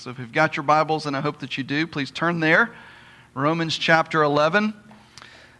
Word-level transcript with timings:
So 0.00 0.08
if 0.08 0.18
you've 0.18 0.32
got 0.32 0.56
your 0.56 0.62
Bibles, 0.62 1.04
and 1.04 1.14
I 1.14 1.20
hope 1.20 1.40
that 1.40 1.58
you 1.58 1.62
do, 1.62 1.86
please 1.86 2.10
turn 2.10 2.40
there. 2.40 2.70
Romans 3.34 3.76
chapter 3.76 4.22
11. 4.22 4.72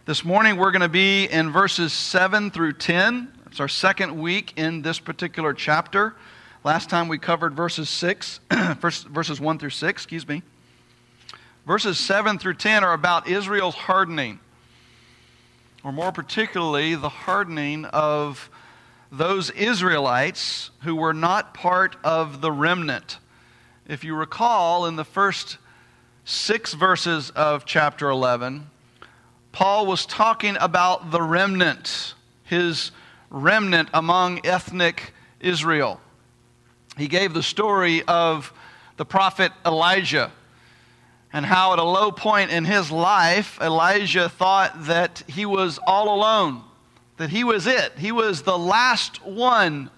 This 0.05 0.25
morning 0.25 0.57
we're 0.57 0.71
going 0.71 0.81
to 0.81 0.89
be 0.89 1.25
in 1.25 1.51
verses 1.51 1.93
7 1.93 2.49
through 2.49 2.73
10. 2.73 3.31
It's 3.45 3.59
our 3.59 3.67
second 3.67 4.19
week 4.19 4.53
in 4.57 4.81
this 4.81 4.97
particular 4.97 5.53
chapter. 5.53 6.15
Last 6.63 6.89
time 6.89 7.07
we 7.07 7.19
covered 7.19 7.53
verses 7.53 7.87
6, 7.87 8.39
verses 8.79 9.39
1 9.39 9.59
through 9.59 9.69
6, 9.69 9.87
excuse 9.87 10.27
me. 10.27 10.41
Verses 11.67 11.99
7 11.99 12.39
through 12.39 12.55
10 12.55 12.83
are 12.83 12.93
about 12.93 13.27
Israel's 13.27 13.75
hardening, 13.75 14.39
or 15.83 15.91
more 15.91 16.11
particularly, 16.11 16.95
the 16.95 17.09
hardening 17.09 17.85
of 17.85 18.49
those 19.11 19.51
Israelites 19.51 20.71
who 20.81 20.95
were 20.95 21.13
not 21.13 21.53
part 21.53 21.95
of 22.03 22.41
the 22.41 22.51
remnant. 22.51 23.19
If 23.91 24.05
you 24.05 24.15
recall, 24.15 24.85
in 24.85 24.95
the 24.95 25.03
first 25.03 25.57
six 26.23 26.73
verses 26.73 27.29
of 27.31 27.65
chapter 27.65 28.07
11, 28.07 28.69
Paul 29.51 29.85
was 29.85 30.05
talking 30.05 30.55
about 30.61 31.11
the 31.11 31.21
remnant, 31.21 32.13
his 32.45 32.91
remnant 33.29 33.89
among 33.93 34.45
ethnic 34.45 35.13
Israel. 35.41 35.99
He 36.97 37.09
gave 37.09 37.33
the 37.33 37.43
story 37.43 38.01
of 38.03 38.53
the 38.95 39.03
prophet 39.03 39.51
Elijah 39.65 40.31
and 41.33 41.45
how, 41.45 41.73
at 41.73 41.79
a 41.79 41.83
low 41.83 42.13
point 42.13 42.49
in 42.49 42.63
his 42.63 42.91
life, 42.91 43.59
Elijah 43.59 44.29
thought 44.29 44.85
that 44.85 45.21
he 45.27 45.45
was 45.45 45.81
all 45.85 46.15
alone, 46.15 46.63
that 47.17 47.29
he 47.29 47.43
was 47.43 47.67
it. 47.67 47.91
He 47.97 48.13
was 48.13 48.43
the 48.43 48.57
last 48.57 49.21
one 49.25 49.89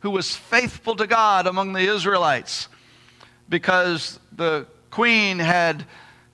who 0.00 0.10
was 0.10 0.36
faithful 0.36 0.94
to 0.96 1.06
God 1.06 1.46
among 1.46 1.72
the 1.72 1.90
Israelites 1.90 2.68
because 3.50 4.18
the 4.32 4.66
queen 4.90 5.38
had 5.38 5.84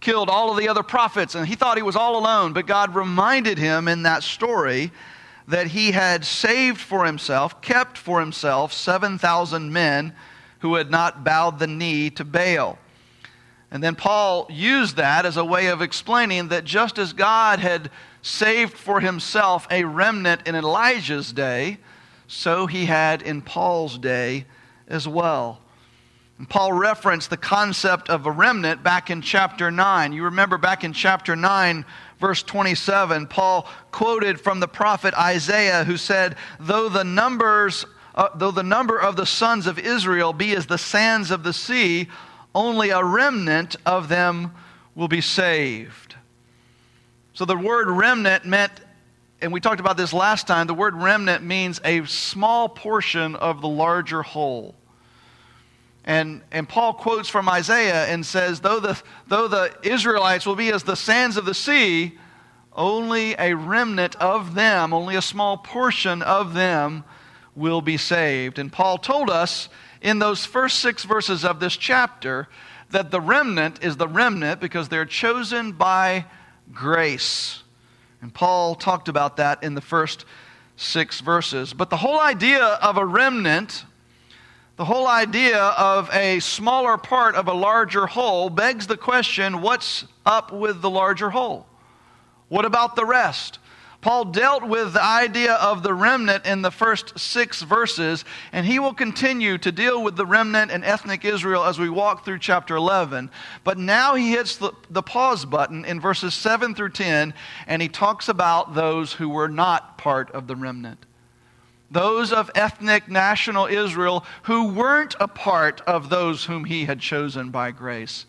killed 0.00 0.28
all 0.28 0.50
of 0.50 0.58
the 0.58 0.68
other 0.68 0.82
prophets 0.82 1.34
and 1.34 1.46
he 1.46 1.56
thought 1.56 1.76
he 1.76 1.82
was 1.82 1.96
all 1.96 2.18
alone. 2.18 2.52
But 2.52 2.66
God 2.66 2.95
reminded 2.95 3.58
him 3.58 3.88
in 3.88 4.04
that 4.04 4.23
story 4.23 4.92
that 5.48 5.68
he 5.68 5.92
had 5.92 6.24
saved 6.24 6.80
for 6.80 7.04
himself, 7.04 7.60
kept 7.62 7.98
for 7.98 8.20
himself 8.20 8.73
7,000 8.73 9.73
men 9.73 10.14
who 10.60 10.74
had 10.74 10.90
not 10.90 11.24
bowed 11.24 11.58
the 11.58 11.66
knee 11.66 12.10
to 12.10 12.24
Baal. 12.24 12.78
And 13.70 13.82
then 13.82 13.95
Paul 13.95 14.46
used 14.51 14.96
that 14.96 15.26
as 15.26 15.36
a 15.36 15.45
way 15.45 15.66
of 15.66 15.82
explaining 15.82 16.48
that 16.48 16.64
just 16.64 16.98
as 16.98 17.12
God 17.12 17.58
had 17.58 17.90
saved 18.23 18.74
for 18.74 19.01
himself 19.01 19.66
a 19.70 19.84
remnant 19.84 20.46
in 20.46 20.54
Elijah's 20.54 21.32
day, 21.32 21.78
so 22.28 22.66
he 22.66 22.86
had 22.86 23.23
in 23.23 23.42
Paul's 23.42 23.98
day 23.98 24.46
as 24.88 25.06
well. 25.06 25.60
And 26.38 26.48
Paul 26.48 26.73
referenced 26.73 27.30
the 27.30 27.37
concept 27.37 28.10
of 28.10 28.26
a 28.26 28.30
remnant 28.30 28.82
back 28.82 29.10
in 29.10 29.23
chapter 29.23 29.70
9. 29.70 30.12
You 30.12 30.24
remember 30.24 30.59
back 30.59 30.84
in 30.84 30.92
chapter 30.92 31.34
9, 31.34 31.84
verse 32.20 32.42
27, 32.42 33.26
Paul 33.26 33.66
quoted 33.90 34.40
from 34.40 34.60
the 34.60 34.68
prophet 34.68 35.14
Isaiah 35.14 35.84
who 35.84 35.96
said, 35.96 36.37
Though 36.60 36.88
the 36.88 37.04
numbers 37.04 37.87
uh, 38.16 38.30
though 38.34 38.51
the 38.51 38.62
number 38.62 38.98
of 38.98 39.14
the 39.14 39.26
sons 39.26 39.66
of 39.66 39.79
Israel 39.79 40.32
be 40.32 40.57
as 40.57 40.66
the 40.66 40.79
sands 40.79 41.30
of 41.30 41.42
the 41.42 41.52
sea, 41.52 42.09
only 42.54 42.88
a 42.88 43.04
remnant 43.04 43.76
of 43.84 44.09
them 44.09 44.54
will 44.95 45.09
be 45.09 45.20
saved. 45.20 46.14
So 47.34 47.45
the 47.45 47.57
word 47.57 47.90
remnant 47.90 48.46
meant, 48.46 48.73
and 49.42 49.52
we 49.52 49.60
talked 49.60 49.80
about 49.80 49.98
this 49.98 50.14
last 50.14 50.46
time, 50.46 50.66
the 50.66 50.74
word 50.74 50.95
remnant 50.95 51.45
means 51.45 51.79
a 51.84 52.07
small 52.07 52.70
portion 52.70 53.37
of 53.37 53.60
the 53.60 53.68
larger 53.68 54.23
whole. 54.23 54.74
And, 56.07 56.43
and 56.52 56.68
Paul 56.68 56.95
quotes 56.95 57.29
from 57.29 57.49
Isaiah 57.49 58.07
and 58.07 58.24
says, 58.24 58.60
though 58.60 58.79
the, 58.79 59.01
though 59.26 59.49
the 59.49 59.76
Israelites 59.82 60.46
will 60.46 60.54
be 60.54 60.71
as 60.71 60.85
the 60.85 60.95
sands 60.95 61.37
of 61.37 61.45
the 61.45 61.54
sea, 61.54 62.16
only 62.73 63.35
a 63.38 63.54
remnant 63.54 64.15
of 64.16 64.54
them, 64.54 64.93
only 64.93 65.16
a 65.16 65.22
small 65.22 65.58
portion 65.58 66.22
of 66.22 66.54
them 66.54 67.03
will 67.56 67.80
be 67.80 67.97
saved. 67.97 68.58
And 68.58 68.72
Paul 68.72 68.98
told 68.98 69.30
us 69.30 69.69
in 70.00 70.20
those 70.20 70.47
first 70.47 70.78
six 70.78 71.03
verses 71.04 71.44
of 71.44 71.58
this 71.58 71.76
chapter 71.76 72.48
that 72.91 73.10
the 73.10 73.20
remnant 73.20 73.82
is 73.82 73.97
the 73.97 74.06
remnant 74.06 74.60
because 74.60 74.88
they're 74.88 75.06
chosen 75.06 75.72
by 75.72 76.26
grace. 76.72 77.62
And 78.22 78.32
Paul 78.32 78.76
talked 78.76 79.09
about 79.09 79.38
that 79.38 79.62
in 79.64 79.75
the 79.75 79.80
first 79.80 80.25
six 80.76 81.20
verses. 81.20 81.72
But 81.72 81.91
the 81.91 81.97
whole 81.97 82.20
idea 82.20 82.62
of 82.64 82.97
a 82.97 83.04
remnant 83.04 83.84
the 84.76 84.84
whole 84.84 85.06
idea 85.06 85.59
of 85.59 86.10
a 86.12 86.38
smaller 86.41 86.98
part 86.98 87.34
of 87.34 87.48
a 87.48 87.53
larger 87.53 88.06
whole 88.06 88.50
begs 88.50 88.87
the 88.87 88.97
question 88.97 89.62
what's 89.62 90.04
up 90.26 90.53
with 90.53 90.82
the 90.82 90.91
larger 90.91 91.31
whole? 91.31 91.66
What 92.48 92.66
about 92.66 92.94
the 92.94 93.04
rest? 93.04 93.59
Paul 94.03 94.26
dealt 94.26 94.62
with 94.69 94.92
the 94.92 95.03
idea 95.03 95.54
of 95.54 95.82
the 95.82 95.94
remnant 95.94 96.44
in 96.47 96.62
the 96.62 96.70
first 96.70 97.19
six 97.19 97.62
verses, 97.62 98.25
and 98.53 98.66
he 98.66 98.78
will 98.78 98.92
continue 98.92 99.56
to 99.59 99.72
deal 99.72 100.03
with 100.03 100.15
the 100.15 100.26
remnant 100.26 100.70
and 100.70 100.84
ethnic 100.84 101.25
Israel 101.25 101.65
as 101.65 101.78
we 101.78 101.88
walk 101.88 102.25
through 102.25 102.38
chapter 102.38 102.76
11. 102.76 103.31
But 103.65 103.78
now 103.78 104.15
he 104.15 104.31
hits 104.31 104.56
the, 104.56 104.72
the 104.91 105.03
pause 105.03 105.44
button 105.44 105.84
in 105.86 106.00
verses 106.00 106.34
7 106.34 106.75
through 106.75 106.91
10, 106.91 107.34
and 107.66 107.82
he 107.82 107.88
talks 107.88 108.28
about 108.28 108.75
those 108.75 109.15
who 109.15 109.31
were 109.31 109.48
not 109.48 109.98
part 109.98 110.31
of 110.32 110.47
the 110.47 110.54
remnant 110.54 111.06
those 111.91 112.32
of 112.32 112.50
ethnic 112.54 113.08
national 113.08 113.66
Israel 113.66 114.24
who 114.44 114.69
weren't 114.69 115.14
a 115.20 115.28
part 115.28 115.80
of 115.82 116.08
those 116.08 116.44
whom 116.44 116.64
he 116.64 116.84
had 116.84 117.00
chosen 117.00 117.50
by 117.50 117.70
grace. 117.70 118.26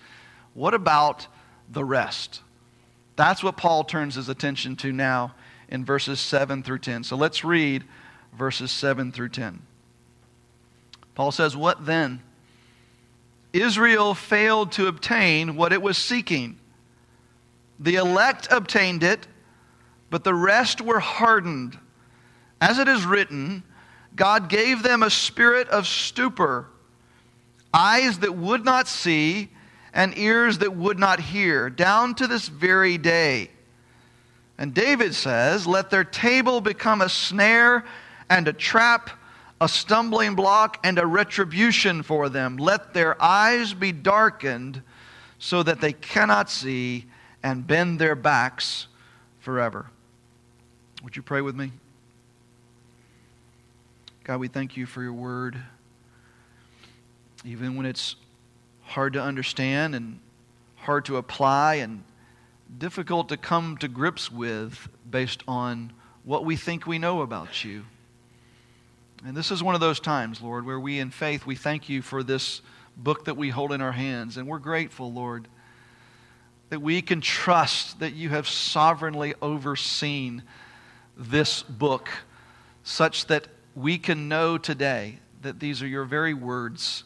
What 0.54 0.74
about 0.74 1.28
the 1.70 1.84
rest? 1.84 2.42
That's 3.16 3.44
what 3.44 3.58
Paul 3.58 3.84
turns 3.84 4.16
his 4.16 4.30
attention 4.30 4.76
to 4.78 4.92
now 4.92 5.34
in 5.70 5.84
verses 5.84 6.20
7 6.20 6.64
through 6.64 6.80
10. 6.80 7.04
So 7.04 7.16
let's 7.16 7.44
read 7.44 7.84
verses 8.34 8.72
7 8.72 9.12
through 9.12 9.30
10. 9.30 9.62
Paul 11.16 11.32
says, 11.32 11.58
What 11.58 11.86
then? 11.86 12.22
Israel 13.54 14.14
failed 14.14 14.72
to 14.74 14.88
obtain 14.88 15.56
what 15.56 15.74
it 15.74 15.82
was 15.82 15.98
seeking. 15.98 16.60
The 17.80 17.96
elect 17.96 18.48
obtained 18.52 19.04
it, 19.04 19.26
but 20.10 20.24
the 20.24 20.34
rest 20.34 20.80
were 20.80 21.00
hardened. 21.00 21.78
As 22.60 22.80
it 22.80 22.88
is 22.88 23.06
written, 23.06 23.64
God 24.16 24.50
gave 24.50 24.84
them 24.84 25.04
a 25.04 25.10
spirit 25.10 25.68
of 25.70 25.86
stupor, 25.86 26.68
eyes 27.74 28.20
that 28.20 28.36
would 28.36 28.66
not 28.66 28.88
see, 28.88 29.50
and 29.94 30.18
ears 30.18 30.58
that 30.60 30.76
would 30.76 31.00
not 31.00 31.20
hear, 31.20 31.70
down 31.70 32.16
to 32.16 32.28
this 32.28 32.48
very 32.48 32.98
day. 32.98 33.52
And 34.58 34.74
David 34.74 35.14
says, 35.14 35.68
Let 35.68 35.90
their 35.90 36.04
table 36.04 36.62
become 36.62 37.02
a 37.02 37.10
snare 37.10 37.86
and 38.30 38.48
a 38.48 38.54
trap, 38.54 39.12
a 39.62 39.70
stumbling 39.70 40.36
block 40.36 40.80
and 40.84 40.98
a 40.98 41.06
retribution 41.06 42.02
for 42.02 42.30
them. 42.30 42.58
Let 42.58 42.94
their 42.94 43.22
eyes 43.22 43.74
be 43.74 43.92
darkened 43.92 44.82
so 45.40 45.62
that 45.64 45.80
they 45.80 45.94
cannot 45.94 46.50
see 46.50 47.06
and 47.44 47.66
bend 47.66 48.00
their 48.00 48.16
backs 48.16 48.88
forever. 49.40 49.88
Would 51.04 51.16
you 51.16 51.22
pray 51.22 51.42
with 51.42 51.56
me? 51.56 51.72
God, 54.28 54.42
we 54.42 54.50
thank 54.50 54.76
you 54.76 54.86
for 54.86 55.02
your 55.02 55.14
word. 55.14 55.58
Even 57.46 57.78
when 57.78 57.86
it's 57.86 58.18
hard 58.82 59.14
to 59.14 59.22
understand 59.22 59.96
and 59.96 60.20
hard 60.76 61.06
to 61.06 61.16
apply 61.16 61.76
and 61.76 62.04
difficult 62.78 63.30
to 63.30 63.38
come 63.38 63.78
to 63.78 63.88
grips 63.88 64.30
with 64.30 64.90
based 65.10 65.44
on 65.48 65.94
what 66.26 66.44
we 66.44 66.58
think 66.58 66.86
we 66.86 67.00
know 67.00 67.22
about 67.22 67.64
you. 67.64 67.86
And 69.26 69.34
this 69.34 69.50
is 69.50 69.64
one 69.64 69.76
of 69.76 69.82
those 69.82 70.02
times, 70.02 70.42
Lord, 70.42 70.66
where 70.66 70.78
we 70.78 71.00
in 71.00 71.10
faith, 71.10 71.46
we 71.46 71.56
thank 71.56 71.88
you 71.88 72.02
for 72.02 72.22
this 72.22 72.62
book 72.98 73.24
that 73.26 73.38
we 73.38 73.50
hold 73.50 73.72
in 73.72 73.80
our 73.80 73.94
hands. 73.94 74.36
And 74.36 74.46
we're 74.46 74.60
grateful, 74.60 75.10
Lord, 75.10 75.48
that 76.68 76.82
we 76.82 77.02
can 77.02 77.22
trust 77.22 78.02
that 78.02 78.12
you 78.12 78.28
have 78.28 78.46
sovereignly 78.46 79.36
overseen 79.42 80.44
this 81.16 81.64
book 81.64 82.10
such 82.84 83.28
that 83.28 83.48
we 83.78 84.00
can 84.00 84.28
know 84.28 84.58
today 84.58 85.20
that 85.44 85.60
these 85.60 85.84
are 85.84 85.88
your 85.88 86.04
very 86.04 86.34
words. 86.34 87.04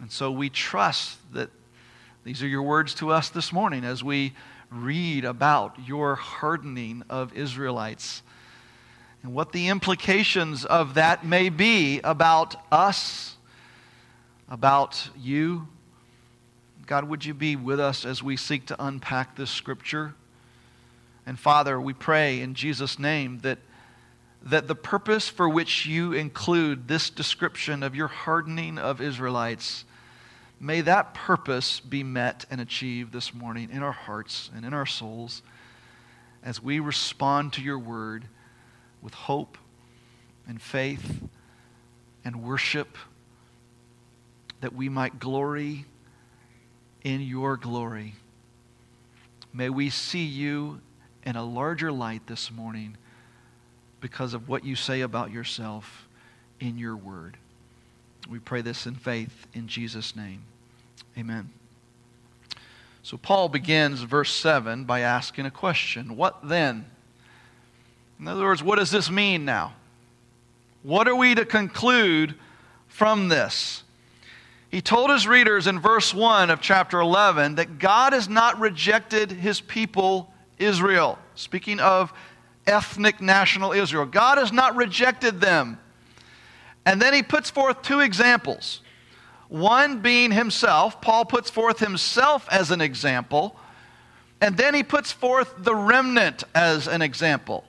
And 0.00 0.10
so 0.10 0.30
we 0.30 0.48
trust 0.48 1.18
that 1.34 1.50
these 2.24 2.42
are 2.42 2.48
your 2.48 2.62
words 2.62 2.94
to 2.94 3.10
us 3.10 3.28
this 3.28 3.52
morning 3.52 3.84
as 3.84 4.02
we 4.02 4.32
read 4.70 5.26
about 5.26 5.76
your 5.86 6.14
hardening 6.14 7.02
of 7.10 7.36
Israelites 7.36 8.22
and 9.22 9.34
what 9.34 9.52
the 9.52 9.68
implications 9.68 10.64
of 10.64 10.94
that 10.94 11.26
may 11.26 11.50
be 11.50 12.00
about 12.00 12.56
us, 12.72 13.36
about 14.48 15.10
you. 15.20 15.68
God, 16.86 17.04
would 17.04 17.26
you 17.26 17.34
be 17.34 17.56
with 17.56 17.78
us 17.78 18.06
as 18.06 18.22
we 18.22 18.38
seek 18.38 18.64
to 18.68 18.82
unpack 18.82 19.36
this 19.36 19.50
scripture? 19.50 20.14
And 21.26 21.38
Father, 21.38 21.78
we 21.78 21.92
pray 21.92 22.40
in 22.40 22.54
Jesus' 22.54 22.98
name 22.98 23.40
that 23.40 23.58
that 24.44 24.68
the 24.68 24.74
purpose 24.74 25.28
for 25.28 25.48
which 25.48 25.86
you 25.86 26.12
include 26.12 26.88
this 26.88 27.10
description 27.10 27.82
of 27.82 27.94
your 27.94 28.08
hardening 28.08 28.78
of 28.78 29.00
Israelites 29.00 29.84
May 30.62 30.80
that 30.82 31.12
purpose 31.12 31.80
be 31.80 32.04
met 32.04 32.46
and 32.48 32.60
achieved 32.60 33.12
this 33.12 33.34
morning 33.34 33.68
in 33.72 33.82
our 33.82 33.90
hearts 33.90 34.48
and 34.54 34.64
in 34.64 34.72
our 34.72 34.86
souls 34.86 35.42
as 36.40 36.62
we 36.62 36.78
respond 36.78 37.52
to 37.54 37.62
your 37.62 37.80
word 37.80 38.26
with 39.02 39.12
hope 39.12 39.58
and 40.46 40.62
faith 40.62 41.20
and 42.24 42.44
worship, 42.44 42.96
that 44.60 44.72
we 44.72 44.88
might 44.88 45.18
glory 45.18 45.84
in 47.02 47.20
your 47.22 47.56
glory. 47.56 48.14
May 49.52 49.68
we 49.68 49.90
see 49.90 50.24
you 50.24 50.80
in 51.24 51.34
a 51.34 51.42
larger 51.42 51.90
light 51.90 52.28
this 52.28 52.52
morning 52.52 52.96
because 54.02 54.34
of 54.34 54.48
what 54.48 54.64
you 54.64 54.76
say 54.76 55.00
about 55.00 55.30
yourself 55.30 56.06
in 56.60 56.76
your 56.76 56.96
word. 56.96 57.38
We 58.28 58.40
pray 58.40 58.60
this 58.60 58.86
in 58.86 58.96
faith 58.96 59.46
in 59.54 59.68
Jesus' 59.68 60.14
name. 60.14 60.42
Amen. 61.16 61.50
So 63.02 63.16
Paul 63.16 63.48
begins 63.48 64.02
verse 64.02 64.32
7 64.32 64.84
by 64.84 65.00
asking 65.00 65.46
a 65.46 65.50
question 65.50 66.16
What 66.16 66.46
then? 66.46 66.84
In 68.20 68.28
other 68.28 68.44
words, 68.44 68.62
what 68.62 68.78
does 68.78 68.90
this 68.90 69.10
mean 69.10 69.44
now? 69.44 69.72
What 70.82 71.08
are 71.08 71.16
we 71.16 71.34
to 71.34 71.44
conclude 71.44 72.34
from 72.88 73.28
this? 73.28 73.82
He 74.70 74.80
told 74.80 75.10
his 75.10 75.26
readers 75.28 75.66
in 75.66 75.80
verse 75.80 76.14
1 76.14 76.50
of 76.50 76.60
chapter 76.60 77.00
11 77.00 77.56
that 77.56 77.78
God 77.78 78.12
has 78.12 78.28
not 78.28 78.58
rejected 78.58 79.30
his 79.30 79.60
people, 79.60 80.32
Israel. 80.58 81.18
Speaking 81.34 81.78
of 81.78 82.12
ethnic 82.66 83.20
national 83.20 83.72
Israel, 83.72 84.06
God 84.06 84.38
has 84.38 84.52
not 84.52 84.76
rejected 84.76 85.40
them. 85.40 85.78
And 86.84 87.00
then 87.00 87.14
he 87.14 87.22
puts 87.22 87.50
forth 87.50 87.82
two 87.82 88.00
examples. 88.00 88.80
One 89.48 90.00
being 90.00 90.32
himself, 90.32 91.00
Paul 91.00 91.24
puts 91.24 91.50
forth 91.50 91.78
himself 91.78 92.48
as 92.50 92.70
an 92.70 92.80
example. 92.80 93.56
And 94.40 94.56
then 94.56 94.74
he 94.74 94.82
puts 94.82 95.12
forth 95.12 95.54
the 95.58 95.74
remnant 95.74 96.42
as 96.54 96.88
an 96.88 97.02
example 97.02 97.64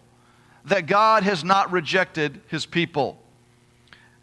that 0.66 0.88
God 0.88 1.24
has 1.24 1.44
not 1.44 1.72
rejected 1.72 2.42
his 2.48 2.66
people. 2.66 3.20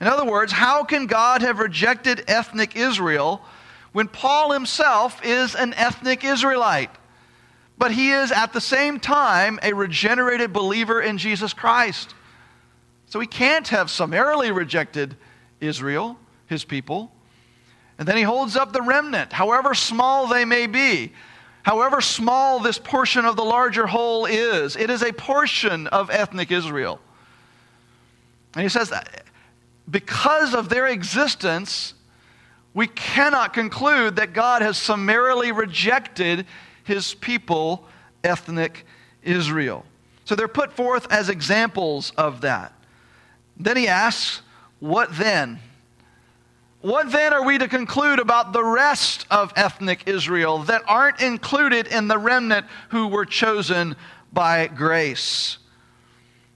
In 0.01 0.07
other 0.07 0.25
words, 0.25 0.51
how 0.51 0.85
can 0.85 1.07
God 1.07 1.43
have 1.43 1.59
rejected 1.59 2.25
ethnic 2.27 2.75
Israel 2.75 3.43
when 3.93 4.09
Paul 4.09 4.53
himself 4.53 5.21
is 5.25 5.55
an 5.55 5.75
ethnic 5.75 6.25
Israelite? 6.25 6.91
But 7.81 7.93
he 7.93 8.11
is 8.11 8.31
at 8.31 8.53
the 8.53 8.61
same 8.61 9.01
time 9.01 9.59
a 9.63 9.73
regenerated 9.73 10.53
believer 10.53 11.01
in 11.01 11.17
Jesus 11.17 11.55
Christ. 11.55 12.15
So 13.07 13.19
he 13.21 13.27
can't 13.27 13.67
have 13.69 13.91
summarily 13.91 14.53
rejected 14.53 15.17
Israel, 15.63 16.19
his 16.47 16.63
people. 16.63 17.11
And 17.99 18.07
then 18.07 18.19
he 18.19 18.23
holds 18.23 18.55
up 18.55 18.75
the 18.75 18.83
remnant, 18.83 19.33
however 19.33 19.73
small 19.73 20.27
they 20.27 20.45
may 20.45 20.67
be. 20.67 21.15
However 21.63 22.03
small 22.03 22.61
this 22.61 22.79
portion 22.79 23.25
of 23.25 23.37
the 23.37 23.45
larger 23.45 23.87
whole 23.87 24.27
is, 24.27 24.77
it 24.77 24.91
is 24.91 25.03
a 25.03 25.13
portion 25.15 25.87
of 25.87 26.11
ethnic 26.11 26.51
Israel. 26.51 27.01
And 28.55 28.63
he 28.63 28.69
says, 28.69 28.93
because 29.91 30.55
of 30.55 30.69
their 30.69 30.87
existence, 30.87 31.95
we 32.75 32.89
cannot 32.89 33.55
conclude 33.55 34.17
that 34.17 34.35
God 34.35 34.61
has 34.61 34.77
summarily 34.77 35.51
rejected 35.51 36.45
his 36.85 37.15
people, 37.15 37.87
ethnic 38.25 38.85
Israel. 39.23 39.85
So 40.25 40.35
they're 40.35 40.49
put 40.49 40.73
forth 40.73 41.11
as 41.11 41.29
examples 41.29 42.13
of 42.17 42.43
that. 42.43 42.73
Then 43.57 43.77
he 43.77 43.89
asks, 43.89 44.43
What 44.79 45.17
then? 45.17 45.61
What 46.81 47.13
then 47.13 47.35
are 47.35 47.45
we 47.45 47.59
to 47.59 47.69
conclude 47.69 48.19
about 48.19 48.55
the 48.55 48.65
rest 48.65 49.27
of 49.31 49.53
ethnic 49.55 50.05
Israel 50.07 50.61
that 50.61 50.83
aren't 50.87 51.21
included 51.21 51.87
in 51.87 52.09
the 52.09 52.17
remnant 52.17 52.65
who 52.89 53.09
were 53.09 53.27
chosen 53.27 53.97
by 54.33 54.67
grace? 54.67 55.59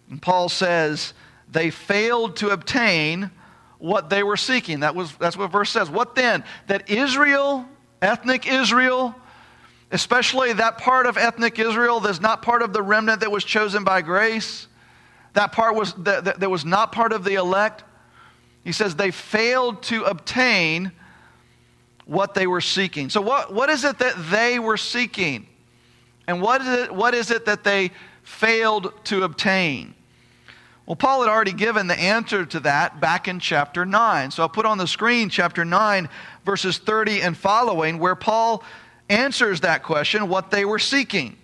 And 0.08 0.22
Paul 0.22 0.48
says 0.48 1.12
they 1.50 1.70
failed 1.70 2.36
to 2.36 2.50
obtain 2.50 3.30
what 3.78 4.08
they 4.08 4.22
were 4.22 4.38
seeking. 4.38 4.80
That 4.80 4.94
was, 4.94 5.12
that's 5.16 5.36
what 5.36 5.52
verse 5.52 5.70
says. 5.70 5.90
What 5.90 6.14
then? 6.14 6.42
That 6.68 6.88
Israel, 6.88 7.66
ethnic 8.00 8.46
Israel, 8.46 9.14
especially 9.94 10.52
that 10.52 10.76
part 10.76 11.06
of 11.06 11.16
ethnic 11.16 11.56
Israel 11.60 12.00
that's 12.00 12.20
not 12.20 12.42
part 12.42 12.62
of 12.62 12.72
the 12.72 12.82
remnant 12.82 13.20
that 13.20 13.30
was 13.30 13.44
chosen 13.44 13.84
by 13.84 14.02
grace, 14.02 14.66
that 15.34 15.52
part 15.52 15.76
was, 15.76 15.94
that, 15.94 16.24
that, 16.24 16.40
that 16.40 16.50
was 16.50 16.64
not 16.64 16.90
part 16.90 17.12
of 17.12 17.22
the 17.22 17.34
elect, 17.34 17.84
he 18.64 18.72
says 18.72 18.96
they 18.96 19.12
failed 19.12 19.84
to 19.84 20.02
obtain 20.02 20.90
what 22.06 22.34
they 22.34 22.48
were 22.48 22.60
seeking. 22.60 23.08
So, 23.08 23.20
what, 23.20 23.54
what 23.54 23.70
is 23.70 23.84
it 23.84 23.98
that 24.00 24.16
they 24.30 24.58
were 24.58 24.76
seeking? 24.76 25.46
And 26.26 26.42
what 26.42 26.60
is, 26.60 26.68
it, 26.68 26.92
what 26.92 27.14
is 27.14 27.30
it 27.30 27.46
that 27.46 27.62
they 27.62 27.92
failed 28.24 28.92
to 29.04 29.22
obtain? 29.22 29.94
Well, 30.86 30.96
Paul 30.96 31.20
had 31.20 31.30
already 31.30 31.52
given 31.52 31.86
the 31.86 31.98
answer 31.98 32.44
to 32.44 32.60
that 32.60 33.00
back 33.00 33.28
in 33.28 33.38
chapter 33.38 33.86
9. 33.86 34.32
So 34.32 34.42
I'll 34.42 34.48
put 34.48 34.66
on 34.66 34.76
the 34.76 34.88
screen 34.88 35.28
chapter 35.28 35.64
9, 35.64 36.08
verses 36.44 36.78
30 36.78 37.22
and 37.22 37.36
following, 37.36 38.00
where 38.00 38.16
Paul 38.16 38.64
answers 39.08 39.60
that 39.60 39.82
question 39.82 40.28
what 40.28 40.50
they 40.50 40.64
were 40.64 40.78
seeking. 40.78 41.36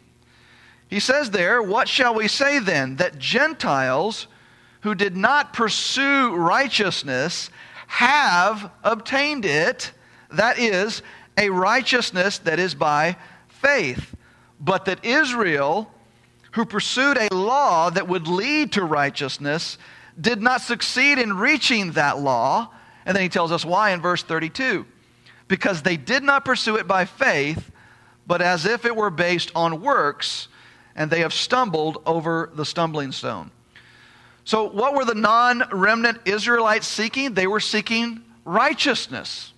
He 0.88 1.00
says 1.00 1.30
there, 1.30 1.62
What 1.62 1.88
shall 1.88 2.14
we 2.14 2.28
say 2.28 2.58
then? 2.58 2.96
That 2.96 3.18
Gentiles 3.18 4.26
who 4.80 4.94
did 4.94 5.16
not 5.16 5.52
pursue 5.52 6.34
righteousness 6.34 7.50
have 7.86 8.70
obtained 8.82 9.44
it, 9.44 9.92
that 10.32 10.58
is, 10.58 11.02
a 11.36 11.50
righteousness 11.50 12.38
that 12.38 12.58
is 12.58 12.74
by 12.74 13.16
faith. 13.48 14.14
But 14.60 14.84
that 14.86 15.04
Israel, 15.04 15.90
who 16.52 16.64
pursued 16.64 17.18
a 17.18 17.34
law 17.34 17.90
that 17.90 18.08
would 18.08 18.28
lead 18.28 18.72
to 18.72 18.84
righteousness, 18.84 19.78
did 20.20 20.42
not 20.42 20.60
succeed 20.60 21.18
in 21.18 21.36
reaching 21.36 21.92
that 21.92 22.18
law. 22.18 22.70
And 23.06 23.16
then 23.16 23.22
he 23.22 23.28
tells 23.28 23.52
us 23.52 23.64
why 23.64 23.90
in 23.90 24.00
verse 24.00 24.22
32 24.22 24.86
because 25.50 25.82
they 25.82 25.96
did 25.96 26.22
not 26.22 26.44
pursue 26.44 26.76
it 26.76 26.86
by 26.86 27.04
faith, 27.04 27.72
but 28.24 28.40
as 28.40 28.64
if 28.64 28.84
it 28.84 28.94
were 28.94 29.10
based 29.10 29.50
on 29.56 29.82
works, 29.82 30.46
and 30.94 31.10
they 31.10 31.20
have 31.20 31.34
stumbled 31.34 32.00
over 32.06 32.50
the 32.54 32.64
stumbling 32.64 33.10
stone. 33.10 33.50
So, 34.44 34.70
what 34.70 34.94
were 34.94 35.04
the 35.04 35.14
non 35.14 35.64
remnant 35.72 36.20
Israelites 36.24 36.86
seeking? 36.86 37.34
They 37.34 37.48
were 37.48 37.60
seeking 37.60 38.22
righteousness. 38.44 39.52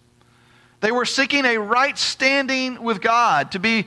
They 0.80 0.90
were 0.90 1.04
seeking 1.04 1.44
a 1.44 1.58
right 1.58 1.96
standing 1.96 2.82
with 2.82 3.02
God, 3.02 3.52
to 3.52 3.58
be, 3.58 3.86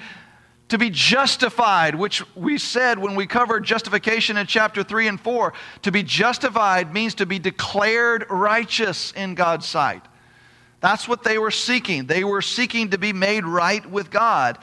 to 0.69 0.77
be 0.77 0.91
justified, 0.91 1.95
which 1.95 2.23
we 2.35 2.59
said 2.59 2.99
when 2.99 3.15
we 3.15 3.25
covered 3.25 3.63
justification 3.63 4.37
in 4.37 4.45
chapter 4.45 4.83
3 4.83 5.07
and 5.07 5.19
4. 5.19 5.53
To 5.81 5.91
be 5.91 6.03
justified 6.03 6.93
means 6.93 7.15
to 7.15 7.25
be 7.25 7.39
declared 7.39 8.27
righteous 8.29 9.11
in 9.11 9.33
God's 9.33 9.65
sight. 9.65 10.05
That's 10.85 11.07
what 11.07 11.23
they 11.23 11.39
were 11.39 11.49
seeking. 11.49 12.05
They 12.05 12.23
were 12.23 12.43
seeking 12.43 12.91
to 12.91 12.99
be 12.99 13.11
made 13.11 13.43
right 13.43 13.83
with 13.89 14.11
God. 14.11 14.59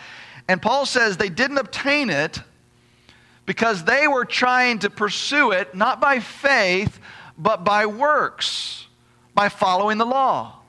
And 0.47 0.63
Paul 0.63 0.87
says 0.87 1.17
they 1.17 1.29
didn't 1.29 1.59
obtain 1.59 2.11
it 2.11 2.41
because 3.45 3.83
they 3.83 4.07
were 4.07 4.25
trying 4.25 4.79
to 4.79 4.89
pursue 4.89 5.51
it 5.51 5.75
not 5.75 6.01
by 6.01 6.21
faith, 6.21 7.01
but 7.37 7.65
by 7.65 7.87
works, 7.87 8.87
by 9.35 9.49
following 9.49 9.99
the 9.99 10.07
law. 10.07 10.61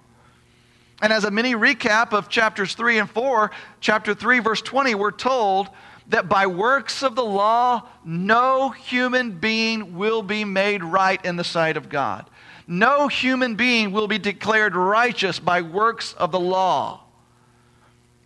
And 1.03 1.13
as 1.13 1.23
a 1.23 1.29
mini 1.29 1.53
recap 1.53 2.13
of 2.13 2.29
chapters 2.29 2.73
3 2.73 2.97
and 2.97 3.09
4, 3.11 3.51
chapter 3.79 4.15
3, 4.15 4.39
verse 4.39 4.63
20, 4.63 4.95
we're 4.95 5.11
told 5.11 5.69
that 6.07 6.27
by 6.27 6.47
works 6.47 7.03
of 7.03 7.13
the 7.13 7.23
law, 7.23 7.83
no 8.03 8.71
human 8.71 9.33
being 9.33 9.95
will 9.95 10.23
be 10.23 10.45
made 10.45 10.83
right 10.83 11.23
in 11.23 11.35
the 11.35 11.43
sight 11.43 11.77
of 11.77 11.89
God. 11.89 12.27
No 12.67 13.07
human 13.07 13.55
being 13.55 13.91
will 13.91 14.07
be 14.07 14.17
declared 14.17 14.75
righteous 14.75 15.39
by 15.39 15.61
works 15.61 16.13
of 16.13 16.31
the 16.31 16.39
law. 16.39 17.01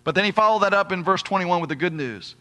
But 0.03 0.15
then 0.15 0.25
he 0.25 0.31
followed 0.31 0.59
that 0.59 0.73
up 0.73 0.91
in 0.91 1.03
verse 1.03 1.21
21 1.21 1.59
with 1.59 1.69
the 1.69 1.75
good 1.75 1.93
news. 1.93 2.35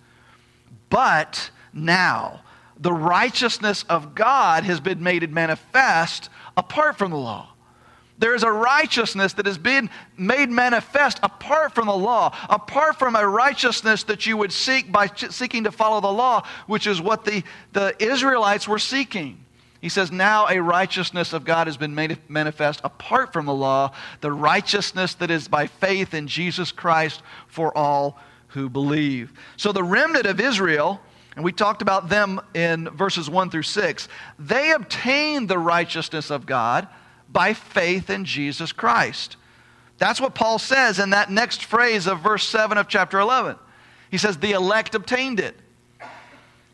But 0.91 1.51
now. 1.73 2.43
The 2.79 2.93
righteousness 2.93 3.85
of 3.89 4.15
God 4.15 4.65
has 4.65 4.81
been 4.81 5.03
made 5.03 5.31
manifest 5.33 6.29
apart 6.57 6.99
from 6.99 7.11
the 7.11 7.17
law. 7.17 7.49
There 8.19 8.35
is 8.35 8.43
a 8.43 8.51
righteousness 8.51 9.35
that 9.35 9.47
has 9.47 9.59
been 9.59 9.91
made 10.17 10.51
manifest 10.51 11.19
apart 11.23 11.75
from 11.75 11.87
the 11.87 11.97
law, 11.97 12.35
apart 12.49 12.99
from 12.99 13.17
a 13.17 13.27
righteousness 13.27 14.05
that 14.05 14.27
you 14.27 14.37
would 14.37 14.53
seek 14.53 14.91
by 14.91 15.09
seeking 15.09 15.65
to 15.65 15.73
follow 15.73 16.01
the 16.01 16.13
law, 16.13 16.47
which 16.67 16.87
is 16.87 17.01
what 17.01 17.25
the, 17.25 17.43
the 17.73 17.95
Israelites 18.03 18.67
were 18.67 18.79
seeking. 18.79 19.46
He 19.81 19.89
says, 19.89 20.11
Now 20.11 20.47
a 20.49 20.61
righteousness 20.61 21.33
of 21.33 21.45
God 21.45 21.67
has 21.67 21.77
been 21.77 21.95
made 21.95 22.19
manifest 22.29 22.81
apart 22.85 23.33
from 23.33 23.47
the 23.47 23.55
law, 23.55 23.93
the 24.21 24.33
righteousness 24.33 25.15
that 25.15 25.31
is 25.31 25.49
by 25.49 25.67
faith 25.67 26.15
in 26.15 26.29
Jesus 26.29 26.73
Christ 26.73 27.23
for 27.47 27.77
all 27.77 28.19
who 28.49 28.69
believe. 28.69 29.33
So 29.57 29.73
the 29.73 29.85
remnant 29.85 30.27
of 30.27 30.41
Israel 30.41 31.01
and 31.37 31.45
we 31.45 31.53
talked 31.53 31.83
about 31.83 32.09
them 32.09 32.41
in 32.55 32.89
verses 32.89 33.29
1 33.29 33.51
through 33.51 33.63
6. 33.63 34.09
They 34.39 34.73
obtained 34.73 35.49
the 35.49 35.59
righteousness 35.59 36.31
of 36.31 36.47
God 36.47 36.89
by 37.29 37.53
faith 37.53 38.09
in 38.09 38.25
Jesus 38.25 38.73
Christ. 38.73 39.37
That's 39.99 40.21
what 40.21 40.35
Paul 40.35 40.59
says 40.59 40.99
in 40.99 41.11
that 41.11 41.31
next 41.31 41.65
phrase 41.65 42.07
of 42.07 42.21
verse 42.21 42.49
7 42.49 42.79
of 42.79 42.89
chapter 42.89 43.21
11. 43.21 43.57
He 44.11 44.17
says, 44.17 44.39
The 44.39 44.53
elect 44.53 44.95
obtained 44.95 45.39
it. 45.39 45.57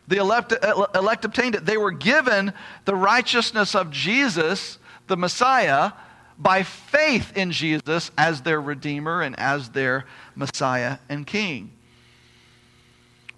The 0.09 0.16
elect, 0.16 0.52
uh, 0.52 0.56
uh, 0.62 0.99
elect 0.99 1.25
obtained 1.25 1.54
it. 1.54 1.64
They 1.64 1.76
were 1.76 1.92
given 1.92 2.52
the 2.85 2.94
righteousness 2.94 3.75
of 3.75 3.90
Jesus, 3.90 4.78
the 5.06 5.16
Messiah, 5.16 5.92
by 6.38 6.62
faith 6.62 7.37
in 7.37 7.52
Jesus 7.52 8.11
as 8.18 8.42
their 8.42 8.61
Redeemer 8.61 9.23
and 9.23 9.38
as 9.38 9.71
their 9.71 10.06
Messiah 10.35 10.99
and 11.09 11.26
King. 11.26 11.71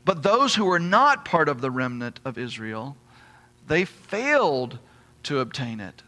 But 0.04 0.22
those 0.22 0.54
who 0.54 0.64
were 0.64 0.78
not 0.78 1.24
part 1.24 1.48
of 1.48 1.60
the 1.60 1.70
remnant 1.70 2.20
of 2.24 2.38
Israel, 2.38 2.96
they 3.66 3.84
failed 3.84 4.78
to 5.24 5.40
obtain 5.40 5.80
it. 5.80 6.02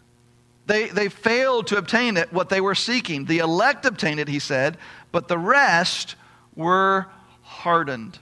They, 0.67 0.89
they 0.89 1.09
failed 1.09 1.69
to 1.69 1.79
obtain 1.79 2.17
it, 2.17 2.33
what 2.33 2.49
they 2.49 2.61
were 2.61 2.75
seeking. 2.75 3.25
The 3.25 3.39
elect 3.39 3.87
obtained 3.87 4.21
it, 4.21 4.29
he 4.29 4.39
said, 4.39 4.77
but 5.13 5.29
the 5.29 5.39
rest 5.39 6.17
were 6.55 7.07
hardened. 7.43 8.19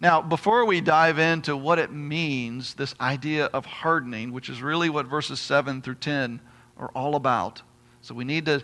Now, 0.00 0.20
before 0.20 0.66
we 0.66 0.80
dive 0.80 1.18
into 1.18 1.56
what 1.56 1.78
it 1.78 1.90
means, 1.90 2.74
this 2.74 2.94
idea 3.00 3.46
of 3.46 3.64
hardening, 3.64 4.32
which 4.32 4.48
is 4.48 4.60
really 4.60 4.90
what 4.90 5.06
verses 5.06 5.40
7 5.40 5.80
through 5.80 5.94
10 5.94 6.40
are 6.76 6.90
all 6.94 7.16
about. 7.16 7.62
So 8.02 8.14
we 8.14 8.24
need 8.24 8.44
to 8.46 8.62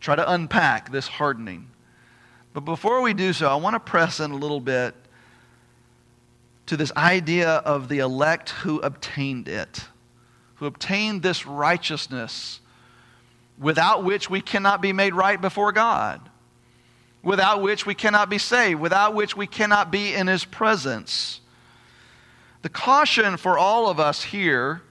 try 0.00 0.16
to 0.16 0.32
unpack 0.32 0.90
this 0.90 1.06
hardening. 1.06 1.70
But 2.52 2.60
before 2.60 3.00
we 3.00 3.14
do 3.14 3.32
so, 3.32 3.48
I 3.48 3.54
want 3.56 3.74
to 3.74 3.80
press 3.80 4.20
in 4.20 4.32
a 4.32 4.36
little 4.36 4.60
bit 4.60 4.94
to 6.66 6.76
this 6.76 6.92
idea 6.96 7.48
of 7.48 7.88
the 7.88 7.98
elect 7.98 8.50
who 8.50 8.80
obtained 8.80 9.48
it, 9.48 9.84
who 10.56 10.66
obtained 10.66 11.22
this 11.22 11.46
righteousness 11.46 12.60
without 13.58 14.02
which 14.02 14.28
we 14.28 14.40
cannot 14.40 14.80
be 14.80 14.92
made 14.92 15.14
right 15.14 15.40
before 15.40 15.72
God, 15.72 16.20
without 17.24 17.62
which 17.62 17.86
we 17.86 17.94
cannot 17.94 18.28
be 18.28 18.38
saved, 18.38 18.80
without 18.80 19.14
which 19.14 19.36
we 19.36 19.46
cannot 19.46 19.90
be 19.90 20.14
in 20.14 20.26
His 20.26 20.44
presence. 20.44 21.40
The 22.62 22.68
caution 22.68 23.36
for 23.36 23.58
all 23.58 23.88
of 23.88 23.98
us 23.98 24.22
here, 24.22 24.82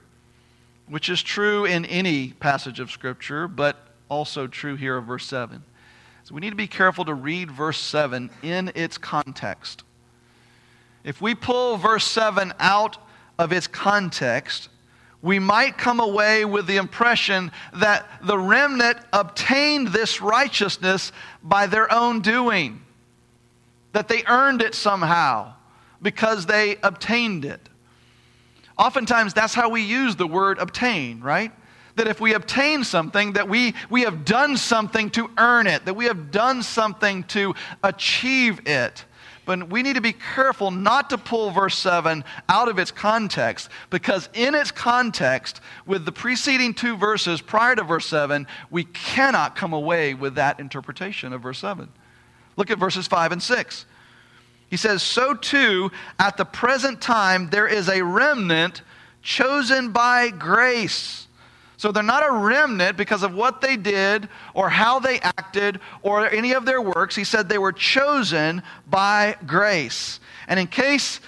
which 0.88 1.08
is 1.08 1.22
true 1.22 1.64
in 1.64 1.84
any 1.86 2.28
passage 2.32 2.80
of 2.80 2.90
Scripture, 2.90 3.48
but 3.48 3.76
also 4.08 4.46
true 4.46 4.76
here 4.76 4.96
of 4.96 5.04
verse 5.04 5.26
7 5.26 5.62
so 6.24 6.34
we 6.34 6.40
need 6.40 6.50
to 6.50 6.56
be 6.56 6.66
careful 6.66 7.04
to 7.04 7.12
read 7.12 7.50
verse 7.50 7.78
7 7.78 8.30
in 8.42 8.72
its 8.74 8.96
context. 8.96 9.84
If 11.04 11.20
we 11.20 11.34
pull 11.34 11.76
verse 11.76 12.06
7 12.06 12.54
out 12.58 12.96
of 13.38 13.52
its 13.52 13.66
context, 13.66 14.70
we 15.24 15.38
might 15.38 15.78
come 15.78 16.00
away 16.00 16.44
with 16.44 16.66
the 16.66 16.76
impression 16.76 17.50
that 17.72 18.06
the 18.22 18.38
remnant 18.38 18.98
obtained 19.10 19.88
this 19.88 20.20
righteousness 20.20 21.12
by 21.42 21.66
their 21.66 21.90
own 21.90 22.20
doing, 22.20 22.82
that 23.92 24.06
they 24.06 24.22
earned 24.26 24.60
it 24.60 24.74
somehow 24.74 25.54
because 26.02 26.44
they 26.44 26.76
obtained 26.82 27.46
it. 27.46 27.70
Oftentimes, 28.76 29.32
that's 29.32 29.54
how 29.54 29.70
we 29.70 29.80
use 29.80 30.14
the 30.14 30.26
word 30.26 30.58
obtain, 30.58 31.22
right? 31.22 31.50
that 31.96 32.08
if 32.08 32.20
we 32.20 32.34
obtain 32.34 32.82
something, 32.82 33.34
that 33.34 33.48
we, 33.48 33.72
we 33.88 34.02
have 34.02 34.24
done 34.24 34.56
something 34.56 35.08
to 35.10 35.30
earn 35.38 35.68
it, 35.68 35.84
that 35.84 35.94
we 35.94 36.06
have 36.06 36.32
done 36.32 36.60
something 36.60 37.22
to 37.22 37.54
achieve 37.84 38.66
it. 38.66 39.04
But 39.44 39.68
we 39.68 39.82
need 39.82 39.96
to 39.96 40.00
be 40.00 40.12
careful 40.12 40.70
not 40.70 41.10
to 41.10 41.18
pull 41.18 41.50
verse 41.50 41.76
7 41.76 42.24
out 42.48 42.68
of 42.68 42.78
its 42.78 42.90
context, 42.90 43.68
because 43.90 44.28
in 44.32 44.54
its 44.54 44.70
context, 44.70 45.60
with 45.86 46.04
the 46.04 46.12
preceding 46.12 46.74
two 46.74 46.96
verses 46.96 47.40
prior 47.40 47.74
to 47.76 47.84
verse 47.84 48.06
7, 48.06 48.46
we 48.70 48.84
cannot 48.84 49.56
come 49.56 49.72
away 49.72 50.14
with 50.14 50.36
that 50.36 50.60
interpretation 50.60 51.32
of 51.32 51.42
verse 51.42 51.58
7. 51.58 51.88
Look 52.56 52.70
at 52.70 52.78
verses 52.78 53.06
5 53.06 53.32
and 53.32 53.42
6. 53.42 53.86
He 54.68 54.76
says, 54.76 55.02
So 55.02 55.34
too, 55.34 55.90
at 56.18 56.36
the 56.36 56.44
present 56.44 57.00
time, 57.00 57.50
there 57.50 57.66
is 57.66 57.88
a 57.88 58.02
remnant 58.02 58.82
chosen 59.22 59.92
by 59.92 60.30
grace. 60.30 61.23
So 61.76 61.90
they're 61.92 62.02
not 62.02 62.26
a 62.26 62.32
remnant 62.32 62.96
because 62.96 63.22
of 63.22 63.34
what 63.34 63.60
they 63.60 63.76
did 63.76 64.28
or 64.54 64.68
how 64.68 64.98
they 65.00 65.18
acted 65.20 65.80
or 66.02 66.28
any 66.28 66.52
of 66.52 66.64
their 66.64 66.80
works. 66.80 67.16
He 67.16 67.24
said 67.24 67.48
they 67.48 67.58
were 67.58 67.72
chosen 67.72 68.62
by 68.88 69.36
grace. 69.46 70.20
And 70.46 70.60
in 70.60 70.66
case 70.66 71.20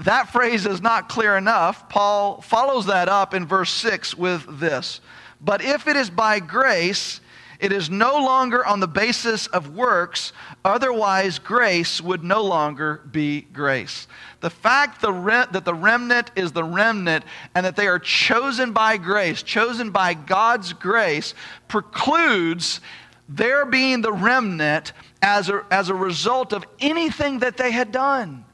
that 0.00 0.32
phrase 0.32 0.66
is 0.66 0.80
not 0.80 1.08
clear 1.08 1.36
enough, 1.36 1.88
Paul 1.88 2.40
follows 2.42 2.86
that 2.86 3.08
up 3.08 3.34
in 3.34 3.46
verse 3.46 3.70
6 3.70 4.14
with 4.16 4.60
this 4.60 5.00
But 5.40 5.62
if 5.62 5.88
it 5.88 5.96
is 5.96 6.10
by 6.10 6.38
grace, 6.40 7.20
it 7.58 7.72
is 7.72 7.88
no 7.88 8.14
longer 8.14 8.64
on 8.64 8.80
the 8.80 8.88
basis 8.88 9.46
of 9.46 9.74
works, 9.74 10.32
otherwise, 10.64 11.38
grace 11.38 12.00
would 12.00 12.22
no 12.22 12.42
longer 12.42 13.02
be 13.10 13.42
grace. 13.42 14.06
The 14.40 14.50
fact 14.50 15.00
the 15.00 15.12
re- 15.12 15.46
that 15.50 15.64
the 15.64 15.74
remnant 15.74 16.30
is 16.36 16.52
the 16.52 16.64
remnant 16.64 17.24
and 17.54 17.64
that 17.64 17.76
they 17.76 17.88
are 17.88 17.98
chosen 17.98 18.72
by 18.72 18.96
grace, 18.98 19.42
chosen 19.42 19.90
by 19.90 20.14
God's 20.14 20.72
grace, 20.72 21.34
precludes 21.68 22.80
their 23.28 23.64
being 23.64 24.02
the 24.02 24.12
remnant 24.12 24.92
as 25.22 25.48
a, 25.48 25.64
as 25.70 25.88
a 25.88 25.94
result 25.94 26.52
of 26.52 26.64
anything 26.78 27.40
that 27.40 27.56
they 27.56 27.70
had 27.70 27.90
done. 27.90 28.44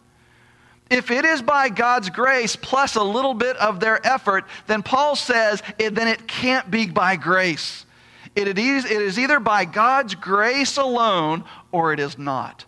If 0.90 1.10
it 1.10 1.24
is 1.24 1.40
by 1.40 1.70
God's 1.70 2.10
grace 2.10 2.54
plus 2.54 2.96
a 2.96 3.02
little 3.02 3.34
bit 3.34 3.56
of 3.56 3.80
their 3.80 4.06
effort, 4.06 4.44
then 4.66 4.82
Paul 4.82 5.16
says 5.16 5.62
then 5.78 6.06
it 6.06 6.28
can't 6.28 6.70
be 6.70 6.86
by 6.86 7.16
grace. 7.16 7.86
It 8.34 8.58
is 8.58 9.18
either 9.18 9.40
by 9.40 9.64
God's 9.64 10.14
grace 10.14 10.76
alone 10.78 11.44
or 11.70 11.92
it 11.92 12.00
is 12.00 12.16
not. 12.16 12.64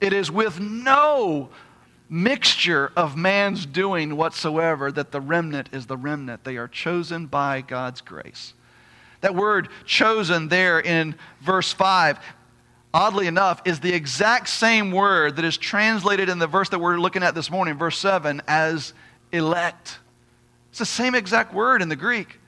It 0.00 0.12
is 0.12 0.30
with 0.30 0.58
no 0.60 1.50
mixture 2.08 2.92
of 2.96 3.16
man's 3.16 3.66
doing 3.66 4.16
whatsoever 4.16 4.92
that 4.92 5.10
the 5.10 5.20
remnant 5.20 5.68
is 5.72 5.86
the 5.86 5.96
remnant. 5.96 6.44
They 6.44 6.56
are 6.56 6.68
chosen 6.68 7.26
by 7.26 7.62
God's 7.62 8.00
grace. 8.00 8.54
That 9.22 9.34
word 9.34 9.68
chosen 9.84 10.48
there 10.48 10.80
in 10.80 11.14
verse 11.40 11.72
5, 11.72 12.18
oddly 12.94 13.26
enough, 13.26 13.60
is 13.64 13.80
the 13.80 13.92
exact 13.92 14.48
same 14.48 14.92
word 14.92 15.36
that 15.36 15.44
is 15.44 15.58
translated 15.58 16.28
in 16.28 16.38
the 16.38 16.46
verse 16.46 16.68
that 16.68 16.78
we're 16.78 16.98
looking 16.98 17.22
at 17.22 17.34
this 17.34 17.50
morning, 17.50 17.76
verse 17.76 17.98
7, 17.98 18.40
as 18.46 18.94
elect. 19.32 19.98
It's 20.70 20.78
the 20.78 20.86
same 20.86 21.14
exact 21.14 21.52
word 21.52 21.82
in 21.82 21.88
the 21.88 21.96
Greek. 21.96 22.38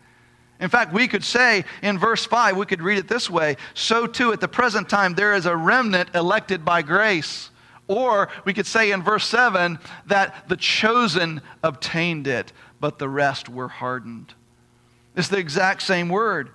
In 0.60 0.68
fact, 0.68 0.92
we 0.92 1.06
could 1.06 1.24
say 1.24 1.64
in 1.82 1.98
verse 1.98 2.24
5, 2.24 2.56
we 2.56 2.66
could 2.66 2.82
read 2.82 2.98
it 2.98 3.08
this 3.08 3.30
way 3.30 3.56
So 3.74 4.06
too, 4.06 4.32
at 4.32 4.40
the 4.40 4.48
present 4.48 4.88
time, 4.88 5.14
there 5.14 5.34
is 5.34 5.46
a 5.46 5.56
remnant 5.56 6.10
elected 6.14 6.64
by 6.64 6.82
grace. 6.82 7.50
Or 7.86 8.28
we 8.44 8.52
could 8.52 8.66
say 8.66 8.90
in 8.90 9.02
verse 9.02 9.26
7 9.26 9.78
that 10.06 10.48
the 10.48 10.56
chosen 10.56 11.40
obtained 11.62 12.26
it, 12.26 12.52
but 12.80 12.98
the 12.98 13.08
rest 13.08 13.48
were 13.48 13.68
hardened. 13.68 14.34
It's 15.16 15.28
the 15.28 15.38
exact 15.38 15.82
same 15.82 16.08
word. 16.08 16.50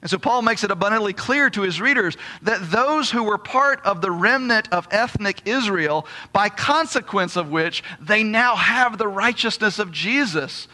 And 0.00 0.10
so 0.10 0.18
Paul 0.18 0.42
makes 0.42 0.64
it 0.64 0.70
abundantly 0.70 1.12
clear 1.12 1.50
to 1.50 1.62
his 1.62 1.80
readers 1.80 2.16
that 2.42 2.70
those 2.70 3.10
who 3.10 3.22
were 3.22 3.38
part 3.38 3.80
of 3.84 4.00
the 4.00 4.10
remnant 4.10 4.72
of 4.72 4.88
ethnic 4.90 5.42
Israel, 5.44 6.06
by 6.32 6.48
consequence 6.48 7.36
of 7.36 7.50
which 7.50 7.84
they 8.00 8.24
now 8.24 8.56
have 8.56 8.98
the 8.98 9.06
righteousness 9.06 9.78
of 9.78 9.92
Jesus 9.92 10.66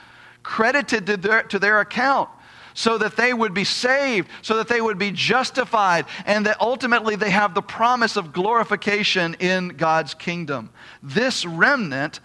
credited 0.43 1.07
to 1.07 1.17
their, 1.19 1.43
to 1.43 1.59
their 1.59 1.81
account 1.81 2.31
so 2.79 2.97
that 2.97 3.17
they 3.17 3.35
would 3.35 3.53
be 3.53 3.65
saved, 3.65 4.29
so 4.41 4.59
that 4.59 4.69
they 4.69 4.81
would 4.81 4.99
be 4.99 5.11
justified, 5.11 6.07
and 6.25 6.47
that 6.47 6.61
ultimately 6.61 7.17
they 7.17 7.29
have 7.29 7.53
the 7.53 7.61
promise 7.61 8.17
of 8.17 8.33
glorification 8.33 9.35
in 9.41 9.71
God's 9.71 10.15
kingdom. 10.15 10.71
This 11.03 11.45
remnant 11.45 12.21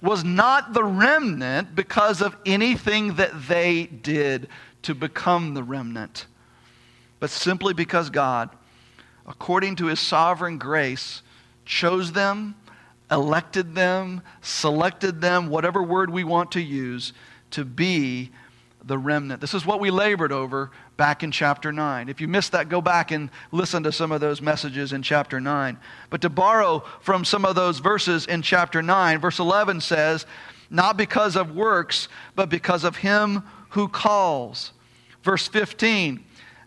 was 0.00 0.22
not 0.22 0.74
the 0.74 0.84
remnant 0.84 1.74
because 1.74 2.22
of 2.22 2.36
anything 2.46 3.14
that 3.14 3.48
they 3.48 3.86
did 3.86 4.46
to 4.82 4.94
become 4.94 5.54
the 5.54 5.64
remnant, 5.64 6.26
but 7.18 7.30
simply 7.30 7.74
because 7.74 8.10
God, 8.10 8.50
according 9.26 9.74
to 9.76 9.86
his 9.86 9.98
sovereign 9.98 10.56
grace, 10.56 11.20
chose 11.64 12.12
them, 12.12 12.54
elected 13.10 13.74
them, 13.74 14.22
selected 14.40 15.20
them, 15.20 15.48
whatever 15.48 15.82
word 15.82 16.10
we 16.10 16.22
want 16.22 16.52
to 16.52 16.60
use, 16.60 17.12
to 17.50 17.64
be 17.64 18.30
the 18.86 18.98
remnant. 18.98 19.40
This 19.40 19.54
is 19.54 19.64
what 19.64 19.80
we 19.80 19.90
labored 19.90 20.32
over 20.32 20.70
back 20.96 21.22
in 21.22 21.30
chapter 21.30 21.72
9. 21.72 22.08
If 22.08 22.20
you 22.20 22.28
missed 22.28 22.52
that, 22.52 22.68
go 22.68 22.80
back 22.80 23.10
and 23.10 23.30
listen 23.50 23.82
to 23.84 23.92
some 23.92 24.12
of 24.12 24.20
those 24.20 24.40
messages 24.42 24.92
in 24.92 25.02
chapter 25.02 25.40
9. 25.40 25.78
But 26.10 26.20
to 26.22 26.30
borrow 26.30 26.80
from 27.00 27.24
some 27.24 27.44
of 27.44 27.54
those 27.54 27.78
verses 27.78 28.26
in 28.26 28.42
chapter 28.42 28.82
9, 28.82 29.20
verse 29.20 29.38
11 29.38 29.80
says, 29.80 30.26
Not 30.70 30.96
because 30.96 31.36
of 31.36 31.54
works, 31.54 32.08
but 32.34 32.50
because 32.50 32.84
of 32.84 32.96
him 32.96 33.42
who 33.70 33.88
calls. 33.88 34.72
Verse 35.22 35.48
15, 35.48 36.22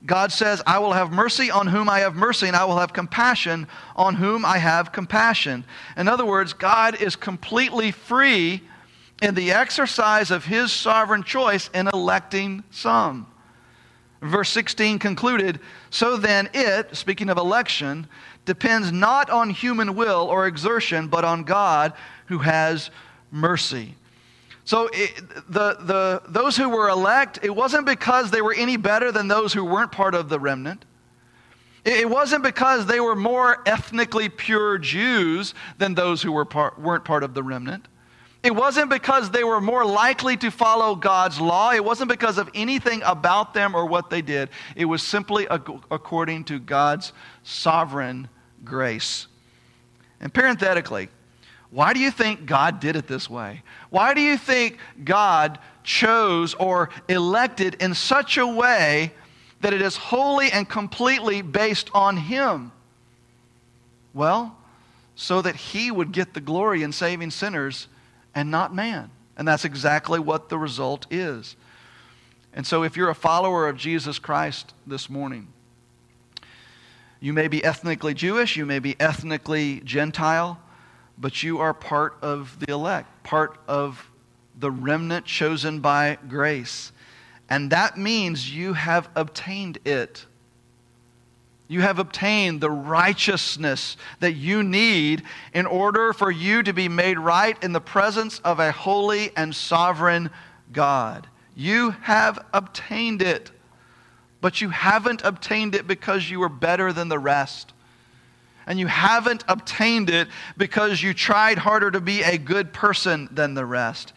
God 0.06 0.32
says, 0.32 0.62
I 0.66 0.80
will 0.80 0.94
have 0.94 1.12
mercy 1.12 1.52
on 1.52 1.68
whom 1.68 1.90
I 1.90 2.00
have 2.00 2.16
mercy, 2.16 2.48
and 2.48 2.56
I 2.56 2.66
will 2.66 2.78
have 2.78 2.94
compassion 2.94 3.68
on 3.96 4.16
whom 4.16 4.46
I 4.46 4.58
have 4.58 4.92
compassion. 4.92 5.66
In 5.96 6.08
other 6.08 6.26
words, 6.26 6.54
God 6.54 7.00
is 7.02 7.16
completely 7.16 7.92
free 7.92 8.64
in 9.22 9.36
the 9.36 9.52
exercise 9.52 10.32
of 10.32 10.46
his 10.46 10.72
sovereign 10.72 11.24
choice 11.24 11.70
in 11.74 11.88
electing 11.88 12.64
some. 12.72 13.28
Verse 14.22 14.50
16 14.50 15.00
concluded 15.00 15.60
So 15.90 16.18
then, 16.18 16.50
it, 16.54 16.96
speaking 16.96 17.30
of 17.30 17.38
election, 17.38 18.08
depends 18.46 18.92
not 18.92 19.30
on 19.30 19.50
human 19.50 19.96
will 19.96 20.28
or 20.30 20.48
exertion, 20.48 21.08
but 21.08 21.24
on 21.24 21.44
God 21.44 21.94
who 22.28 22.40
has 22.40 22.90
mercy. 23.32 23.96
So 24.64 24.90
it, 24.92 25.18
the, 25.50 25.78
the, 25.80 26.22
those 26.28 26.58
who 26.58 26.70
were 26.70 26.90
elect, 26.90 27.40
it 27.42 27.56
wasn't 27.56 27.86
because 27.86 28.32
they 28.32 28.42
were 28.42 28.54
any 28.54 28.76
better 28.76 29.12
than 29.12 29.28
those 29.28 29.54
who 29.54 29.64
weren't 29.64 29.92
part 29.92 30.14
of 30.14 30.30
the 30.30 30.40
remnant. 30.40 30.84
It 31.86 32.10
wasn't 32.10 32.44
because 32.44 32.86
they 32.86 33.00
were 33.00 33.16
more 33.16 33.64
ethnically 33.66 34.28
pure 34.28 34.78
Jews 34.78 35.54
than 35.78 35.96
those 35.96 36.22
who 36.22 36.34
were 36.34 36.44
part, 36.44 36.78
weren't 36.78 37.06
part 37.06 37.24
of 37.24 37.34
the 37.34 37.44
remnant. 37.44 37.88
It 38.48 38.56
wasn't 38.56 38.90
because 38.90 39.30
they 39.30 39.44
were 39.44 39.60
more 39.60 39.86
likely 39.86 40.38
to 40.38 40.50
follow 40.50 40.96
God's 40.96 41.38
law. 41.38 41.74
It 41.74 41.84
wasn't 41.84 42.10
because 42.10 42.38
of 42.38 42.50
anything 42.56 43.02
about 43.04 43.54
them 43.54 43.76
or 43.76 43.86
what 43.86 44.10
they 44.10 44.22
did. 44.22 44.48
It 44.74 44.86
was 44.86 45.04
simply 45.04 45.48
according 45.50 46.46
to 46.46 46.58
God's 46.58 47.12
sovereign 47.44 48.30
grace. 48.64 49.28
And 50.22 50.34
parenthetically, 50.34 51.10
why 51.72 51.92
do 51.92 52.00
you 52.00 52.10
think 52.10 52.46
God 52.46 52.80
did 52.80 52.96
it 52.96 53.06
this 53.06 53.30
way? 53.30 53.64
Why 53.90 54.14
do 54.14 54.22
you 54.22 54.38
think 54.38 54.78
God 55.04 55.60
chose 55.84 56.54
or 56.54 56.90
elected 57.10 57.76
in 57.82 57.94
such 57.94 58.38
a 58.38 58.48
way 58.48 59.12
that 59.60 59.74
it 59.74 59.82
is 59.82 59.98
wholly 59.98 60.54
and 60.54 60.70
completely 60.70 61.42
based 61.42 61.90
on 61.94 62.16
Him? 62.16 62.72
Well, 64.14 64.56
so 65.18 65.42
that 65.42 65.58
He 65.58 65.92
would 65.92 66.14
get 66.14 66.34
the 66.34 66.40
glory 66.40 66.82
in 66.82 66.94
saving 66.94 67.32
sinners 67.32 67.90
and 68.38 68.52
not 68.52 68.74
man. 68.74 69.10
And 69.36 69.48
that's 69.48 69.66
exactly 69.66 70.20
what 70.20 70.50
the 70.50 70.58
result 70.58 71.08
is. 71.12 71.56
And 72.54 72.66
so, 72.66 72.84
if 72.84 72.96
you're 72.96 73.10
a 73.10 73.16
follower 73.16 73.68
of 73.68 73.78
Jesus 73.78 74.18
Christ 74.18 74.74
this 74.86 75.10
morning, 75.10 75.48
you 77.20 77.34
may 77.34 77.48
be 77.48 77.64
ethnically 77.64 78.14
Jewish, 78.14 78.56
you 78.56 78.66
may 78.66 78.80
be 78.80 78.96
ethnically 79.00 79.82
Gentile 79.82 80.60
but 81.18 81.42
you 81.44 81.60
are 81.60 81.74
part 81.74 82.18
of 82.22 82.60
the 82.60 82.72
elect, 82.72 83.24
part 83.24 83.58
of 83.68 84.10
the 84.58 84.70
remnant 84.72 85.26
chosen 85.26 85.80
by 85.80 86.18
grace. 86.28 86.92
And 87.50 87.72
that 87.72 87.98
means 87.98 88.54
you 88.54 88.74
have 88.74 89.10
obtained 89.16 89.80
it. 89.86 90.26
You 91.68 91.82
have 91.82 92.00
obtained 92.00 92.62
the 92.62 92.72
righteousness 92.72 93.98
that 94.20 94.34
you 94.34 94.64
need 94.64 95.24
in 95.54 95.66
order 95.66 96.14
for 96.14 96.32
you 96.32 96.64
to 96.64 96.74
be 96.74 96.88
made 96.88 97.20
right 97.20 97.62
in 97.64 97.74
the 97.74 97.82
presence 97.82 98.40
of 98.40 98.60
a 98.60 98.72
holy 98.72 99.32
and 99.36 99.54
sovereign 99.54 100.30
God. 100.72 101.28
You 101.56 101.92
have 101.92 102.46
obtained 102.54 103.22
it, 103.22 103.52
but 104.40 104.62
you 104.62 104.70
haven't 104.70 105.24
obtained 105.24 105.76
it 105.76 105.88
because 105.88 106.30
you 106.30 106.40
were 106.40 106.50
better 106.50 106.94
than 106.94 107.10
the 107.10 107.20
rest 107.20 107.74
and 108.68 108.78
you 108.78 108.86
haven't 108.86 109.46
obtained 109.48 110.10
it 110.10 110.28
because 110.58 111.02
you 111.02 111.14
tried 111.14 111.58
harder 111.58 111.90
to 111.90 112.02
be 112.02 112.22
a 112.22 112.38
good 112.38 112.74
person 112.74 113.30
than 113.32 113.54
the 113.54 113.66
rest. 113.66 114.12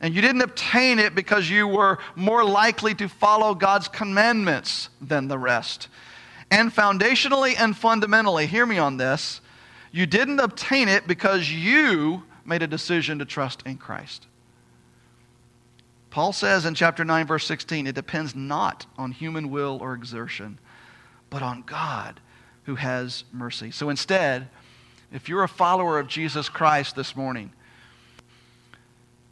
And 0.00 0.14
you 0.14 0.22
didn't 0.22 0.42
obtain 0.42 1.00
it 1.00 1.14
because 1.14 1.50
you 1.50 1.66
were 1.66 1.98
more 2.14 2.44
likely 2.44 2.94
to 2.94 3.08
follow 3.08 3.54
God's 3.54 3.88
commandments 3.88 4.88
than 5.00 5.26
the 5.26 5.38
rest. 5.38 5.88
And 6.50 6.72
foundationally 6.72 7.54
and 7.58 7.76
fundamentally, 7.76 8.46
hear 8.46 8.66
me 8.66 8.78
on 8.78 8.96
this, 8.96 9.40
you 9.90 10.06
didn't 10.06 10.40
obtain 10.40 10.88
it 10.88 11.06
because 11.06 11.50
you 11.50 12.22
made 12.44 12.62
a 12.62 12.66
decision 12.66 13.18
to 13.18 13.24
trust 13.24 13.62
in 13.66 13.76
Christ. 13.76 14.26
Paul 16.10 16.32
says 16.32 16.64
in 16.64 16.74
chapter 16.74 17.04
9, 17.04 17.26
verse 17.26 17.46
16, 17.46 17.86
it 17.86 17.94
depends 17.94 18.34
not 18.34 18.86
on 18.96 19.12
human 19.12 19.50
will 19.50 19.78
or 19.82 19.94
exertion, 19.94 20.58
but 21.28 21.42
on 21.42 21.62
God 21.62 22.20
who 22.64 22.76
has 22.76 23.24
mercy. 23.32 23.70
So 23.70 23.90
instead, 23.90 24.48
if 25.12 25.28
you're 25.28 25.42
a 25.42 25.48
follower 25.48 25.98
of 25.98 26.08
Jesus 26.08 26.48
Christ 26.48 26.96
this 26.96 27.14
morning, 27.14 27.52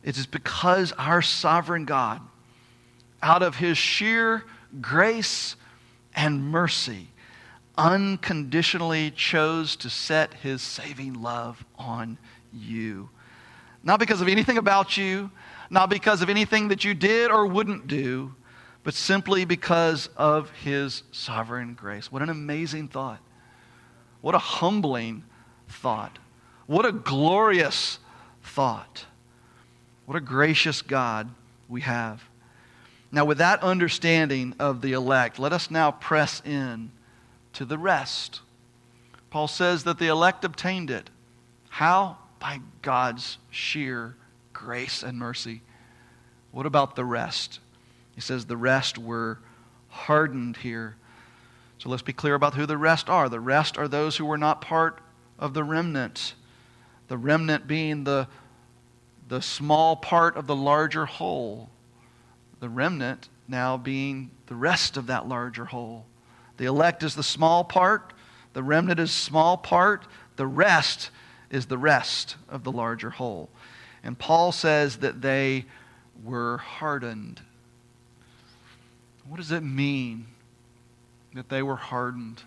it 0.03 0.19
is 0.19 0.27
because 0.27 0.93
our 0.93 1.23
sovereign 1.23 1.85
God, 1.85 2.21
out 3.23 3.43
of 3.43 3.57
his 3.57 3.79
sheer 3.79 4.45
grace 4.81 5.57
and 6.15 6.51
mercy, 6.51 7.09
unconditionally 7.77 9.11
chose 9.11 9.77
to 9.77 9.91
set 9.91 10.35
his 10.35 10.63
saving 10.63 11.15
love 11.15 11.65
on 11.77 12.19
you. 12.53 13.11
Not 13.83 14.01
because 14.01 14.21
of 14.21 14.29
anything 14.29 14.59
about 14.59 14.97
you, 14.97 15.31
not 15.71 15.91
because 15.91 16.23
of 16.23 16.31
anything 16.31 16.69
that 16.69 16.85
you 16.85 16.95
did 16.95 17.31
or 17.31 17.47
wouldn't 17.47 17.87
do, 17.87 18.35
but 18.83 18.95
simply 18.95 19.45
because 19.45 20.09
of 20.17 20.51
his 20.51 21.03
sovereign 21.11 21.75
grace. 21.75 22.13
What 22.13 22.23
an 22.23 22.29
amazing 22.29 22.89
thought. 22.89 23.21
What 24.21 24.35
a 24.35 24.39
humbling 24.39 25.25
thought. 25.69 26.19
What 26.67 26.87
a 26.87 26.93
glorious 26.93 27.99
thought. 28.43 29.07
What 30.07 30.17
a 30.17 30.21
gracious 30.21 30.83
God 30.83 31.31
we 31.69 31.81
have. 31.81 32.23
Now, 33.15 33.25
with 33.25 33.39
that 33.39 33.63
understanding 33.63 34.57
of 34.59 34.81
the 34.81 34.93
elect, 34.93 35.39
let 35.39 35.53
us 35.53 35.71
now 35.71 35.93
press 35.93 36.43
in 36.45 36.91
to 37.53 37.65
the 37.65 37.79
rest. 37.79 38.41
Paul 39.31 39.47
says 39.47 39.85
that 39.85 40.01
the 40.01 40.09
elect 40.09 40.45
obtained 40.45 40.91
it. 40.91 41.11
How? 41.69 42.19
By 42.41 42.59
God's 42.83 43.39
sheer 43.51 44.17
grace 44.53 45.05
and 45.05 45.17
mercy. 45.17 45.63
What 46.51 46.67
about 46.67 46.97
the 46.97 47.05
rest? 47.05 47.61
He 48.17 48.21
says 48.21 48.47
the 48.47 48.57
rest 48.57 48.99
were 48.99 49.39
hardened 49.91 50.57
here. 50.57 50.97
So 51.79 51.91
let's 51.91 52.03
be 52.03 52.13
clear 52.13 52.35
about 52.35 52.55
who 52.55 52.67
the 52.67 52.77
rest 52.77 53.09
are. 53.09 53.29
The 53.29 53.39
rest 53.39 53.79
are 53.79 53.87
those 53.87 54.17
who 54.17 54.25
were 54.25 54.39
not 54.39 54.61
part 54.61 54.99
of 55.39 55.55
the 55.55 55.63
remnant. 55.63 56.35
The 57.07 57.17
remnant 57.17 57.69
being 57.69 58.03
the, 58.03 58.27
the 59.29 59.41
small 59.41 59.95
part 59.95 60.37
of 60.37 60.49
the 60.49 60.57
larger 60.57 61.07
whole. 61.07 61.71
The 62.65 62.71
remnant 62.71 63.29
now 63.47 63.77
being 63.77 64.31
the 64.47 64.55
rest 64.55 64.97
of 64.97 65.09
that 65.09 65.29
larger 65.29 65.67
whole. 65.67 66.07
The 66.57 66.65
elect 66.65 67.03
is 67.03 67.15
the 67.15 67.23
small 67.23 67.63
part, 67.63 68.15
the 68.55 68.63
remnant 68.63 68.99
is 68.99 69.13
small 69.13 69.59
part, 69.59 70.07
the 70.37 70.47
rest 70.47 71.11
is 71.51 71.67
the 71.67 71.77
rest 71.77 72.37
of 72.49 72.65
the 72.65 72.73
larger 72.73 73.11
whole. 73.11 73.51
And 74.03 74.19
Paul 74.19 74.51
says 74.51 74.97
that 75.01 75.21
they 75.21 75.67
were 76.25 76.57
hardened. 76.57 77.43
What 79.29 79.37
does 79.37 79.53
it 79.53 79.63
mean 79.63 80.25
that 81.35 81.51
they 81.51 81.63
were 81.63 81.77
hardened? 81.77 82.45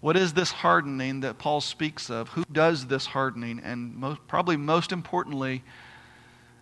What 0.00 0.16
is 0.16 0.34
this 0.34 0.52
hardening 0.52 1.22
that 1.22 1.36
Paul 1.36 1.60
speaks 1.60 2.10
of? 2.10 2.28
Who 2.28 2.44
does 2.52 2.86
this 2.86 3.06
hardening? 3.06 3.58
And 3.58 3.96
most, 3.96 4.20
probably 4.28 4.56
most 4.56 4.92
importantly, 4.92 5.64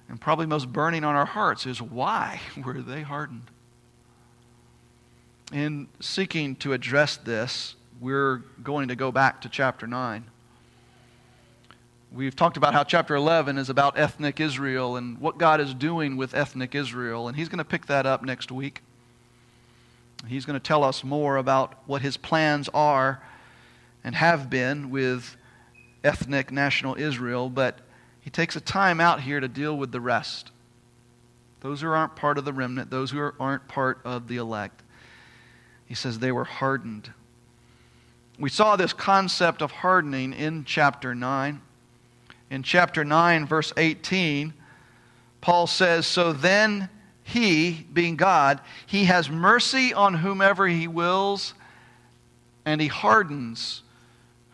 and 0.08 0.20
probably 0.20 0.46
most 0.46 0.72
burning 0.72 1.04
on 1.04 1.14
our 1.14 1.26
hearts, 1.26 1.66
is 1.66 1.82
why 1.82 2.40
were 2.64 2.80
they 2.80 3.02
hardened? 3.02 3.50
In 5.52 5.88
seeking 6.00 6.56
to 6.56 6.72
address 6.72 7.16
this, 7.16 7.74
we're 8.00 8.42
going 8.62 8.88
to 8.88 8.96
go 8.96 9.10
back 9.10 9.40
to 9.42 9.48
chapter 9.48 9.86
9. 9.86 10.24
We've 12.10 12.34
talked 12.34 12.56
about 12.56 12.72
how 12.72 12.84
chapter 12.84 13.14
11 13.14 13.58
is 13.58 13.68
about 13.68 13.98
ethnic 13.98 14.40
Israel 14.40 14.96
and 14.96 15.18
what 15.18 15.36
God 15.36 15.60
is 15.60 15.74
doing 15.74 16.16
with 16.16 16.34
ethnic 16.34 16.74
Israel, 16.74 17.28
and 17.28 17.36
He's 17.36 17.48
going 17.48 17.58
to 17.58 17.64
pick 17.64 17.86
that 17.86 18.06
up 18.06 18.22
next 18.22 18.50
week. 18.50 18.82
He's 20.26 20.44
going 20.44 20.58
to 20.58 20.62
tell 20.62 20.82
us 20.82 21.04
more 21.04 21.36
about 21.36 21.74
what 21.86 22.02
his 22.02 22.16
plans 22.16 22.68
are 22.74 23.22
and 24.02 24.14
have 24.14 24.50
been 24.50 24.90
with 24.90 25.36
ethnic 26.02 26.50
national 26.50 26.96
Israel, 26.96 27.48
but 27.48 27.78
he 28.28 28.30
takes 28.30 28.56
a 28.56 28.60
time 28.60 29.00
out 29.00 29.22
here 29.22 29.40
to 29.40 29.48
deal 29.48 29.74
with 29.74 29.90
the 29.90 30.02
rest. 30.02 30.50
Those 31.60 31.80
who 31.80 31.88
aren't 31.88 32.14
part 32.14 32.36
of 32.36 32.44
the 32.44 32.52
remnant, 32.52 32.90
those 32.90 33.10
who 33.10 33.32
aren't 33.40 33.66
part 33.68 34.00
of 34.04 34.28
the 34.28 34.36
elect. 34.36 34.82
He 35.86 35.94
says 35.94 36.18
they 36.18 36.30
were 36.30 36.44
hardened. 36.44 37.10
We 38.38 38.50
saw 38.50 38.76
this 38.76 38.92
concept 38.92 39.62
of 39.62 39.72
hardening 39.72 40.34
in 40.34 40.66
chapter 40.66 41.14
9. 41.14 41.62
In 42.50 42.62
chapter 42.62 43.02
9, 43.02 43.46
verse 43.46 43.72
18, 43.78 44.52
Paul 45.40 45.66
says, 45.66 46.06
So 46.06 46.34
then 46.34 46.90
he, 47.22 47.86
being 47.94 48.16
God, 48.16 48.60
he 48.84 49.06
has 49.06 49.30
mercy 49.30 49.94
on 49.94 50.12
whomever 50.12 50.68
he 50.68 50.86
wills, 50.86 51.54
and 52.66 52.78
he 52.78 52.88
hardens 52.88 53.84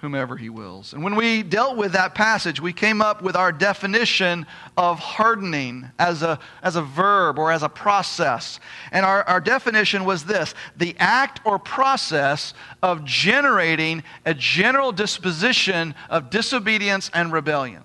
whomever 0.05 0.37
he 0.37 0.51
wills. 0.51 0.93
And 0.93 1.03
when 1.03 1.17
we 1.17 1.43
dealt 1.43 1.79
with 1.79 1.93
that 1.93 2.14
passage, 2.14 2.61
we 2.61 2.75
came 2.75 3.01
up 3.01 3.23
with 3.23 3.37
our 3.37 3.51
definition 3.51 4.47
of 4.77 4.99
hardening 4.99 5.87
as 5.99 6.23
a, 6.23 6.38
as 6.62 6.77
a 6.77 6.83
verb 6.83 7.38
or 7.38 7.51
as 7.51 7.62
a 7.62 7.71
process. 7.71 8.61
And 8.93 9.07
our, 9.07 9.25
our 9.25 9.40
definition 9.40 10.05
was 10.05 10.25
this 10.25 10.55
the 10.77 10.95
act 10.99 11.40
or 11.45 11.59
process 11.59 12.53
of 12.83 13.05
generating 13.05 14.03
a 14.27 14.35
general 14.35 14.93
disposition 14.93 15.95
of 16.11 16.29
disobedience 16.29 17.11
and 17.14 17.33
rebellion. 17.33 17.83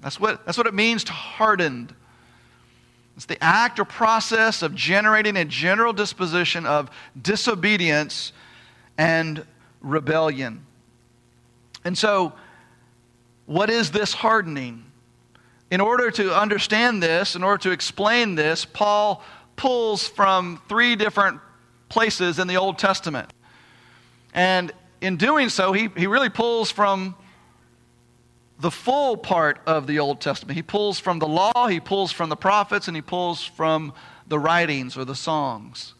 That's 0.00 0.18
what, 0.18 0.44
that's 0.44 0.58
what 0.58 0.66
it 0.66 0.74
means 0.74 1.04
to 1.04 1.12
hardened 1.12 1.94
It's 3.16 3.26
the 3.26 3.42
act 3.42 3.80
or 3.80 3.84
process 3.84 4.62
of 4.62 4.74
generating 4.74 5.36
a 5.36 5.44
general 5.44 5.92
disposition 5.92 6.66
of 6.66 6.90
disobedience 7.20 8.32
and 8.96 9.44
rebellion. 9.80 10.64
And 11.84 11.96
so, 11.96 12.32
what 13.46 13.70
is 13.70 13.90
this 13.90 14.12
hardening? 14.12 14.84
In 15.70 15.80
order 15.80 16.10
to 16.12 16.34
understand 16.34 17.02
this, 17.02 17.36
in 17.36 17.42
order 17.42 17.62
to 17.64 17.70
explain 17.70 18.34
this, 18.34 18.64
Paul 18.64 19.22
pulls 19.56 20.06
from 20.06 20.62
three 20.68 20.96
different 20.96 21.40
places 21.88 22.38
in 22.38 22.46
the 22.46 22.56
Old 22.56 22.78
Testament. 22.78 23.32
And 24.32 24.72
in 25.00 25.16
doing 25.16 25.48
so, 25.48 25.72
he, 25.72 25.88
he 25.96 26.06
really 26.06 26.28
pulls 26.28 26.70
from 26.70 27.14
the 28.60 28.70
full 28.70 29.16
part 29.16 29.60
of 29.66 29.86
the 29.86 29.98
Old 29.98 30.20
Testament. 30.20 30.56
He 30.56 30.62
pulls 30.62 30.98
from 30.98 31.18
the 31.18 31.28
law, 31.28 31.68
he 31.68 31.80
pulls 31.80 32.10
from 32.10 32.28
the 32.28 32.36
prophets, 32.36 32.88
and 32.88 32.96
he 32.96 33.02
pulls 33.02 33.44
from 33.44 33.92
the 34.26 34.38
writings 34.38 34.96
or 34.96 35.04
the 35.04 35.14
songs. 35.14 35.94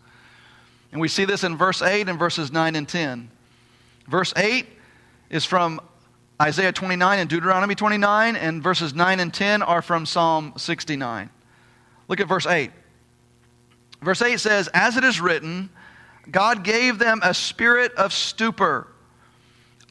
And 0.90 1.00
we 1.00 1.08
see 1.08 1.24
this 1.24 1.44
in 1.44 1.56
verse 1.56 1.82
8 1.82 2.08
and 2.08 2.18
verses 2.18 2.50
9 2.50 2.74
and 2.74 2.88
10. 2.88 3.30
Verse 4.08 4.32
8 4.36 4.66
is 5.30 5.44
from 5.44 5.80
Isaiah 6.40 6.72
29 6.72 7.18
and 7.18 7.28
Deuteronomy 7.28 7.74
29, 7.74 8.36
and 8.36 8.62
verses 8.62 8.94
9 8.94 9.20
and 9.20 9.32
10 9.32 9.62
are 9.62 9.82
from 9.82 10.06
Psalm 10.06 10.54
69. 10.56 11.30
Look 12.08 12.20
at 12.20 12.28
verse 12.28 12.46
8. 12.46 12.70
Verse 14.00 14.22
8 14.22 14.38
says, 14.38 14.68
As 14.72 14.96
it 14.96 15.04
is 15.04 15.20
written, 15.20 15.68
God 16.30 16.64
gave 16.64 16.98
them 16.98 17.20
a 17.22 17.34
spirit 17.34 17.92
of 17.94 18.12
stupor, 18.12 18.86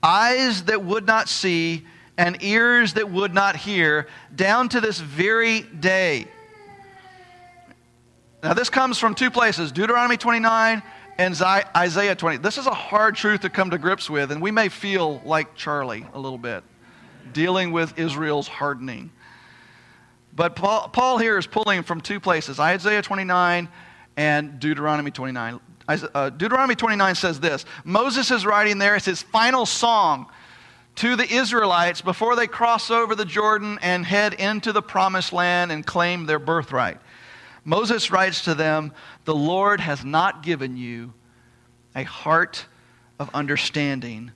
eyes 0.02 0.64
that 0.64 0.84
would 0.84 1.06
not 1.06 1.30
see, 1.30 1.86
and 2.18 2.42
ears 2.42 2.94
that 2.94 3.12
would 3.12 3.34
not 3.34 3.56
hear, 3.56 4.08
down 4.36 4.70
to 4.70 4.82
this 4.82 5.00
very 5.00 5.62
day. 5.62 6.28
Now, 8.42 8.54
this 8.54 8.70
comes 8.70 8.98
from 8.98 9.14
two 9.14 9.30
places 9.30 9.72
Deuteronomy 9.72 10.18
29 10.18 10.82
and 11.18 11.34
Isaiah 11.42 12.16
20. 12.16 12.38
This 12.38 12.58
is 12.58 12.68
a 12.68 12.74
hard 12.74 13.16
truth 13.16 13.42
to 13.42 13.50
come 13.50 13.72
to 13.72 13.78
grips 13.78 14.10
with, 14.10 14.32
and 14.32 14.42
we 14.42 14.52
may 14.52 14.70
feel 14.70 15.22
like 15.26 15.56
Charlie 15.56 16.06
a 16.14 16.20
little 16.20 16.38
bit, 16.38 16.64
dealing 17.34 17.72
with 17.72 17.98
Israel's 17.98 18.48
hardening. 18.48 19.12
But 20.36 20.56
Paul, 20.56 20.90
Paul 20.90 21.18
here 21.18 21.38
is 21.38 21.48
pulling 21.48 21.82
from 21.82 22.02
two 22.02 22.20
places 22.20 22.60
Isaiah 22.60 23.02
29 23.02 23.68
and 24.16 24.60
Deuteronomy 24.60 25.12
29. 25.12 25.60
Uh, 25.88 26.30
Deuteronomy 26.30 26.76
29 26.76 27.16
says 27.16 27.40
this 27.40 27.66
Moses 27.84 28.30
is 28.30 28.46
writing 28.46 28.78
there, 28.78 28.96
it's 28.96 29.06
his 29.06 29.24
final 29.24 29.66
song 29.66 30.28
to 30.96 31.16
the 31.16 31.32
Israelites 31.32 32.02
before 32.02 32.36
they 32.36 32.48
cross 32.48 32.92
over 32.92 33.16
the 33.16 33.26
Jordan 33.26 33.80
and 33.82 34.06
head 34.06 34.34
into 34.34 34.74
the 34.74 34.82
promised 34.82 35.32
land 35.32 35.72
and 35.72 35.86
claim 35.86 36.26
their 36.26 36.40
birthright. 36.40 36.98
Moses 37.68 38.12
writes 38.12 38.46
to 38.46 38.56
them, 38.56 38.94
The 39.26 39.36
Lord 39.36 39.82
has 39.82 40.06
not 40.06 40.42
given 40.42 40.78
you 40.78 41.14
a 41.94 42.04
heart 42.04 42.66
of 43.20 43.30
understanding, 43.34 44.32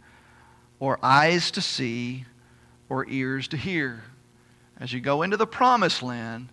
or 0.82 1.00
eyes 1.02 1.50
to 1.52 1.62
see, 1.62 2.26
or 2.90 3.08
ears 3.08 3.48
to 3.48 3.58
hear. 3.58 4.04
As 4.82 4.92
you 4.92 5.00
go 5.00 5.22
into 5.22 5.38
the 5.38 5.48
promised 5.48 6.04
land, 6.04 6.50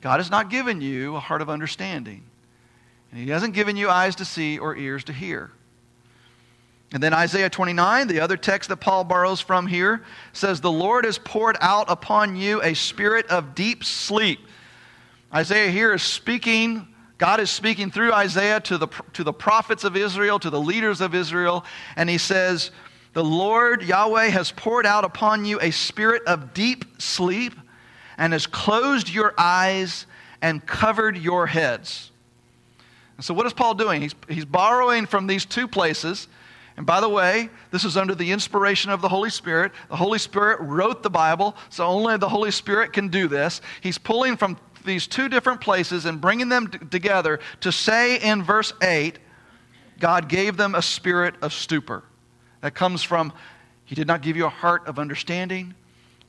God 0.00 0.18
has 0.18 0.30
not 0.30 0.48
given 0.48 0.80
you 0.80 1.14
a 1.14 1.20
heart 1.20 1.42
of 1.42 1.50
understanding. 1.50 2.22
And 3.10 3.20
He 3.20 3.28
hasn't 3.28 3.52
given 3.52 3.76
you 3.76 3.90
eyes 3.90 4.16
to 4.16 4.24
see 4.24 4.58
or 4.58 4.74
ears 4.74 5.04
to 5.04 5.12
hear. 5.12 5.50
And 6.94 7.02
then 7.02 7.12
Isaiah 7.12 7.50
29, 7.50 8.08
the 8.08 8.20
other 8.20 8.38
text 8.38 8.70
that 8.70 8.76
Paul 8.76 9.04
borrows 9.04 9.42
from 9.42 9.66
here, 9.66 10.02
says, 10.32 10.62
The 10.62 10.72
Lord 10.72 11.04
has 11.04 11.18
poured 11.18 11.58
out 11.60 11.90
upon 11.90 12.34
you 12.34 12.62
a 12.62 12.72
spirit 12.72 13.26
of 13.26 13.54
deep 13.54 13.84
sleep. 13.84 14.40
Isaiah 15.34 15.70
here 15.70 15.94
is 15.94 16.02
speaking, 16.02 16.86
God 17.18 17.40
is 17.40 17.50
speaking 17.50 17.90
through 17.90 18.12
Isaiah 18.12 18.60
to 18.60 18.78
the, 18.78 18.88
to 19.14 19.24
the 19.24 19.32
prophets 19.32 19.84
of 19.84 19.96
Israel, 19.96 20.38
to 20.38 20.50
the 20.50 20.60
leaders 20.60 21.00
of 21.00 21.14
Israel, 21.14 21.64
and 21.96 22.10
he 22.10 22.18
says, 22.18 22.70
The 23.14 23.24
Lord 23.24 23.82
Yahweh 23.82 24.28
has 24.28 24.52
poured 24.52 24.86
out 24.86 25.04
upon 25.04 25.44
you 25.44 25.58
a 25.60 25.70
spirit 25.70 26.22
of 26.26 26.52
deep 26.52 26.84
sleep 27.00 27.54
and 28.18 28.32
has 28.32 28.46
closed 28.46 29.08
your 29.08 29.34
eyes 29.38 30.06
and 30.42 30.64
covered 30.66 31.16
your 31.16 31.46
heads. 31.46 32.10
And 33.16 33.24
so, 33.24 33.32
what 33.32 33.46
is 33.46 33.52
Paul 33.52 33.74
doing? 33.74 34.02
He's, 34.02 34.14
he's 34.28 34.44
borrowing 34.44 35.06
from 35.06 35.26
these 35.26 35.44
two 35.44 35.66
places 35.66 36.28
and 36.76 36.86
by 36.86 37.00
the 37.00 37.08
way, 37.08 37.50
this 37.70 37.84
is 37.84 37.96
under 37.96 38.14
the 38.14 38.32
inspiration 38.32 38.90
of 38.90 39.02
the 39.02 39.08
Holy 39.08 39.30
Spirit. 39.30 39.72
The 39.88 39.96
Holy 39.96 40.18
Spirit 40.18 40.58
wrote 40.60 41.02
the 41.02 41.10
Bible, 41.10 41.56
so 41.68 41.84
only 41.86 42.16
the 42.16 42.28
Holy 42.28 42.50
Spirit 42.50 42.92
can 42.92 43.08
do 43.08 43.28
this. 43.28 43.60
He's 43.82 43.98
pulling 43.98 44.36
from 44.36 44.56
these 44.84 45.06
two 45.06 45.28
different 45.28 45.60
places 45.60 46.04
and 46.04 46.20
bringing 46.20 46.48
them 46.48 46.68
t- 46.68 46.78
together 46.78 47.40
to 47.60 47.72
say 47.72 48.18
in 48.18 48.42
verse 48.42 48.72
8, 48.82 49.18
God 49.98 50.28
gave 50.28 50.56
them 50.56 50.74
a 50.74 50.82
spirit 50.82 51.34
of 51.42 51.52
stupor. 51.52 52.02
That 52.60 52.74
comes 52.74 53.02
from, 53.02 53.32
He 53.84 53.94
did 53.94 54.06
not 54.06 54.22
give 54.22 54.36
you 54.36 54.46
a 54.46 54.50
heart 54.50 54.86
of 54.86 54.98
understanding, 54.98 55.74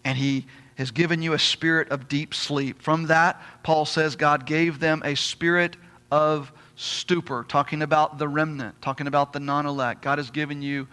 and 0.04 0.18
He 0.18 0.46
has 0.76 0.92
given 0.92 1.22
you 1.22 1.34
a 1.34 1.40
spirit 1.40 1.90
of 1.90 2.08
deep 2.08 2.34
sleep. 2.34 2.82
From 2.82 3.08
that, 3.08 3.42
Paul 3.64 3.86
says 3.86 4.16
God 4.16 4.46
gave 4.46 4.80
them 4.80 5.02
a 5.06 5.16
spirit 5.16 5.78
of 6.12 6.52
stupor, 6.76 7.46
talking 7.48 7.82
about 7.82 8.18
the 8.18 8.28
remnant, 8.28 8.82
talking 8.82 9.08
about 9.08 9.34
the 9.34 9.40
non 9.40 9.66
elect. 9.66 10.02
God 10.02 10.18
has 10.18 10.32
given 10.32 10.62
you 10.62 10.88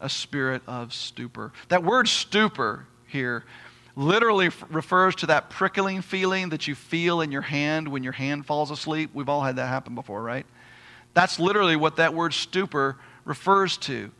a 0.00 0.08
spirit 0.08 0.62
of 0.66 0.92
stupor. 0.92 1.52
That 1.68 1.84
word 1.84 2.08
stupor 2.08 2.86
here 3.06 3.44
literally 3.96 4.50
refers 4.70 5.14
to 5.16 5.26
that 5.26 5.48
prickling 5.48 6.02
feeling 6.02 6.50
that 6.50 6.68
you 6.68 6.74
feel 6.74 7.22
in 7.22 7.32
your 7.32 7.42
hand 7.42 7.88
when 7.88 8.04
your 8.04 8.12
hand 8.12 8.44
falls 8.44 8.70
asleep. 8.70 9.10
We've 9.14 9.28
all 9.28 9.42
had 9.42 9.56
that 9.56 9.68
happen 9.68 9.94
before, 9.94 10.22
right? 10.22 10.46
That's 11.14 11.40
literally 11.40 11.76
what 11.76 11.96
that 11.96 12.12
word 12.12 12.34
stupor 12.34 12.98
refers 13.24 13.78
to 13.78 14.10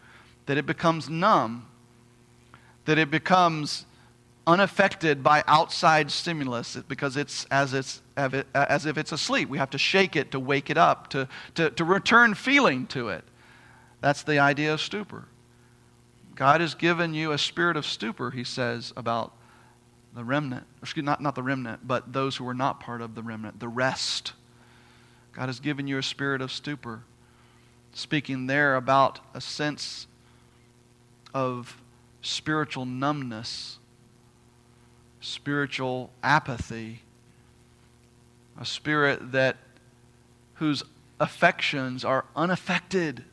that 0.46 0.56
it 0.56 0.64
becomes 0.64 1.10
numb, 1.10 1.66
that 2.86 2.98
it 2.98 3.10
becomes 3.10 3.84
unaffected 4.46 5.22
by 5.22 5.42
outside 5.46 6.10
stimulus 6.10 6.76
because 6.88 7.16
it's 7.16 7.44
as, 7.50 7.74
it's 7.74 8.00
as 8.16 8.86
if 8.86 8.96
it's 8.96 9.12
asleep. 9.12 9.48
We 9.48 9.58
have 9.58 9.70
to 9.70 9.78
shake 9.78 10.16
it 10.16 10.30
to 10.30 10.40
wake 10.40 10.70
it 10.70 10.78
up, 10.78 11.08
to, 11.10 11.28
to, 11.56 11.70
to 11.70 11.84
return 11.84 12.34
feeling 12.34 12.86
to 12.88 13.08
it. 13.08 13.24
That's 14.00 14.22
the 14.22 14.38
idea 14.38 14.72
of 14.72 14.80
stupor. 14.80 15.24
God 16.36 16.60
has 16.60 16.74
given 16.74 17.12
you 17.12 17.32
a 17.32 17.38
spirit 17.38 17.76
of 17.76 17.84
stupor, 17.84 18.30
he 18.30 18.44
says, 18.44 18.92
about 18.96 19.32
the 20.16 20.24
remnant. 20.24 20.66
Excuse 20.82 21.04
not, 21.04 21.20
not 21.20 21.34
the 21.34 21.42
remnant, 21.42 21.86
but 21.86 22.12
those 22.12 22.36
who 22.36 22.48
are 22.48 22.54
not 22.54 22.80
part 22.80 23.00
of 23.00 23.14
the 23.14 23.22
remnant, 23.22 23.60
the 23.60 23.68
rest. 23.68 24.32
God 25.32 25.46
has 25.46 25.60
given 25.60 25.86
you 25.86 25.98
a 25.98 26.02
spirit 26.02 26.40
of 26.40 26.50
stupor. 26.50 27.02
Speaking 27.92 28.46
there 28.46 28.74
about 28.74 29.20
a 29.34 29.40
sense 29.40 30.08
of 31.32 31.80
spiritual 32.22 32.84
numbness 32.84 33.78
spiritual 35.26 36.10
apathy, 36.22 37.02
a 38.58 38.64
spirit 38.64 39.32
that 39.32 39.56
whose 40.54 40.82
affections 41.18 42.04
are 42.04 42.24
unaffected 42.34 43.24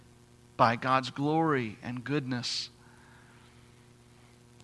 by 0.58 0.76
God's 0.76 1.12
glory 1.12 1.78
and 1.84 2.04
goodness. 2.04 2.70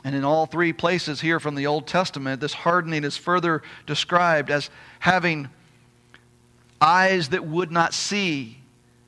And 0.03 0.15
in 0.15 0.23
all 0.23 0.45
three 0.45 0.71
places 0.71 1.21
here 1.21 1.39
from 1.39 1.55
the 1.55 1.67
Old 1.67 1.85
Testament, 1.85 2.39
this 2.39 2.53
hardening 2.53 3.03
is 3.03 3.17
further 3.17 3.61
described 3.85 4.49
as 4.49 4.69
having 4.99 5.49
eyes 6.79 7.29
that 7.29 7.45
would 7.45 7.71
not 7.71 7.93
see 7.93 8.57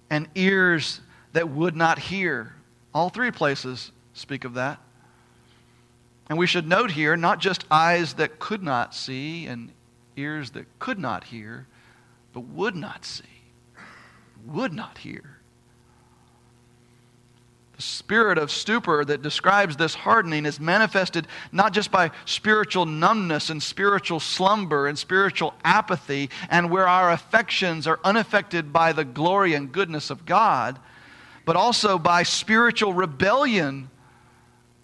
and 0.09 0.27
ears 0.35 0.99
that 1.33 1.49
would 1.49 1.75
not 1.75 1.97
hear. 1.97 2.53
All 2.93 3.09
three 3.09 3.31
places 3.31 3.91
speak 4.13 4.43
of 4.43 4.55
that. 4.55 4.79
And 6.29 6.37
we 6.37 6.47
should 6.47 6.67
note 6.67 6.91
here 6.91 7.15
not 7.15 7.39
just 7.39 7.65
eyes 7.71 8.13
that 8.15 8.39
could 8.39 8.63
not 8.63 8.93
see 8.93 9.47
and 9.47 9.71
ears 10.17 10.51
that 10.51 10.65
could 10.79 10.99
not 10.99 11.25
hear, 11.25 11.67
but 12.33 12.41
would 12.41 12.75
not 12.75 13.05
see, 13.05 13.23
would 14.45 14.73
not 14.73 14.99
hear. 14.99 15.40
Spirit 17.83 18.37
of 18.37 18.51
stupor 18.51 19.03
that 19.05 19.21
describes 19.21 19.75
this 19.75 19.95
hardening 19.95 20.45
is 20.45 20.59
manifested 20.59 21.27
not 21.51 21.73
just 21.73 21.91
by 21.91 22.11
spiritual 22.25 22.85
numbness 22.85 23.49
and 23.49 23.61
spiritual 23.61 24.19
slumber 24.19 24.87
and 24.87 24.97
spiritual 24.97 25.53
apathy, 25.63 26.29
and 26.49 26.69
where 26.69 26.87
our 26.87 27.11
affections 27.11 27.87
are 27.87 27.99
unaffected 28.03 28.71
by 28.71 28.93
the 28.93 29.05
glory 29.05 29.53
and 29.53 29.71
goodness 29.71 30.09
of 30.09 30.25
God, 30.25 30.79
but 31.45 31.55
also 31.55 31.97
by 31.97 32.23
spiritual 32.23 32.93
rebellion 32.93 33.89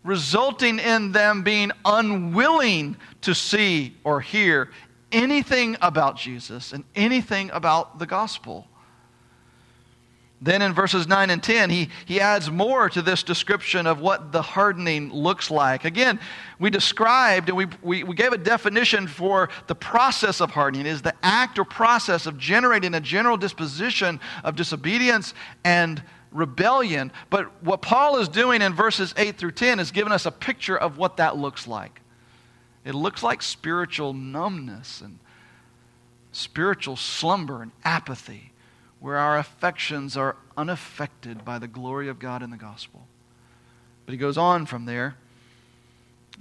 resulting 0.04 0.80
in 0.80 1.12
them 1.12 1.44
being 1.44 1.72
unwilling 1.84 2.96
to 3.22 3.36
see 3.36 3.96
or 4.04 4.22
hear 4.22 4.72
anything 5.12 5.76
about 5.82 6.18
Jesus 6.18 6.74
and 6.74 6.84
anything 6.96 7.50
about 7.52 8.00
the 8.00 8.06
gospel. 8.06 8.68
Then 10.39 10.62
in 10.62 10.73
verses 10.73 11.08
9 11.08 11.32
and 11.32 11.41
10, 11.41 11.71
he, 11.71 11.89
he 12.06 12.21
adds 12.21 12.52
more 12.52 12.89
to 12.89 13.02
this 13.02 13.23
description 13.23 13.88
of 13.88 14.02
what 14.02 14.32
the 14.32 14.41
hardening 14.41 15.12
looks 15.12 15.50
like. 15.50 15.84
Again, 15.84 16.19
we 16.60 16.69
described 16.69 17.50
and 17.50 17.58
we, 17.58 17.65
we, 17.82 18.04
we 18.04 18.15
gave 18.15 18.34
a 18.34 18.38
definition 18.38 19.08
for 19.08 19.50
the 19.65 19.73
process 19.73 20.39
of 20.39 20.52
hardening 20.52 20.86
is 20.86 21.02
the 21.02 21.15
act 21.23 21.58
or 21.58 21.65
process 21.65 22.28
of 22.28 22.38
generating 22.38 22.93
a 22.93 23.02
general 23.02 23.36
disposition 23.36 24.19
of 24.43 24.56
disobedience 24.56 25.34
and 25.63 26.04
rebellion. 26.32 27.12
But 27.32 27.63
what 27.63 27.82
Paul 27.82 28.19
is 28.19 28.30
doing 28.30 28.62
in 28.62 28.76
verses 28.76 29.15
8 29.17 29.38
through 29.38 29.52
10 29.52 29.80
is 29.80 29.89
giving 29.89 30.13
us 30.13 30.28
a 30.28 30.32
picture 30.32 30.78
of 30.78 31.00
what 31.00 31.17
that 31.17 31.36
looks 31.36 31.67
like. 31.67 32.00
It 32.86 32.93
looks 32.93 33.23
like 33.23 33.41
spiritual 33.41 34.13
numbness 34.13 35.02
and 35.02 35.17
spiritual 36.32 36.95
slumber 36.95 37.63
and 37.63 37.71
apathy 37.84 38.52
where 39.00 39.18
our 39.18 39.38
affections 39.38 40.18
are 40.18 40.36
unaffected 40.56 41.46
by 41.46 41.60
the 41.60 41.68
glory 41.68 42.08
of 42.10 42.20
God 42.20 42.42
in 42.42 42.50
the 42.50 42.58
gospel. 42.58 43.08
But 44.06 44.14
he 44.14 44.18
goes 44.18 44.38
on 44.38 44.66
from 44.66 44.86
there, 44.86 45.16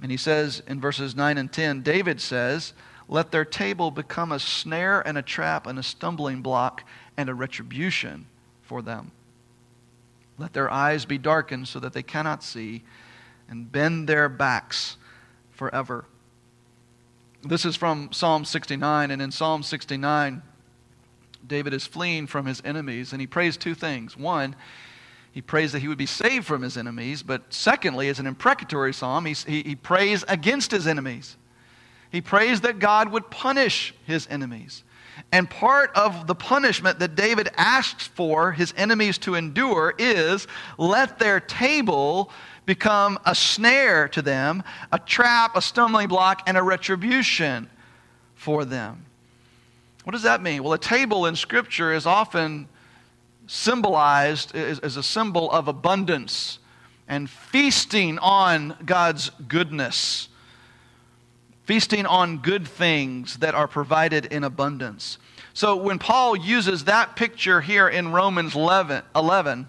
and 0.01 0.09
he 0.11 0.17
says 0.17 0.61
in 0.67 0.79
verses 0.79 1.15
9 1.15 1.37
and 1.37 1.51
10 1.51 1.81
David 1.81 2.21
says, 2.21 2.73
Let 3.07 3.31
their 3.31 3.45
table 3.45 3.91
become 3.91 4.31
a 4.31 4.39
snare 4.39 5.05
and 5.05 5.17
a 5.17 5.21
trap 5.21 5.67
and 5.67 5.77
a 5.77 5.83
stumbling 5.83 6.41
block 6.41 6.83
and 7.15 7.29
a 7.29 7.33
retribution 7.33 8.25
for 8.63 8.81
them. 8.81 9.11
Let 10.37 10.53
their 10.53 10.71
eyes 10.71 11.05
be 11.05 11.17
darkened 11.17 11.67
so 11.67 11.79
that 11.79 11.93
they 11.93 12.03
cannot 12.03 12.43
see, 12.43 12.83
and 13.49 13.71
bend 13.71 14.07
their 14.07 14.29
backs 14.29 14.97
forever. 15.51 16.05
This 17.43 17.65
is 17.65 17.75
from 17.75 18.11
Psalm 18.11 18.45
69, 18.45 19.11
and 19.11 19.21
in 19.21 19.31
Psalm 19.31 19.63
69, 19.63 20.41
David 21.47 21.73
is 21.73 21.87
fleeing 21.87 22.27
from 22.27 22.45
his 22.45 22.61
enemies, 22.65 23.11
and 23.11 23.21
he 23.21 23.27
prays 23.27 23.57
two 23.57 23.73
things. 23.73 24.17
One, 24.17 24.55
he 25.31 25.41
prays 25.41 25.71
that 25.71 25.79
he 25.79 25.87
would 25.87 25.97
be 25.97 26.05
saved 26.05 26.45
from 26.45 26.61
his 26.61 26.77
enemies, 26.77 27.23
but 27.23 27.53
secondly, 27.53 28.09
as 28.09 28.19
an 28.19 28.27
imprecatory 28.27 28.93
psalm, 28.93 29.25
he, 29.25 29.33
he, 29.33 29.63
he 29.63 29.75
prays 29.75 30.23
against 30.27 30.71
his 30.71 30.87
enemies. 30.87 31.37
He 32.09 32.21
prays 32.21 32.61
that 32.61 32.79
God 32.79 33.11
would 33.11 33.29
punish 33.29 33.93
his 34.05 34.27
enemies. 34.29 34.83
And 35.31 35.49
part 35.49 35.91
of 35.95 36.27
the 36.27 36.35
punishment 36.35 36.99
that 36.99 37.15
David 37.15 37.49
asks 37.55 38.07
for 38.07 38.51
his 38.51 38.73
enemies 38.77 39.17
to 39.19 39.35
endure 39.35 39.93
is 39.97 40.47
let 40.77 41.19
their 41.19 41.39
table 41.39 42.31
become 42.65 43.17
a 43.25 43.33
snare 43.33 44.07
to 44.09 44.21
them, 44.21 44.63
a 44.91 44.99
trap, 44.99 45.55
a 45.55 45.61
stumbling 45.61 46.07
block, 46.07 46.43
and 46.47 46.57
a 46.57 46.63
retribution 46.63 47.69
for 48.35 48.65
them. 48.65 49.05
What 50.07 50.13
does 50.13 50.23
that 50.23 50.41
mean? 50.41 50.63
Well, 50.63 50.71
a 50.71 50.79
table 50.79 51.25
in 51.25 51.35
Scripture 51.35 51.91
is 51.91 52.05
often 52.05 52.69
symbolized 53.45 54.55
as, 54.55 54.95
a 54.95 55.03
symbol 55.03 55.51
of 55.51 55.67
abundance 55.67 56.59
and 57.09 57.29
feasting 57.29 58.17
on 58.19 58.77
God's 58.85 59.31
goodness, 59.49 60.29
feasting 61.65 62.05
on 62.05 62.37
good 62.37 62.65
things 62.65 63.39
that 63.39 63.53
are 63.53 63.67
provided 63.67 64.27
in 64.27 64.45
abundance. 64.45 65.17
So 65.53 65.75
when 65.75 65.99
Paul 65.99 66.37
uses 66.37 66.85
that 66.85 67.17
picture 67.17 67.59
here 67.59 67.89
in 67.89 68.13
Romans 68.13 68.55
11, 68.55 69.03
11 69.13 69.67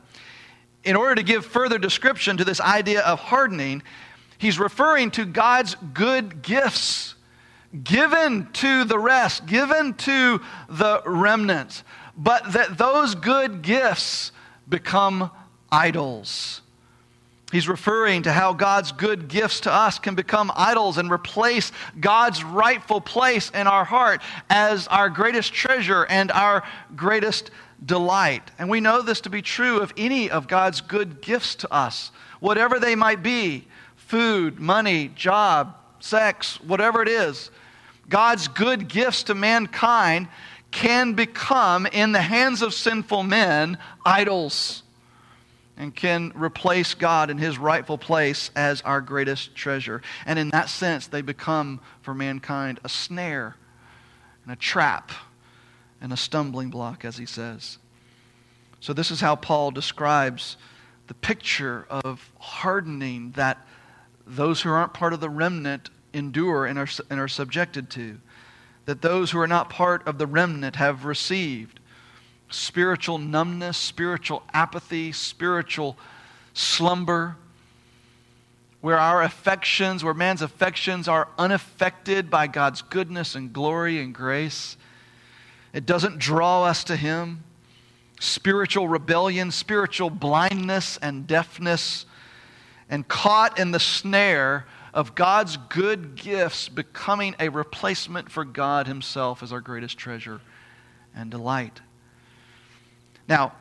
in 0.85 0.94
order 0.94 1.16
to 1.16 1.24
give 1.24 1.46
further 1.46 1.79
description 1.79 2.37
to 2.37 2.44
this 2.44 2.61
idea 2.61 3.01
of 3.01 3.18
hardening, 3.18 3.83
he's 4.38 4.61
referring 4.61 5.11
to 5.11 5.24
God's 5.24 5.74
good 5.92 6.42
gifts 6.42 7.16
given 7.85 8.48
to 8.54 8.85
the 8.85 8.98
rest, 8.98 9.46
given 9.46 9.94
to 9.94 10.40
the 10.68 11.02
remnants, 11.04 11.85
but 12.16 12.52
that 12.52 12.78
those 12.78 13.14
good 13.14 13.62
gifts 13.62 14.33
become 14.68 15.31
idols. 15.70 16.62
He's 17.52 17.68
referring 17.68 18.24
to 18.24 18.33
how 18.33 18.52
God's 18.52 18.92
good 18.92 19.28
gifts 19.28 19.61
to 19.61 19.72
us 19.72 19.98
can 19.98 20.14
become 20.14 20.52
idols 20.54 20.98
and 20.98 21.11
replace 21.11 21.72
God's 21.98 22.44
rightful 22.44 23.00
place 23.00 23.50
in 23.50 23.66
our 23.66 23.85
heart 23.85 24.20
as 24.50 24.87
our 24.88 25.09
greatest 25.09 25.54
treasure 25.54 26.04
and 26.11 26.31
our 26.31 26.62
greatest 26.94 27.50
delight. 27.85 28.50
And 28.59 28.68
we 28.68 28.81
know 28.81 29.00
this 29.00 29.22
to 29.22 29.31
be 29.31 29.40
true 29.40 29.81
of 29.81 29.94
any 29.96 30.28
of 30.28 30.46
God's 30.46 30.83
good 30.83 31.22
gifts 31.22 31.54
to 31.57 31.72
us, 31.72 32.11
whatever 32.40 32.78
they 32.78 32.94
might 32.94 33.22
be 33.22 33.66
food, 33.96 34.59
money, 34.59 35.09
job, 35.14 35.77
sex, 36.00 36.61
whatever 36.61 37.02
it 37.02 37.08
is. 37.08 37.50
God's 38.08 38.48
good 38.48 38.88
gifts 38.88 39.24
to 39.24 39.34
mankind 39.34 40.28
can 40.70 41.14
become, 41.14 41.87
in 41.87 42.12
the 42.12 42.20
hands 42.20 42.62
of 42.62 42.74
sinful 42.74 43.22
men, 43.22 43.78
idols 44.04 44.82
and 45.78 45.94
can 45.94 46.32
replace 46.34 46.94
God 46.94 47.30
in 47.30 47.38
his 47.38 47.56
rightful 47.56 47.98
place 47.98 48.50
as 48.56 48.82
our 48.82 49.00
greatest 49.00 49.54
treasure. 49.54 50.02
And 50.26 50.38
in 50.38 50.50
that 50.50 50.68
sense, 50.68 51.06
they 51.06 51.22
become 51.22 51.80
for 52.02 52.12
mankind 52.12 52.80
a 52.82 52.88
snare 52.88 53.54
and 54.42 54.52
a 54.52 54.56
trap 54.56 55.12
and 56.00 56.12
a 56.12 56.16
stumbling 56.16 56.70
block, 56.70 57.04
as 57.04 57.16
he 57.16 57.26
says. 57.26 57.78
So, 58.80 58.92
this 58.92 59.11
is 59.11 59.20
how 59.20 59.37
Paul 59.37 59.70
describes 59.70 60.56
the 61.06 61.14
picture 61.14 61.87
of 61.88 62.30
hardening 62.38 63.32
that 63.32 63.64
those 64.28 64.62
who 64.62 64.70
aren't 64.70 64.92
part 64.92 65.12
of 65.12 65.20
the 65.20 65.30
remnant 65.30 65.90
endure 66.12 66.66
and 66.66 66.78
are, 66.78 66.88
and 67.10 67.18
are 67.18 67.28
subjected 67.28 67.90
to. 67.90 68.18
That 68.84 69.02
those 69.02 69.30
who 69.30 69.38
are 69.38 69.46
not 69.46 69.70
part 69.70 70.06
of 70.06 70.18
the 70.18 70.26
remnant 70.26 70.76
have 70.76 71.04
received 71.04 71.80
spiritual 72.50 73.18
numbness, 73.18 73.76
spiritual 73.76 74.42
apathy, 74.52 75.12
spiritual 75.12 75.96
slumber, 76.54 77.36
where 78.80 78.98
our 78.98 79.22
affections, 79.22 80.04
where 80.04 80.14
man's 80.14 80.40
affections 80.40 81.08
are 81.08 81.28
unaffected 81.36 82.30
by 82.30 82.46
God's 82.46 82.80
goodness 82.82 83.34
and 83.34 83.52
glory 83.52 84.00
and 84.00 84.14
grace. 84.14 84.76
It 85.72 85.84
doesn't 85.84 86.18
draw 86.18 86.64
us 86.64 86.84
to 86.84 86.96
Him. 86.96 87.44
Spiritual 88.20 88.88
rebellion, 88.88 89.50
spiritual 89.50 90.10
blindness 90.10 90.96
and 91.02 91.26
deafness, 91.26 92.06
and 92.90 93.07
caught 93.07 93.59
in 93.59 93.70
the 93.70 93.81
snare 93.81 94.66
of 94.94 95.14
God's 95.14 95.57
good 95.57 96.14
gifts 96.14 96.68
becoming 96.68 97.37
a 97.38 97.48
replacement 97.48 98.31
for 98.31 98.44
God 98.44 98.87
Himself 98.87 99.42
as 99.42 99.53
our 99.53 99.61
greatest 99.61 99.98
treasure 99.98 100.40
and 101.14 101.31
delight. 101.31 101.81
Now, 103.29 103.53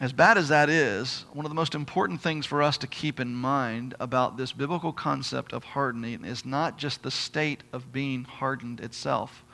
as 0.00 0.12
bad 0.12 0.38
as 0.38 0.48
that 0.48 0.68
is, 0.68 1.24
one 1.32 1.46
of 1.46 1.50
the 1.50 1.54
most 1.54 1.74
important 1.74 2.20
things 2.20 2.46
for 2.46 2.62
us 2.62 2.78
to 2.78 2.86
keep 2.86 3.20
in 3.20 3.34
mind 3.34 3.94
about 4.00 4.36
this 4.36 4.52
biblical 4.52 4.92
concept 4.92 5.52
of 5.52 5.62
hardening 5.62 6.24
is 6.24 6.44
not 6.44 6.78
just 6.78 7.02
the 7.02 7.10
state 7.10 7.62
of 7.72 7.92
being 7.92 8.24
hardened 8.24 8.80
itself, 8.80 9.44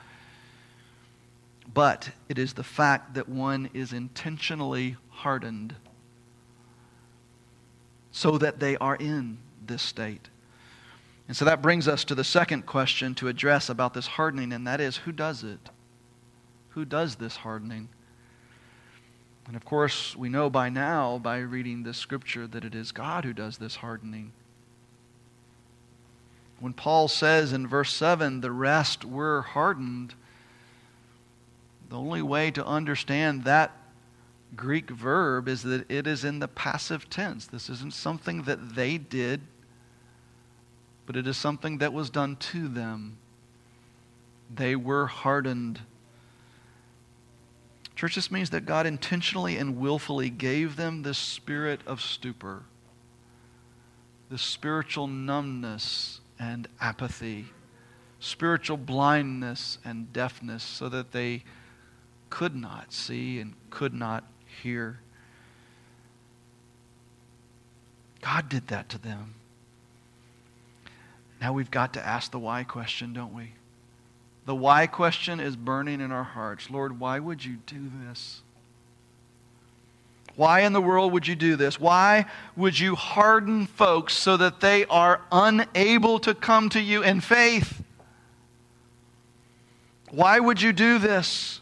but 1.73 2.09
it 2.27 2.39
is 2.39 2.53
the 2.53 2.63
fact 2.63 3.13
that 3.13 3.29
one 3.29 3.69
is 3.73 3.93
intentionally 3.93 4.97
hardened 5.09 5.75
so 8.11 8.37
that 8.37 8.59
they 8.59 8.77
are 8.77 8.95
in 8.95 9.37
this 9.65 9.81
state. 9.81 10.29
And 11.27 11.37
so 11.37 11.45
that 11.45 11.61
brings 11.61 11.87
us 11.87 12.03
to 12.05 12.15
the 12.15 12.23
second 12.23 12.65
question 12.65 13.15
to 13.15 13.27
address 13.27 13.69
about 13.69 13.93
this 13.93 14.07
hardening, 14.07 14.51
and 14.51 14.67
that 14.67 14.81
is 14.81 14.97
who 14.97 15.11
does 15.11 15.43
it? 15.43 15.69
Who 16.69 16.83
does 16.83 17.15
this 17.15 17.37
hardening? 17.37 17.89
And 19.47 19.55
of 19.55 19.65
course, 19.65 20.15
we 20.15 20.29
know 20.29 20.49
by 20.49 20.69
now, 20.69 21.17
by 21.17 21.39
reading 21.39 21.83
this 21.83 21.97
scripture, 21.97 22.47
that 22.47 22.65
it 22.65 22.75
is 22.75 22.91
God 22.91 23.23
who 23.23 23.33
does 23.33 23.57
this 23.57 23.77
hardening. 23.77 24.33
When 26.59 26.73
Paul 26.73 27.07
says 27.07 27.53
in 27.53 27.65
verse 27.65 27.93
7, 27.93 28.41
the 28.41 28.51
rest 28.51 29.03
were 29.03 29.41
hardened, 29.41 30.13
the 31.89 31.97
only 31.97 32.21
way 32.21 32.51
to 32.51 32.65
understand 32.65 33.45
that 33.45 33.71
Greek 34.55 34.89
verb 34.89 35.47
is 35.47 35.63
that 35.63 35.89
it 35.89 36.07
is 36.07 36.23
in 36.23 36.39
the 36.39 36.47
passive 36.47 37.09
tense. 37.09 37.45
This 37.45 37.69
isn't 37.69 37.93
something 37.93 38.43
that 38.43 38.75
they 38.75 38.97
did 38.97 39.41
but 41.11 41.15
it 41.15 41.27
is 41.27 41.35
something 41.35 41.79
that 41.79 41.91
was 41.91 42.09
done 42.09 42.37
to 42.37 42.69
them. 42.69 43.17
They 44.53 44.77
were 44.77 45.07
hardened. 45.07 45.81
Church, 47.97 48.15
this 48.15 48.31
means 48.31 48.51
that 48.51 48.65
God 48.65 48.85
intentionally 48.85 49.57
and 49.57 49.77
willfully 49.77 50.29
gave 50.29 50.77
them 50.77 51.03
this 51.03 51.17
spirit 51.17 51.81
of 51.85 51.99
stupor, 51.99 52.63
this 54.29 54.41
spiritual 54.41 55.07
numbness 55.07 56.21
and 56.39 56.67
apathy, 56.79 57.47
spiritual 58.21 58.77
blindness 58.77 59.79
and 59.83 60.13
deafness, 60.13 60.63
so 60.63 60.87
that 60.87 61.11
they 61.11 61.43
could 62.29 62.55
not 62.55 62.93
see 62.93 63.39
and 63.39 63.53
could 63.69 63.93
not 63.93 64.23
hear. 64.61 64.99
God 68.21 68.49
did 68.49 68.67
that 68.67 68.89
to 68.89 68.97
them. 68.97 69.35
Now 71.39 71.53
we've 71.53 71.71
got 71.71 71.93
to 71.93 72.05
ask 72.05 72.31
the 72.31 72.39
why 72.39 72.63
question, 72.63 73.13
don't 73.13 73.33
we? 73.33 73.53
The 74.45 74.55
why 74.55 74.87
question 74.87 75.39
is 75.39 75.55
burning 75.55 76.01
in 76.01 76.11
our 76.11 76.23
hearts. 76.23 76.69
Lord, 76.69 76.99
why 76.99 77.19
would 77.19 77.43
you 77.43 77.57
do 77.65 77.89
this? 78.05 78.41
Why 80.35 80.61
in 80.61 80.73
the 80.73 80.81
world 80.81 81.13
would 81.13 81.27
you 81.27 81.35
do 81.35 81.55
this? 81.55 81.79
Why 81.79 82.25
would 82.55 82.79
you 82.79 82.95
harden 82.95 83.67
folks 83.67 84.13
so 84.13 84.37
that 84.37 84.61
they 84.61 84.85
are 84.85 85.21
unable 85.31 86.19
to 86.19 86.33
come 86.33 86.69
to 86.69 86.79
you 86.79 87.03
in 87.03 87.21
faith? 87.21 87.83
Why 90.09 90.39
would 90.39 90.61
you 90.61 90.73
do 90.73 90.99
this? 90.99 91.60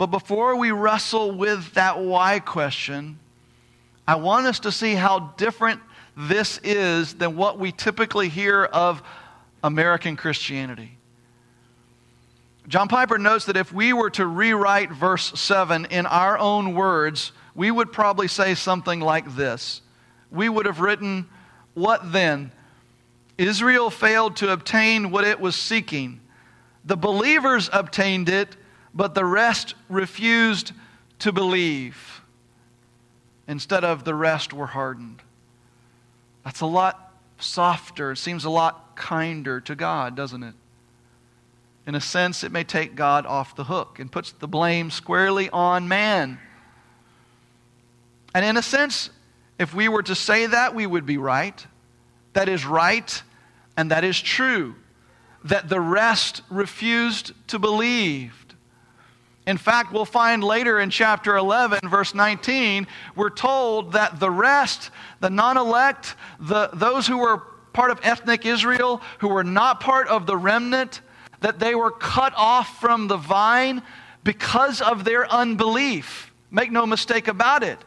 But 0.00 0.06
before 0.06 0.56
we 0.56 0.70
wrestle 0.70 1.30
with 1.30 1.74
that 1.74 2.00
why 2.00 2.38
question, 2.38 3.18
I 4.08 4.14
want 4.14 4.46
us 4.46 4.60
to 4.60 4.72
see 4.72 4.94
how 4.94 5.34
different 5.36 5.78
this 6.16 6.58
is 6.64 7.12
than 7.16 7.36
what 7.36 7.58
we 7.58 7.70
typically 7.70 8.30
hear 8.30 8.64
of 8.64 9.02
American 9.62 10.16
Christianity. 10.16 10.96
John 12.66 12.88
Piper 12.88 13.18
notes 13.18 13.44
that 13.44 13.58
if 13.58 13.74
we 13.74 13.92
were 13.92 14.08
to 14.12 14.26
rewrite 14.26 14.90
verse 14.90 15.38
7 15.38 15.84
in 15.90 16.06
our 16.06 16.38
own 16.38 16.72
words, 16.74 17.32
we 17.54 17.70
would 17.70 17.92
probably 17.92 18.26
say 18.26 18.54
something 18.54 19.00
like 19.00 19.36
this. 19.36 19.82
We 20.30 20.48
would 20.48 20.64
have 20.64 20.80
written, 20.80 21.28
What 21.74 22.10
then? 22.10 22.52
Israel 23.36 23.90
failed 23.90 24.36
to 24.36 24.50
obtain 24.50 25.10
what 25.10 25.24
it 25.24 25.40
was 25.40 25.56
seeking. 25.56 26.20
The 26.86 26.96
believers 26.96 27.68
obtained 27.70 28.30
it, 28.30 28.56
but 28.94 29.14
the 29.14 29.24
rest 29.24 29.74
refused 29.88 30.72
to 31.20 31.32
believe. 31.32 32.22
Instead 33.46 33.84
of 33.84 34.04
the 34.04 34.14
rest 34.14 34.52
were 34.52 34.66
hardened. 34.66 35.22
That's 36.44 36.60
a 36.60 36.66
lot 36.66 37.12
softer. 37.38 38.12
It 38.12 38.16
seems 38.16 38.44
a 38.44 38.50
lot 38.50 38.96
kinder 38.96 39.60
to 39.62 39.74
God, 39.74 40.14
doesn't 40.14 40.42
it? 40.42 40.54
In 41.86 41.94
a 41.94 42.00
sense, 42.00 42.44
it 42.44 42.52
may 42.52 42.64
take 42.64 42.94
God 42.94 43.26
off 43.26 43.56
the 43.56 43.64
hook 43.64 43.98
and 43.98 44.12
puts 44.12 44.32
the 44.32 44.46
blame 44.46 44.90
squarely 44.90 45.50
on 45.50 45.88
man. 45.88 46.38
And 48.34 48.44
in 48.44 48.56
a 48.56 48.62
sense, 48.62 49.10
if 49.58 49.74
we 49.74 49.88
were 49.88 50.02
to 50.04 50.14
say 50.14 50.46
that, 50.46 50.74
we 50.74 50.86
would 50.86 51.04
be 51.04 51.18
right. 51.18 51.66
That 52.32 52.48
is 52.48 52.64
right 52.64 53.22
and 53.76 53.90
that 53.90 54.04
is 54.04 54.20
true. 54.20 54.74
That 55.44 55.68
the 55.68 55.80
rest 55.80 56.42
refused 56.50 57.32
to 57.48 57.58
believe. 57.58 58.39
In 59.50 59.58
fact, 59.58 59.90
we'll 59.90 60.04
find 60.04 60.44
later 60.44 60.78
in 60.78 60.90
chapter 60.90 61.36
11, 61.36 61.80
verse 61.88 62.14
19, 62.14 62.86
we're 63.16 63.30
told 63.30 63.94
that 63.94 64.20
the 64.20 64.30
rest, 64.30 64.92
the 65.18 65.28
non 65.28 65.56
elect, 65.56 66.14
those 66.38 67.08
who 67.08 67.18
were 67.18 67.38
part 67.72 67.90
of 67.90 67.98
ethnic 68.04 68.46
Israel, 68.46 69.02
who 69.18 69.26
were 69.26 69.42
not 69.42 69.80
part 69.80 70.06
of 70.06 70.24
the 70.24 70.36
remnant, 70.36 71.00
that 71.40 71.58
they 71.58 71.74
were 71.74 71.90
cut 71.90 72.32
off 72.36 72.80
from 72.80 73.08
the 73.08 73.16
vine 73.16 73.82
because 74.22 74.80
of 74.80 75.02
their 75.02 75.28
unbelief. 75.28 76.32
Make 76.52 76.70
no 76.70 76.86
mistake 76.86 77.26
about 77.26 77.64
it. 77.64 77.80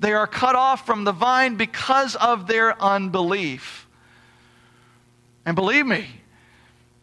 They 0.00 0.12
are 0.12 0.26
cut 0.26 0.56
off 0.56 0.84
from 0.84 1.04
the 1.04 1.12
vine 1.12 1.56
because 1.56 2.16
of 2.16 2.46
their 2.46 2.78
unbelief. 2.82 3.88
And 5.46 5.56
believe 5.56 5.86
me, 5.86 6.06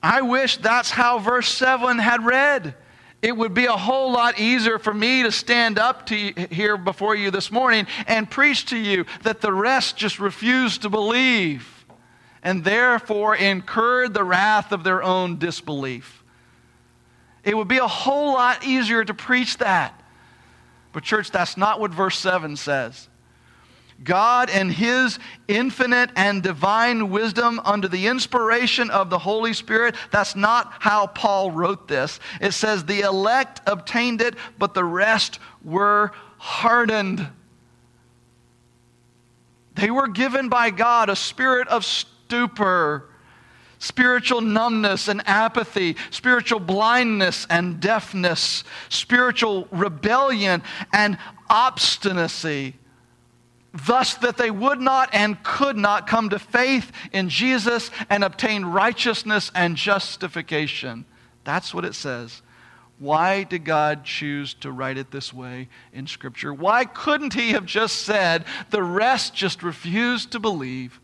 I 0.03 0.21
wish 0.21 0.57
that's 0.57 0.91
how 0.91 1.17
verse 1.17 1.47
7 1.47 1.97
had 1.97 2.23
read 2.23 2.75
it 3.21 3.35
would 3.35 3.53
be 3.53 3.65
a 3.65 3.71
whole 3.71 4.11
lot 4.11 4.39
easier 4.39 4.77
for 4.77 4.93
me 4.93 5.23
to 5.23 5.31
stand 5.31 5.79
up 5.79 6.05
to 6.07 6.15
you, 6.15 6.33
here 6.51 6.77
before 6.77 7.15
you 7.15 7.31
this 7.31 7.51
morning 7.51 7.87
and 8.07 8.29
preach 8.29 8.67
to 8.67 8.77
you 8.77 9.05
that 9.23 9.41
the 9.41 9.51
rest 9.51 9.97
just 9.97 10.19
refused 10.19 10.83
to 10.83 10.89
believe 10.89 11.85
and 12.43 12.63
therefore 12.63 13.35
incurred 13.35 14.13
the 14.13 14.23
wrath 14.23 14.71
of 14.71 14.83
their 14.83 15.01
own 15.01 15.39
disbelief. 15.39 16.23
It 17.43 17.57
would 17.57 17.67
be 17.67 17.77
a 17.77 17.87
whole 17.87 18.33
lot 18.33 18.65
easier 18.65 19.03
to 19.03 19.13
preach 19.13 19.57
that. 19.57 19.99
But, 20.93 21.03
church, 21.03 21.31
that's 21.31 21.57
not 21.57 21.79
what 21.79 21.91
verse 21.91 22.17
7 22.17 22.55
says. 22.55 23.09
God 24.03 24.49
and 24.49 24.71
His 24.71 25.19
infinite 25.47 26.11
and 26.15 26.43
divine 26.43 27.09
wisdom 27.09 27.61
under 27.63 27.87
the 27.87 28.07
inspiration 28.07 28.89
of 28.89 29.09
the 29.09 29.19
Holy 29.19 29.53
Spirit. 29.53 29.95
That's 30.11 30.35
not 30.35 30.73
how 30.79 31.07
Paul 31.07 31.51
wrote 31.51 31.87
this. 31.87 32.19
It 32.41 32.51
says, 32.51 32.85
The 32.85 33.01
elect 33.01 33.61
obtained 33.65 34.21
it, 34.21 34.35
but 34.59 34.73
the 34.73 34.83
rest 34.83 35.39
were 35.63 36.11
hardened. 36.37 37.27
They 39.75 39.91
were 39.91 40.07
given 40.07 40.49
by 40.49 40.69
God 40.69 41.09
a 41.09 41.15
spirit 41.15 41.67
of 41.67 41.83
stupor, 41.83 43.09
spiritual 43.79 44.41
numbness 44.41 45.07
and 45.07 45.21
apathy, 45.25 45.95
spiritual 46.11 46.59
blindness 46.59 47.47
and 47.49 47.79
deafness, 47.79 48.63
spiritual 48.89 49.67
rebellion 49.71 50.63
and 50.93 51.17
obstinacy 51.49 52.75
thus 53.75 54.15
that 54.15 54.37
they 54.37 54.51
would 54.51 54.79
not 54.79 55.09
and 55.13 55.41
could 55.43 55.77
not 55.77 56.07
come 56.07 56.29
to 56.29 56.39
faith 56.39 56.91
in 57.11 57.29
Jesus 57.29 57.91
and 58.09 58.23
obtain 58.23 58.65
righteousness 58.65 59.51
and 59.53 59.75
justification. 59.75 61.05
That's 61.43 61.73
what 61.73 61.85
it 61.85 61.95
says. 61.95 62.41
Why 62.97 63.43
did 63.43 63.65
God 63.65 64.05
choose 64.05 64.53
to 64.55 64.71
write 64.71 64.97
it 64.97 65.11
this 65.11 65.33
way 65.33 65.67
in 65.91 66.07
Scripture? 66.07 66.53
Why 66.53 66.85
couldn't 66.85 67.33
He 67.33 67.51
have 67.51 67.65
just 67.65 67.97
said, 68.03 68.45
the 68.69 68.83
rest 68.83 69.35
just 69.35 69.61
refused 69.61 70.31
to 70.31 70.39
believe? 70.39 71.01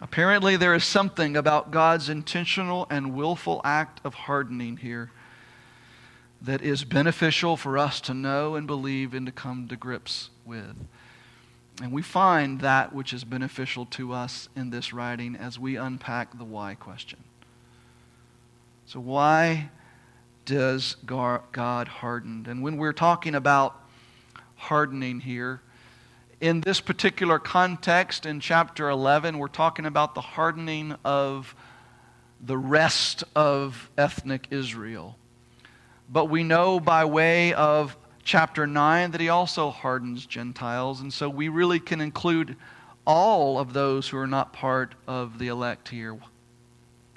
Apparently, 0.00 0.56
there 0.56 0.74
is 0.74 0.84
something 0.84 1.36
about 1.36 1.70
God's 1.72 2.08
intentional 2.08 2.86
and 2.90 3.14
willful 3.14 3.60
act 3.64 4.00
of 4.04 4.14
hardening 4.14 4.76
here 4.76 5.10
that 6.40 6.62
is 6.62 6.84
beneficial 6.84 7.56
for 7.56 7.78
us 7.78 8.00
to 8.02 8.14
know 8.14 8.54
and 8.54 8.66
believe 8.66 9.14
and 9.14 9.26
to 9.26 9.32
come 9.32 9.68
to 9.68 9.76
grips 9.76 10.30
with. 10.44 10.76
And 11.80 11.92
we 11.92 12.02
find 12.02 12.60
that 12.60 12.94
which 12.94 13.12
is 13.12 13.24
beneficial 13.24 13.86
to 13.86 14.12
us 14.12 14.48
in 14.54 14.70
this 14.70 14.92
writing 14.92 15.36
as 15.36 15.58
we 15.58 15.76
unpack 15.76 16.36
the 16.36 16.44
why 16.44 16.74
question. 16.74 17.18
So, 18.86 19.00
why 19.00 19.70
does 20.44 20.96
God 21.06 21.88
harden? 21.88 22.46
And 22.48 22.62
when 22.62 22.76
we're 22.76 22.92
talking 22.92 23.34
about 23.34 23.80
hardening 24.56 25.20
here, 25.20 25.62
in 26.40 26.60
this 26.60 26.80
particular 26.80 27.38
context 27.38 28.26
in 28.26 28.40
chapter 28.40 28.88
11, 28.90 29.38
we're 29.38 29.46
talking 29.46 29.86
about 29.86 30.14
the 30.14 30.20
hardening 30.20 30.96
of 31.04 31.54
the 32.40 32.58
rest 32.58 33.22
of 33.36 33.88
ethnic 33.96 34.48
Israel. 34.50 35.16
But 36.08 36.26
we 36.26 36.42
know 36.42 36.80
by 36.80 37.04
way 37.04 37.54
of 37.54 37.96
chapter 38.22 38.66
9 38.66 39.10
that 39.10 39.20
he 39.20 39.28
also 39.28 39.70
hardens 39.70 40.26
Gentiles. 40.26 41.00
And 41.00 41.12
so 41.12 41.28
we 41.28 41.48
really 41.48 41.80
can 41.80 42.00
include 42.00 42.56
all 43.06 43.58
of 43.58 43.72
those 43.72 44.08
who 44.08 44.16
are 44.18 44.26
not 44.26 44.52
part 44.52 44.94
of 45.06 45.38
the 45.38 45.48
elect 45.48 45.88
here. 45.88 46.18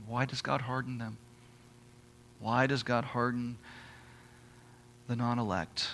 Why 0.07 0.25
does 0.25 0.41
God 0.41 0.61
harden 0.61 0.97
them? 0.97 1.17
Why 2.39 2.67
does 2.67 2.83
God 2.83 3.05
harden 3.05 3.57
the 5.07 5.15
non 5.15 5.39
elect? 5.39 5.87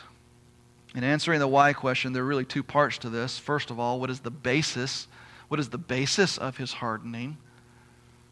In 0.93 1.03
answering 1.03 1.39
the 1.39 1.47
why 1.47 1.71
question, 1.71 2.11
there 2.11 2.23
are 2.23 2.25
really 2.25 2.45
two 2.45 2.63
parts 2.63 2.97
to 2.99 3.09
this. 3.09 3.37
First 3.37 3.71
of 3.71 3.79
all, 3.79 3.99
what 3.99 4.09
is 4.09 4.19
the 4.19 4.31
basis? 4.31 5.07
What 5.47 5.59
is 5.59 5.69
the 5.69 5.77
basis 5.77 6.37
of 6.37 6.57
his 6.57 6.73
hardening? 6.73 7.37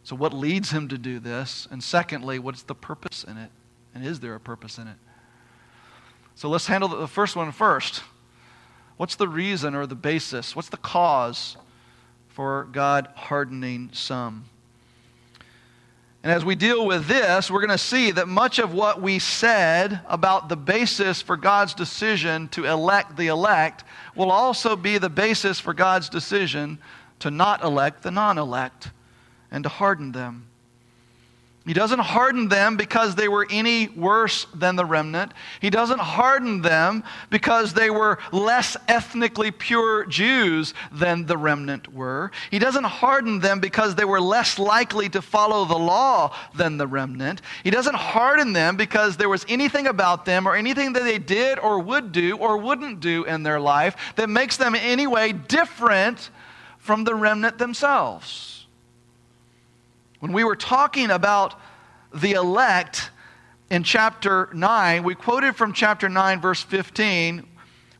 So, 0.03 0.15
what 0.15 0.33
leads 0.33 0.71
him 0.71 0.87
to 0.89 0.97
do 0.97 1.19
this? 1.19 1.67
And 1.71 1.83
secondly, 1.83 2.39
what's 2.39 2.63
the 2.63 2.75
purpose 2.75 3.23
in 3.23 3.37
it? 3.37 3.51
And 3.93 4.05
is 4.05 4.19
there 4.19 4.35
a 4.35 4.39
purpose 4.39 4.77
in 4.77 4.87
it? 4.87 4.97
So 6.39 6.47
let's 6.47 6.67
handle 6.67 6.87
the 6.87 7.05
first 7.05 7.35
one 7.35 7.51
first. 7.51 8.01
What's 8.95 9.15
the 9.15 9.27
reason 9.27 9.75
or 9.75 9.85
the 9.85 9.93
basis? 9.93 10.55
What's 10.55 10.69
the 10.69 10.77
cause 10.77 11.57
for 12.29 12.69
God 12.71 13.09
hardening 13.13 13.89
some? 13.91 14.45
And 16.23 16.31
as 16.31 16.45
we 16.45 16.55
deal 16.55 16.85
with 16.85 17.07
this, 17.07 17.51
we're 17.51 17.59
going 17.59 17.71
to 17.71 17.77
see 17.77 18.11
that 18.11 18.29
much 18.29 18.57
of 18.57 18.73
what 18.73 19.01
we 19.01 19.19
said 19.19 19.99
about 20.07 20.47
the 20.47 20.55
basis 20.55 21.21
for 21.21 21.35
God's 21.35 21.73
decision 21.73 22.47
to 22.49 22.63
elect 22.63 23.17
the 23.17 23.27
elect 23.27 23.83
will 24.15 24.31
also 24.31 24.77
be 24.77 24.97
the 24.97 25.09
basis 25.09 25.59
for 25.59 25.73
God's 25.73 26.07
decision 26.07 26.79
to 27.19 27.29
not 27.29 27.65
elect 27.65 28.01
the 28.01 28.11
non 28.11 28.37
elect 28.37 28.91
and 29.51 29.61
to 29.65 29.69
harden 29.69 30.13
them. 30.13 30.48
He 31.69 31.75
doesn't 31.75 31.99
harden 31.99 32.47
them 32.47 32.77
because 32.77 33.13
they 33.13 33.27
were 33.27 33.45
any 33.47 33.89
worse 33.89 34.47
than 34.55 34.75
the 34.75 34.85
remnant. 34.85 35.35
He 35.61 35.69
doesn't 35.69 35.99
harden 35.99 36.63
them 36.63 37.03
because 37.29 37.75
they 37.75 37.91
were 37.91 38.17
less 38.31 38.75
ethnically 38.87 39.51
pure 39.51 40.03
Jews 40.07 40.73
than 40.91 41.27
the 41.27 41.37
remnant 41.37 41.93
were. 41.93 42.31
He 42.49 42.57
doesn't 42.57 42.85
harden 42.85 43.39
them 43.39 43.59
because 43.59 43.93
they 43.93 44.03
were 44.03 44.19
less 44.19 44.57
likely 44.57 45.09
to 45.09 45.21
follow 45.21 45.63
the 45.63 45.77
law 45.77 46.35
than 46.55 46.77
the 46.77 46.87
remnant. 46.87 47.43
He 47.63 47.69
doesn't 47.69 47.97
harden 47.97 48.53
them 48.53 48.75
because 48.75 49.17
there 49.17 49.29
was 49.29 49.45
anything 49.47 49.85
about 49.85 50.25
them 50.25 50.47
or 50.47 50.55
anything 50.55 50.93
that 50.93 51.03
they 51.03 51.19
did 51.19 51.59
or 51.59 51.77
would 51.77 52.11
do 52.11 52.35
or 52.35 52.57
wouldn't 52.57 52.99
do 52.99 53.25
in 53.25 53.43
their 53.43 53.59
life 53.59 53.95
that 54.15 54.27
makes 54.27 54.57
them 54.57 54.73
in 54.73 54.81
any 54.81 55.05
way 55.05 55.33
different 55.33 56.31
from 56.79 57.03
the 57.03 57.13
remnant 57.13 57.59
themselves. 57.59 58.58
When 60.19 60.33
we 60.33 60.43
were 60.43 60.57
talking 60.57 61.11
about 61.11 61.55
the 62.13 62.33
elect 62.33 63.09
in 63.69 63.83
chapter 63.83 64.49
9, 64.53 65.03
we 65.03 65.15
quoted 65.15 65.55
from 65.55 65.71
chapter 65.71 66.09
9, 66.09 66.41
verse 66.41 66.61
15, 66.61 67.47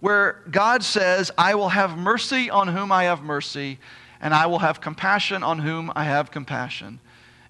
where 0.02 0.44
God 0.52 0.84
says, 0.84 1.32
I 1.38 1.56
will 1.56 1.70
have 1.70 1.98
mercy 1.98 2.50
on 2.50 2.68
whom 2.68 2.92
I 2.92 3.06
have 3.06 3.22
mercy, 3.22 3.80
and 4.20 4.34
I 4.34 4.48
will 4.48 4.60
have 4.60 4.82
compassion 4.82 5.44
on 5.44 5.60
whom 5.60 5.94
I 5.96 6.04
have 6.04 6.30
compassion. 6.30 7.00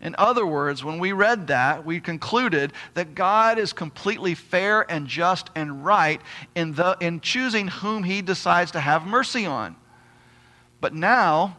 In 0.02 0.14
other 0.20 0.46
words, 0.46 0.84
when 0.84 1.00
we 1.00 1.14
read 1.14 1.48
that, 1.48 1.84
we 1.84 2.00
concluded 2.00 2.72
that 2.94 3.16
God 3.16 3.58
is 3.58 3.74
completely 3.74 4.36
fair 4.36 4.90
and 4.90 5.08
just 5.08 5.50
and 5.56 5.84
right 5.84 6.22
in, 6.54 6.74
the, 6.74 6.96
in 7.00 7.22
choosing 7.22 7.68
whom 7.68 8.04
he 8.04 8.22
decides 8.22 8.70
to 8.72 8.80
have 8.80 9.08
mercy 9.08 9.48
on. 9.48 9.76
But 10.80 10.94
now, 10.94 11.58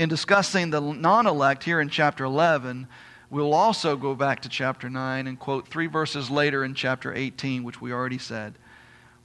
in 0.00 0.08
discussing 0.08 0.70
the 0.70 0.80
non 0.80 1.26
elect 1.26 1.62
here 1.62 1.78
in 1.78 1.90
chapter 1.90 2.24
11, 2.24 2.88
we'll 3.28 3.52
also 3.52 3.98
go 3.98 4.14
back 4.14 4.40
to 4.40 4.48
chapter 4.48 4.88
9 4.88 5.26
and 5.26 5.38
quote 5.38 5.68
three 5.68 5.88
verses 5.88 6.30
later 6.30 6.64
in 6.64 6.72
chapter 6.72 7.14
18, 7.14 7.62
which 7.62 7.82
we 7.82 7.92
already 7.92 8.16
said, 8.16 8.54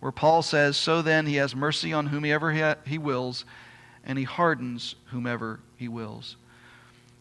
where 0.01 0.11
Paul 0.11 0.41
says, 0.41 0.75
So 0.75 1.01
then 1.01 1.27
he 1.27 1.37
has 1.37 1.55
mercy 1.55 1.93
on 1.93 2.07
whomever 2.07 2.75
he, 2.85 2.97
wills, 2.97 3.45
and 4.03 4.17
he 4.17 4.25
hardens 4.25 4.95
whomever 5.05 5.61
he 5.77 5.87
wills. 5.87 6.35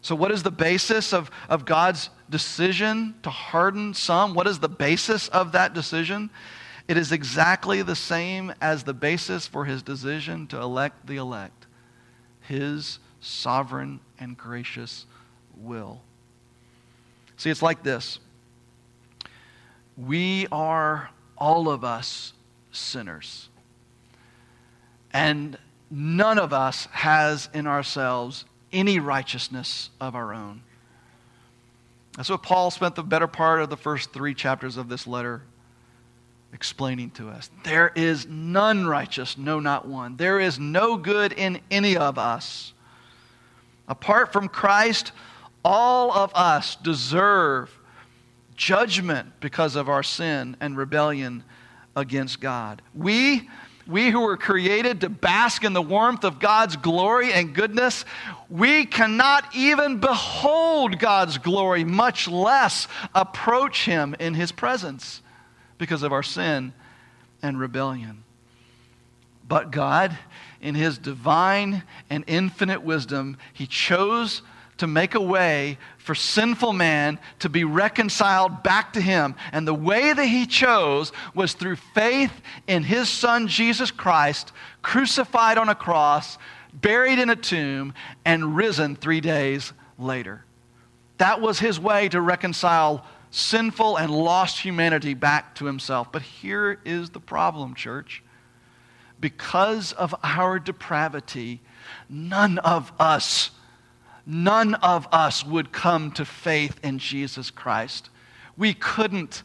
So, 0.01 0.15
what 0.15 0.33
is 0.33 0.43
the 0.43 0.51
basis 0.51 1.13
of, 1.13 1.31
of 1.47 1.63
God's 1.63 2.09
decision 2.29 3.15
to 3.23 3.29
harden 3.29 3.93
some? 3.93 4.33
What 4.33 4.47
is 4.47 4.59
the 4.59 4.67
basis 4.67 5.29
of 5.29 5.53
that 5.53 5.73
decision? 5.73 6.29
It 6.89 6.97
is 6.97 7.13
exactly 7.13 7.81
the 7.83 7.95
same 7.95 8.53
as 8.59 8.83
the 8.83 8.93
basis 8.93 9.47
for 9.47 9.63
his 9.63 9.81
decision 9.81 10.45
to 10.47 10.59
elect 10.59 11.07
the 11.07 11.15
elect 11.15 11.65
his 12.47 12.99
sovereign 13.25 13.99
and 14.19 14.37
gracious 14.37 15.05
will. 15.57 16.01
See, 17.37 17.49
it's 17.49 17.61
like 17.61 17.83
this 17.83 18.19
we 19.97 20.47
are, 20.51 21.09
all 21.37 21.69
of 21.69 21.83
us, 21.83 22.33
sinners. 22.71 23.49
And 25.11 25.57
none 25.89 26.37
of 26.37 26.51
us 26.51 26.87
has 26.91 27.49
in 27.53 27.67
ourselves 27.67 28.43
any 28.73 28.99
righteousness 28.99 29.89
of 30.01 30.15
our 30.15 30.33
own. 30.33 30.61
That's 32.17 32.29
what 32.29 32.43
Paul 32.43 32.71
spent 32.71 32.95
the 32.95 33.03
better 33.03 33.27
part 33.27 33.61
of 33.61 33.69
the 33.69 33.77
first 33.77 34.11
three 34.11 34.33
chapters 34.33 34.75
of 34.77 34.89
this 34.89 35.07
letter 35.07 35.41
explaining 36.53 37.11
to 37.11 37.29
us. 37.29 37.49
There 37.63 37.91
is 37.95 38.27
none 38.27 38.87
righteous, 38.87 39.37
no, 39.37 39.59
not 39.59 39.87
one. 39.87 40.15
There 40.17 40.39
is 40.39 40.57
no 40.57 40.97
good 40.97 41.33
in 41.33 41.59
any 41.69 41.97
of 41.97 42.17
us. 42.17 42.73
Apart 43.87 44.33
from 44.33 44.47
Christ, 44.47 45.11
all 45.63 46.11
of 46.11 46.33
us 46.33 46.75
deserve 46.75 47.71
judgment 48.55 49.33
because 49.39 49.75
of 49.75 49.89
our 49.89 50.03
sin 50.03 50.55
and 50.59 50.77
rebellion 50.77 51.43
against 51.95 52.39
God. 52.39 52.81
We 52.93 53.49
we 53.87 54.09
who 54.09 54.21
were 54.21 54.37
created 54.37 55.01
to 55.01 55.09
bask 55.09 55.63
in 55.63 55.73
the 55.73 55.81
warmth 55.81 56.23
of 56.23 56.39
God's 56.39 56.75
glory 56.75 57.31
and 57.31 57.53
goodness, 57.53 58.03
we 58.49 58.85
cannot 58.85 59.55
even 59.55 59.99
behold 59.99 60.97
God's 60.97 61.37
glory, 61.37 61.83
much 61.83 62.27
less 62.27 62.87
approach 63.13 63.85
Him 63.85 64.15
in 64.19 64.33
His 64.33 64.51
presence 64.51 65.21
because 65.77 66.01
of 66.01 66.11
our 66.11 66.23
sin 66.23 66.73
and 67.43 67.59
rebellion. 67.59 68.23
But 69.47 69.69
God, 69.69 70.17
in 70.65 70.75
His 70.75 70.97
divine 70.97 71.83
and 72.09 72.23
infinite 72.27 72.83
wisdom, 72.83 73.37
He 73.53 73.67
chose 73.67 74.41
to 74.77 74.87
make 74.87 75.15
a 75.15 75.21
way 75.21 75.77
for 75.97 76.13
sinful 76.13 76.73
man 76.73 77.19
to 77.39 77.49
be 77.49 77.63
reconciled 77.63 78.63
back 78.63 78.93
to 78.93 79.01
him. 79.01 79.35
And 79.51 79.67
the 79.67 79.73
way 79.73 80.13
that 80.13 80.25
he 80.25 80.45
chose 80.45 81.11
was 81.33 81.53
through 81.53 81.77
faith 81.77 82.31
in 82.67 82.83
his 82.83 83.09
son 83.09 83.47
Jesus 83.47 83.91
Christ, 83.91 84.51
crucified 84.81 85.57
on 85.57 85.69
a 85.69 85.75
cross, 85.75 86.37
buried 86.73 87.19
in 87.19 87.29
a 87.29 87.35
tomb, 87.35 87.93
and 88.25 88.55
risen 88.55 88.95
three 88.95 89.21
days 89.21 89.71
later. 89.97 90.43
That 91.17 91.39
was 91.39 91.59
his 91.59 91.79
way 91.79 92.09
to 92.09 92.19
reconcile 92.19 93.05
sinful 93.31 93.97
and 93.97 94.11
lost 94.11 94.59
humanity 94.59 95.13
back 95.13 95.55
to 95.55 95.65
himself. 95.65 96.11
But 96.11 96.21
here 96.21 96.79
is 96.85 97.09
the 97.09 97.19
problem, 97.19 97.75
church. 97.75 98.23
Because 99.19 99.93
of 99.93 100.13
our 100.23 100.59
depravity, 100.59 101.61
none 102.09 102.59
of 102.59 102.91
us 102.99 103.51
none 104.25 104.73
of 104.75 105.07
us 105.11 105.45
would 105.45 105.71
come 105.71 106.11
to 106.11 106.25
faith 106.25 106.79
in 106.83 106.97
Jesus 106.97 107.51
Christ. 107.51 108.09
We 108.57 108.73
couldn't. 108.73 109.43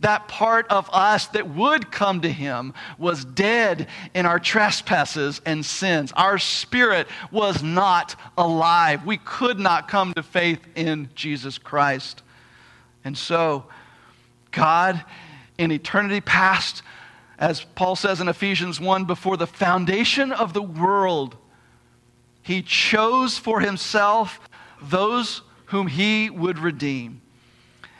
That 0.00 0.28
part 0.28 0.68
of 0.68 0.88
us 0.92 1.26
that 1.28 1.48
would 1.48 1.90
come 1.90 2.20
to 2.20 2.30
him 2.30 2.72
was 2.98 3.24
dead 3.24 3.88
in 4.14 4.26
our 4.26 4.38
trespasses 4.38 5.40
and 5.44 5.64
sins. 5.64 6.12
Our 6.12 6.38
spirit 6.38 7.08
was 7.32 7.64
not 7.64 8.14
alive. 8.36 9.04
We 9.04 9.16
could 9.16 9.58
not 9.58 9.88
come 9.88 10.14
to 10.14 10.22
faith 10.22 10.60
in 10.76 11.10
Jesus 11.16 11.58
Christ. 11.58 12.22
And 13.04 13.18
so, 13.18 13.64
God, 14.52 15.04
in 15.56 15.72
eternity 15.72 16.20
past, 16.20 16.82
as 17.38 17.64
Paul 17.74 17.96
says 17.96 18.20
in 18.20 18.28
Ephesians 18.28 18.80
1, 18.80 19.04
before 19.04 19.36
the 19.36 19.46
foundation 19.46 20.32
of 20.32 20.52
the 20.52 20.62
world, 20.62 21.36
he 22.42 22.62
chose 22.62 23.38
for 23.38 23.60
himself 23.60 24.40
those 24.82 25.42
whom 25.66 25.86
he 25.86 26.30
would 26.30 26.58
redeem. 26.58 27.20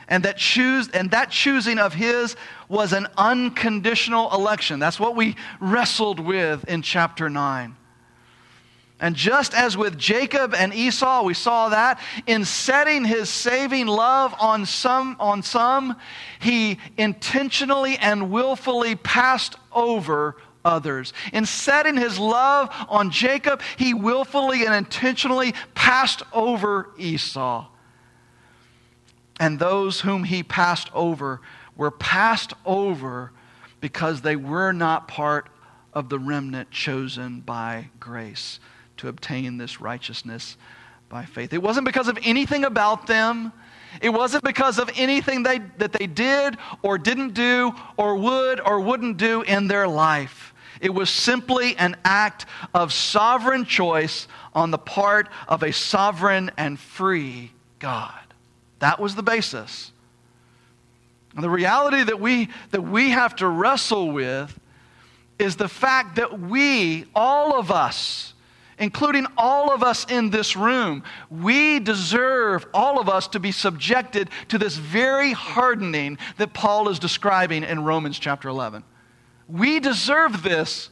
And 0.07 0.23
that 0.23 0.37
choose 0.37 0.89
and 0.89 1.11
that 1.11 1.29
choosing 1.29 1.77
of 1.77 1.93
his 1.93 2.35
was 2.67 2.93
an 2.93 3.07
unconditional 3.15 4.33
election. 4.33 4.79
That's 4.79 4.99
what 4.99 5.15
we 5.15 5.35
wrestled 5.59 6.19
with 6.19 6.67
in 6.67 6.81
chapter 6.81 7.29
9. 7.29 7.75
And 9.01 9.15
just 9.15 9.53
as 9.53 9.77
with 9.77 9.97
Jacob 9.97 10.53
and 10.53 10.73
Esau, 10.73 11.23
we 11.23 11.33
saw 11.33 11.69
that 11.69 12.01
in 12.27 12.43
setting 12.43 13.05
his 13.05 13.29
saving 13.29 13.87
love 13.87 14.35
on 14.39 14.65
some, 14.65 15.15
on 15.19 15.41
some, 15.41 15.95
he 16.39 16.79
intentionally 16.97 17.97
and 17.97 18.29
willfully 18.29 18.95
passed 18.95 19.55
over 19.71 20.35
others. 20.65 21.13
In 21.31 21.45
setting 21.45 21.95
his 21.95 22.19
love 22.19 22.69
on 22.89 23.09
Jacob, 23.09 23.61
he 23.77 23.93
willfully 23.93 24.65
and 24.65 24.75
intentionally 24.75 25.53
passed 25.75 26.21
over 26.33 26.89
Esau. 26.97 27.67
And 29.39 29.59
those 29.59 30.01
whom 30.01 30.25
he 30.25 30.43
passed 30.43 30.89
over 30.93 31.39
were 31.77 31.91
passed 31.91 32.51
over 32.65 33.31
because 33.79 34.21
they 34.21 34.35
were 34.35 34.73
not 34.73 35.07
part 35.07 35.47
of 35.93 36.09
the 36.09 36.19
remnant 36.19 36.69
chosen 36.69 37.39
by 37.39 37.91
grace 38.01 38.59
to 38.99 39.07
obtain 39.07 39.57
this 39.57 39.81
righteousness 39.81 40.57
by 41.09 41.25
faith. 41.25 41.53
It 41.53 41.61
wasn't 41.61 41.85
because 41.85 42.07
of 42.07 42.17
anything 42.23 42.63
about 42.63 43.07
them. 43.07 43.51
It 44.01 44.09
wasn't 44.09 44.43
because 44.43 44.77
of 44.77 44.89
anything 44.95 45.43
they, 45.43 45.59
that 45.77 45.93
they 45.93 46.05
did 46.05 46.57
or 46.83 46.97
didn't 46.97 47.33
do 47.33 47.73
or 47.97 48.15
would 48.15 48.59
or 48.59 48.79
wouldn't 48.79 49.17
do 49.17 49.41
in 49.41 49.67
their 49.67 49.87
life. 49.87 50.53
It 50.79 50.93
was 50.93 51.09
simply 51.09 51.75
an 51.75 51.97
act 52.05 52.45
of 52.73 52.93
sovereign 52.93 53.65
choice 53.65 54.27
on 54.53 54.71
the 54.71 54.77
part 54.77 55.29
of 55.47 55.63
a 55.63 55.73
sovereign 55.73 56.51
and 56.57 56.79
free 56.79 57.51
God. 57.79 58.13
That 58.79 58.99
was 58.99 59.15
the 59.15 59.23
basis. 59.23 59.91
And 61.35 61.43
the 61.43 61.49
reality 61.49 62.03
that 62.03 62.19
we, 62.19 62.49
that 62.71 62.81
we 62.81 63.09
have 63.09 63.35
to 63.37 63.47
wrestle 63.47 64.11
with 64.11 64.57
is 65.37 65.55
the 65.55 65.67
fact 65.67 66.17
that 66.17 66.39
we, 66.39 67.05
all 67.15 67.57
of 67.57 67.71
us, 67.71 68.33
including 68.79 69.27
all 69.37 69.71
of 69.71 69.83
us 69.83 70.05
in 70.09 70.29
this 70.29 70.55
room, 70.55 71.03
we 71.29 71.79
deserve, 71.79 72.65
all 72.73 72.99
of 72.99 73.09
us, 73.09 73.27
to 73.27 73.39
be 73.39 73.51
subjected 73.51 74.29
to 74.47 74.57
this 74.57 74.75
very 74.75 75.33
hardening 75.33 76.17
that 76.37 76.53
Paul 76.53 76.89
is 76.89 76.97
describing 76.97 77.63
in 77.63 77.83
Romans 77.83 78.17
chapter 78.17 78.49
11. 78.49 78.83
We 79.47 79.79
deserve 79.79 80.41
this. 80.41 80.89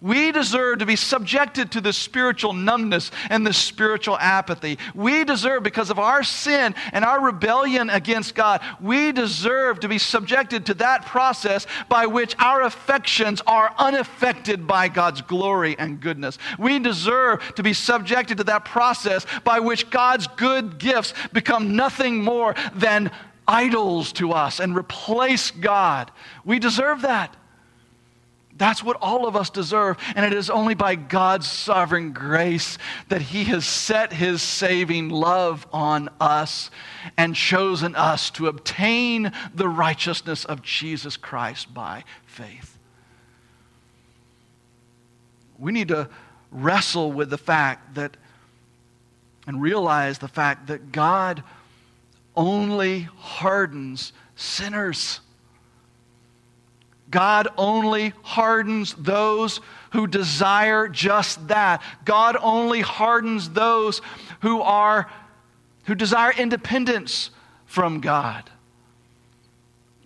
We 0.00 0.32
deserve 0.32 0.80
to 0.80 0.86
be 0.86 0.96
subjected 0.96 1.72
to 1.72 1.80
this 1.80 1.96
spiritual 1.96 2.52
numbness 2.52 3.10
and 3.30 3.46
this 3.46 3.56
spiritual 3.56 4.18
apathy. 4.18 4.78
We 4.94 5.24
deserve, 5.24 5.62
because 5.62 5.90
of 5.90 5.98
our 5.98 6.22
sin 6.22 6.74
and 6.92 7.04
our 7.04 7.20
rebellion 7.20 7.90
against 7.90 8.34
God, 8.34 8.60
we 8.80 9.12
deserve 9.12 9.80
to 9.80 9.88
be 9.88 9.98
subjected 9.98 10.66
to 10.66 10.74
that 10.74 11.06
process 11.06 11.66
by 11.88 12.06
which 12.06 12.34
our 12.38 12.62
affections 12.62 13.40
are 13.46 13.74
unaffected 13.78 14.66
by 14.66 14.88
God's 14.88 15.22
glory 15.22 15.76
and 15.78 16.00
goodness. 16.00 16.38
We 16.58 16.78
deserve 16.78 17.54
to 17.54 17.62
be 17.62 17.72
subjected 17.72 18.38
to 18.38 18.44
that 18.44 18.64
process 18.64 19.26
by 19.44 19.60
which 19.60 19.90
God's 19.90 20.26
good 20.26 20.78
gifts 20.78 21.14
become 21.32 21.76
nothing 21.76 22.22
more 22.22 22.54
than 22.74 23.10
idols 23.48 24.12
to 24.14 24.32
us 24.32 24.60
and 24.60 24.76
replace 24.76 25.50
God. 25.50 26.10
We 26.44 26.58
deserve 26.58 27.02
that. 27.02 27.34
That's 28.56 28.82
what 28.82 28.96
all 29.00 29.26
of 29.26 29.36
us 29.36 29.50
deserve. 29.50 29.98
And 30.14 30.24
it 30.24 30.32
is 30.32 30.48
only 30.48 30.74
by 30.74 30.94
God's 30.94 31.46
sovereign 31.46 32.12
grace 32.12 32.78
that 33.08 33.20
He 33.20 33.44
has 33.44 33.66
set 33.66 34.12
His 34.12 34.42
saving 34.42 35.10
love 35.10 35.66
on 35.72 36.08
us 36.20 36.70
and 37.16 37.34
chosen 37.34 37.94
us 37.94 38.30
to 38.30 38.46
obtain 38.46 39.32
the 39.54 39.68
righteousness 39.68 40.44
of 40.44 40.62
Jesus 40.62 41.16
Christ 41.16 41.72
by 41.74 42.04
faith. 42.26 42.76
we 45.58 45.72
need 45.72 45.88
to 45.88 46.08
wrestle 46.50 47.12
with 47.12 47.30
the 47.30 47.38
fact 47.38 47.94
that 47.94 48.16
and 49.46 49.62
realize 49.62 50.18
the 50.18 50.28
fact 50.28 50.66
that 50.66 50.90
God 50.90 51.42
only 52.34 53.02
hardens 53.18 54.12
sinners. 54.34 55.20
God 57.16 57.48
only 57.56 58.12
hardens 58.20 58.92
those 58.92 59.62
who 59.92 60.06
desire 60.06 60.86
just 60.86 61.48
that. 61.48 61.82
God 62.04 62.36
only 62.42 62.82
hardens 62.82 63.48
those 63.48 64.02
who 64.42 64.60
are 64.60 65.10
who 65.84 65.94
desire 65.94 66.32
independence 66.32 67.30
from 67.64 68.00
God. 68.00 68.50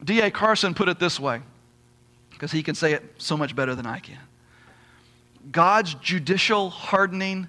D.A. 0.04 0.30
Carson 0.30 0.72
put 0.72 0.88
it 0.88 1.00
this 1.00 1.18
way, 1.18 1.42
because 2.30 2.52
he 2.52 2.62
can 2.62 2.76
say 2.76 2.92
it 2.92 3.02
so 3.18 3.36
much 3.36 3.56
better 3.56 3.74
than 3.74 3.86
I 3.86 3.98
can. 3.98 4.20
God's 5.50 5.94
judicial 5.94 6.70
hardening 6.70 7.48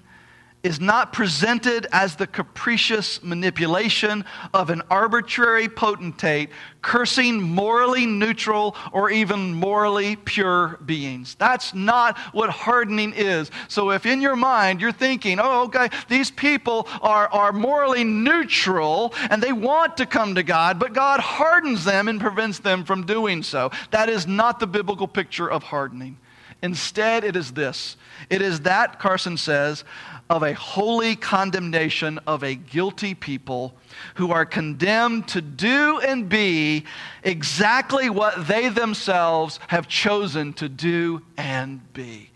is 0.62 0.80
not 0.80 1.12
presented 1.12 1.86
as 1.92 2.16
the 2.16 2.26
capricious 2.26 3.22
manipulation 3.22 4.24
of 4.54 4.70
an 4.70 4.82
arbitrary 4.90 5.68
potentate 5.68 6.50
cursing 6.82 7.40
morally 7.40 8.06
neutral 8.06 8.76
or 8.92 9.10
even 9.10 9.54
morally 9.54 10.16
pure 10.16 10.78
beings. 10.84 11.36
That's 11.36 11.74
not 11.74 12.18
what 12.32 12.50
hardening 12.50 13.12
is. 13.14 13.50
So 13.68 13.90
if 13.90 14.06
in 14.06 14.20
your 14.20 14.36
mind 14.36 14.80
you're 14.80 14.92
thinking, 14.92 15.38
oh, 15.40 15.64
okay, 15.64 15.88
these 16.08 16.30
people 16.30 16.88
are, 17.00 17.28
are 17.28 17.52
morally 17.52 18.04
neutral 18.04 19.14
and 19.30 19.42
they 19.42 19.52
want 19.52 19.96
to 19.96 20.06
come 20.06 20.34
to 20.34 20.42
God, 20.42 20.78
but 20.78 20.92
God 20.92 21.20
hardens 21.20 21.84
them 21.84 22.08
and 22.08 22.20
prevents 22.20 22.58
them 22.58 22.84
from 22.84 23.06
doing 23.06 23.42
so, 23.42 23.70
that 23.90 24.08
is 24.08 24.26
not 24.26 24.60
the 24.60 24.66
biblical 24.66 25.08
picture 25.08 25.50
of 25.50 25.62
hardening. 25.64 26.18
Instead, 26.62 27.24
it 27.24 27.34
is 27.34 27.52
this 27.52 27.96
it 28.30 28.40
is 28.40 28.60
that, 28.60 29.00
Carson 29.00 29.36
says, 29.36 29.84
of 30.32 30.42
a 30.42 30.54
holy 30.54 31.14
condemnation 31.14 32.18
of 32.26 32.42
a 32.42 32.54
guilty 32.54 33.12
people 33.12 33.74
who 34.14 34.32
are 34.32 34.46
condemned 34.46 35.28
to 35.28 35.42
do 35.42 36.00
and 36.00 36.26
be 36.26 36.84
exactly 37.22 38.08
what 38.08 38.48
they 38.48 38.70
themselves 38.70 39.60
have 39.68 39.86
chosen 39.86 40.54
to 40.54 40.70
do 40.70 41.20
and 41.36 41.92
be. 41.92 42.30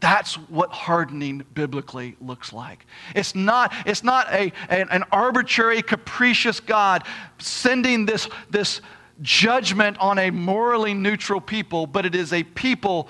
That's 0.00 0.34
what 0.34 0.70
hardening 0.70 1.46
biblically 1.54 2.14
looks 2.20 2.52
like. 2.52 2.84
It's 3.14 3.34
not, 3.34 3.72
it's 3.86 4.04
not 4.04 4.30
a, 4.30 4.52
an, 4.68 4.88
an 4.90 5.04
arbitrary, 5.10 5.80
capricious 5.80 6.60
God 6.60 7.04
sending 7.38 8.04
this, 8.04 8.28
this 8.50 8.82
judgment 9.22 9.96
on 9.98 10.18
a 10.18 10.28
morally 10.28 10.92
neutral 10.92 11.40
people, 11.40 11.86
but 11.86 12.04
it 12.04 12.14
is 12.14 12.34
a 12.34 12.42
people 12.42 13.08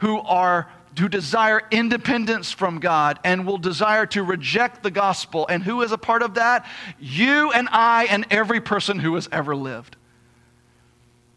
who 0.00 0.18
are 0.18 0.68
who 0.98 1.08
desire 1.08 1.62
independence 1.70 2.52
from 2.52 2.78
God 2.78 3.18
and 3.24 3.46
will 3.46 3.58
desire 3.58 4.06
to 4.06 4.22
reject 4.22 4.82
the 4.82 4.90
gospel. 4.90 5.46
And 5.48 5.62
who 5.62 5.82
is 5.82 5.92
a 5.92 5.98
part 5.98 6.22
of 6.22 6.34
that? 6.34 6.66
You 6.98 7.52
and 7.52 7.68
I 7.70 8.04
and 8.04 8.26
every 8.30 8.60
person 8.60 8.98
who 8.98 9.14
has 9.14 9.28
ever 9.32 9.56
lived. 9.56 9.96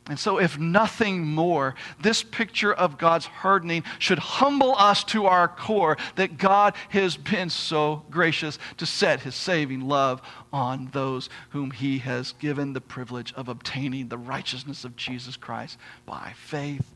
And 0.10 0.18
so, 0.18 0.40
if 0.40 0.58
nothing 0.58 1.26
more, 1.26 1.76
this 2.02 2.24
picture 2.24 2.74
of 2.74 2.98
God's 2.98 3.26
hardening 3.26 3.84
should 4.00 4.20
humble 4.20 4.74
us 4.78 5.04
to 5.06 5.26
our 5.26 5.50
core 5.50 5.98
that 6.16 6.38
God 6.38 6.76
has 6.90 7.18
been 7.18 7.50
so 7.50 8.04
gracious 8.10 8.58
to 8.78 8.86
set 8.86 9.22
his 9.22 9.36
saving 9.36 9.82
love 9.82 10.22
on 10.54 10.90
those 10.94 11.30
whom 11.50 11.72
he 11.72 11.98
has 11.98 12.32
given 12.34 12.72
the 12.72 12.80
privilege 12.80 13.34
of 13.34 13.50
obtaining 13.50 14.08
the 14.08 14.18
righteousness 14.18 14.86
of 14.86 14.96
Jesus 14.96 15.36
Christ 15.36 15.78
by 16.06 16.34
faith 16.38 16.96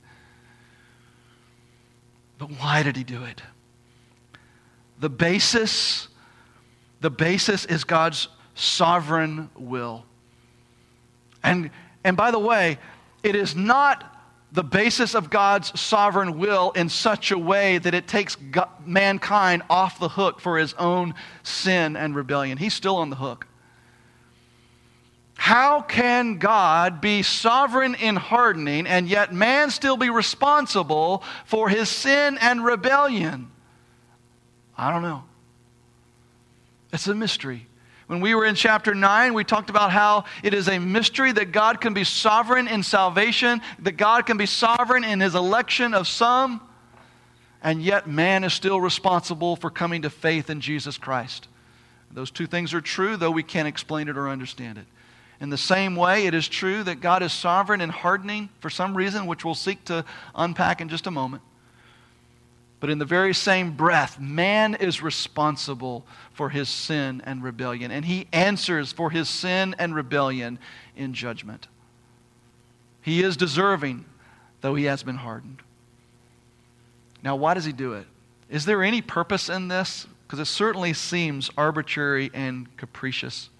but 2.42 2.50
why 2.60 2.82
did 2.82 2.98
he 2.98 3.04
do 3.04 3.24
it? 3.24 3.40
The 5.00 5.12
basis, 5.12 6.08
the 7.00 7.12
basis 7.12 7.66
is 7.66 7.84
God's 7.84 8.30
sovereign 8.56 9.52
will. 9.56 10.06
And, 11.44 11.70
and 12.04 12.18
by 12.18 12.32
the 12.32 12.40
way, 12.40 12.80
it 13.22 13.36
is 13.36 13.56
not 13.56 14.04
the 14.52 14.64
basis 14.64 15.14
of 15.14 15.30
God's 15.30 15.80
sovereign 15.80 16.40
will 16.40 16.72
in 16.72 16.90
such 16.90 17.30
a 17.30 17.38
way 17.38 17.78
that 17.78 17.94
it 17.94 18.08
takes 18.08 18.36
God, 18.36 18.70
mankind 18.88 19.62
off 19.70 20.00
the 20.00 20.10
hook 20.10 20.40
for 20.40 20.58
his 20.58 20.74
own 20.80 21.14
sin 21.44 21.96
and 21.96 22.16
rebellion. 22.16 22.58
He's 22.58 22.74
still 22.74 22.96
on 22.96 23.12
the 23.12 23.18
hook. 23.18 23.46
How 25.42 25.82
can 25.82 26.38
God 26.38 27.02
be 27.02 27.24
sovereign 27.24 27.96
in 27.96 28.16
hardening 28.16 28.86
and 28.86 29.10
yet 29.10 29.34
man 29.34 29.72
still 29.72 29.98
be 29.98 30.12
responsible 30.12 31.24
for 31.46 31.68
his 31.68 31.90
sin 31.90 32.38
and 32.40 32.64
rebellion? 32.64 33.50
I 34.78 34.94
don't 34.94 35.02
know. 35.02 35.24
It's 36.94 37.08
a 37.08 37.16
mystery. 37.16 37.66
When 38.06 38.22
we 38.22 38.36
were 38.36 38.46
in 38.46 38.54
chapter 38.54 38.94
9, 38.94 39.34
we 39.34 39.44
talked 39.44 39.72
about 39.72 39.92
how 39.92 40.26
it 40.44 40.54
is 40.54 40.68
a 40.68 40.78
mystery 40.78 41.32
that 41.32 41.52
God 41.52 41.82
can 41.82 41.96
be 41.96 42.04
sovereign 42.04 42.68
in 42.68 42.84
salvation, 42.84 43.62
that 43.80 43.94
God 43.94 44.28
can 44.28 44.38
be 44.38 44.46
sovereign 44.46 45.04
in 45.04 45.20
his 45.22 45.34
election 45.34 45.96
of 45.96 46.08
some, 46.08 46.62
and 47.64 47.82
yet 47.82 48.08
man 48.08 48.44
is 48.44 48.54
still 48.54 48.80
responsible 48.80 49.56
for 49.56 49.72
coming 49.72 50.04
to 50.04 50.12
faith 50.12 50.52
in 50.52 50.62
Jesus 50.62 51.00
Christ. 51.00 51.48
Those 52.12 52.30
two 52.30 52.46
things 52.46 52.76
are 52.76 52.82
true, 52.82 53.18
though 53.18 53.32
we 53.32 53.42
can't 53.42 53.68
explain 53.68 54.08
it 54.08 54.20
or 54.20 54.30
understand 54.30 54.78
it. 54.78 54.86
In 55.42 55.50
the 55.50 55.58
same 55.58 55.96
way, 55.96 56.28
it 56.28 56.36
is 56.36 56.48
true 56.48 56.84
that 56.84 57.02
God 57.02 57.24
is 57.24 57.34
sovereign 57.34 57.82
in 57.82 57.90
hardening 57.90 58.50
for 58.60 58.70
some 58.70 58.96
reason, 58.96 59.26
which 59.26 59.44
we'll 59.44 59.56
seek 59.56 59.84
to 59.86 60.06
unpack 60.36 60.80
in 60.80 60.88
just 60.88 61.08
a 61.08 61.12
moment. 61.12 61.42
But 62.80 62.90
in 62.90 63.00
the 63.00 63.06
very 63.06 63.34
same 63.34 63.76
breath, 63.76 64.20
man 64.20 64.76
is 64.76 65.02
responsible 65.02 66.06
for 66.34 66.50
his 66.50 66.70
sin 66.70 67.22
and 67.26 67.44
rebellion, 67.44 67.92
and 67.92 68.06
he 68.06 68.28
answers 68.32 68.92
for 68.92 69.10
his 69.10 69.30
sin 69.30 69.76
and 69.78 69.96
rebellion 69.96 70.60
in 70.96 71.14
judgment. 71.14 71.68
He 73.02 73.24
is 73.24 73.36
deserving, 73.36 74.06
though 74.62 74.76
he 74.76 74.86
has 74.86 75.04
been 75.04 75.18
hardened. 75.18 75.62
Now, 77.24 77.36
why 77.36 77.56
does 77.56 77.66
he 77.66 77.72
do 77.72 77.94
it? 77.94 78.06
Is 78.50 78.66
there 78.66 78.84
any 78.84 79.02
purpose 79.02 79.50
in 79.50 79.68
this? 79.68 80.08
Because 80.26 80.40
it 80.40 80.46
certainly 80.46 80.94
seems 80.94 81.50
arbitrary 81.56 82.32
and 82.34 82.76
capricious. 82.78 83.51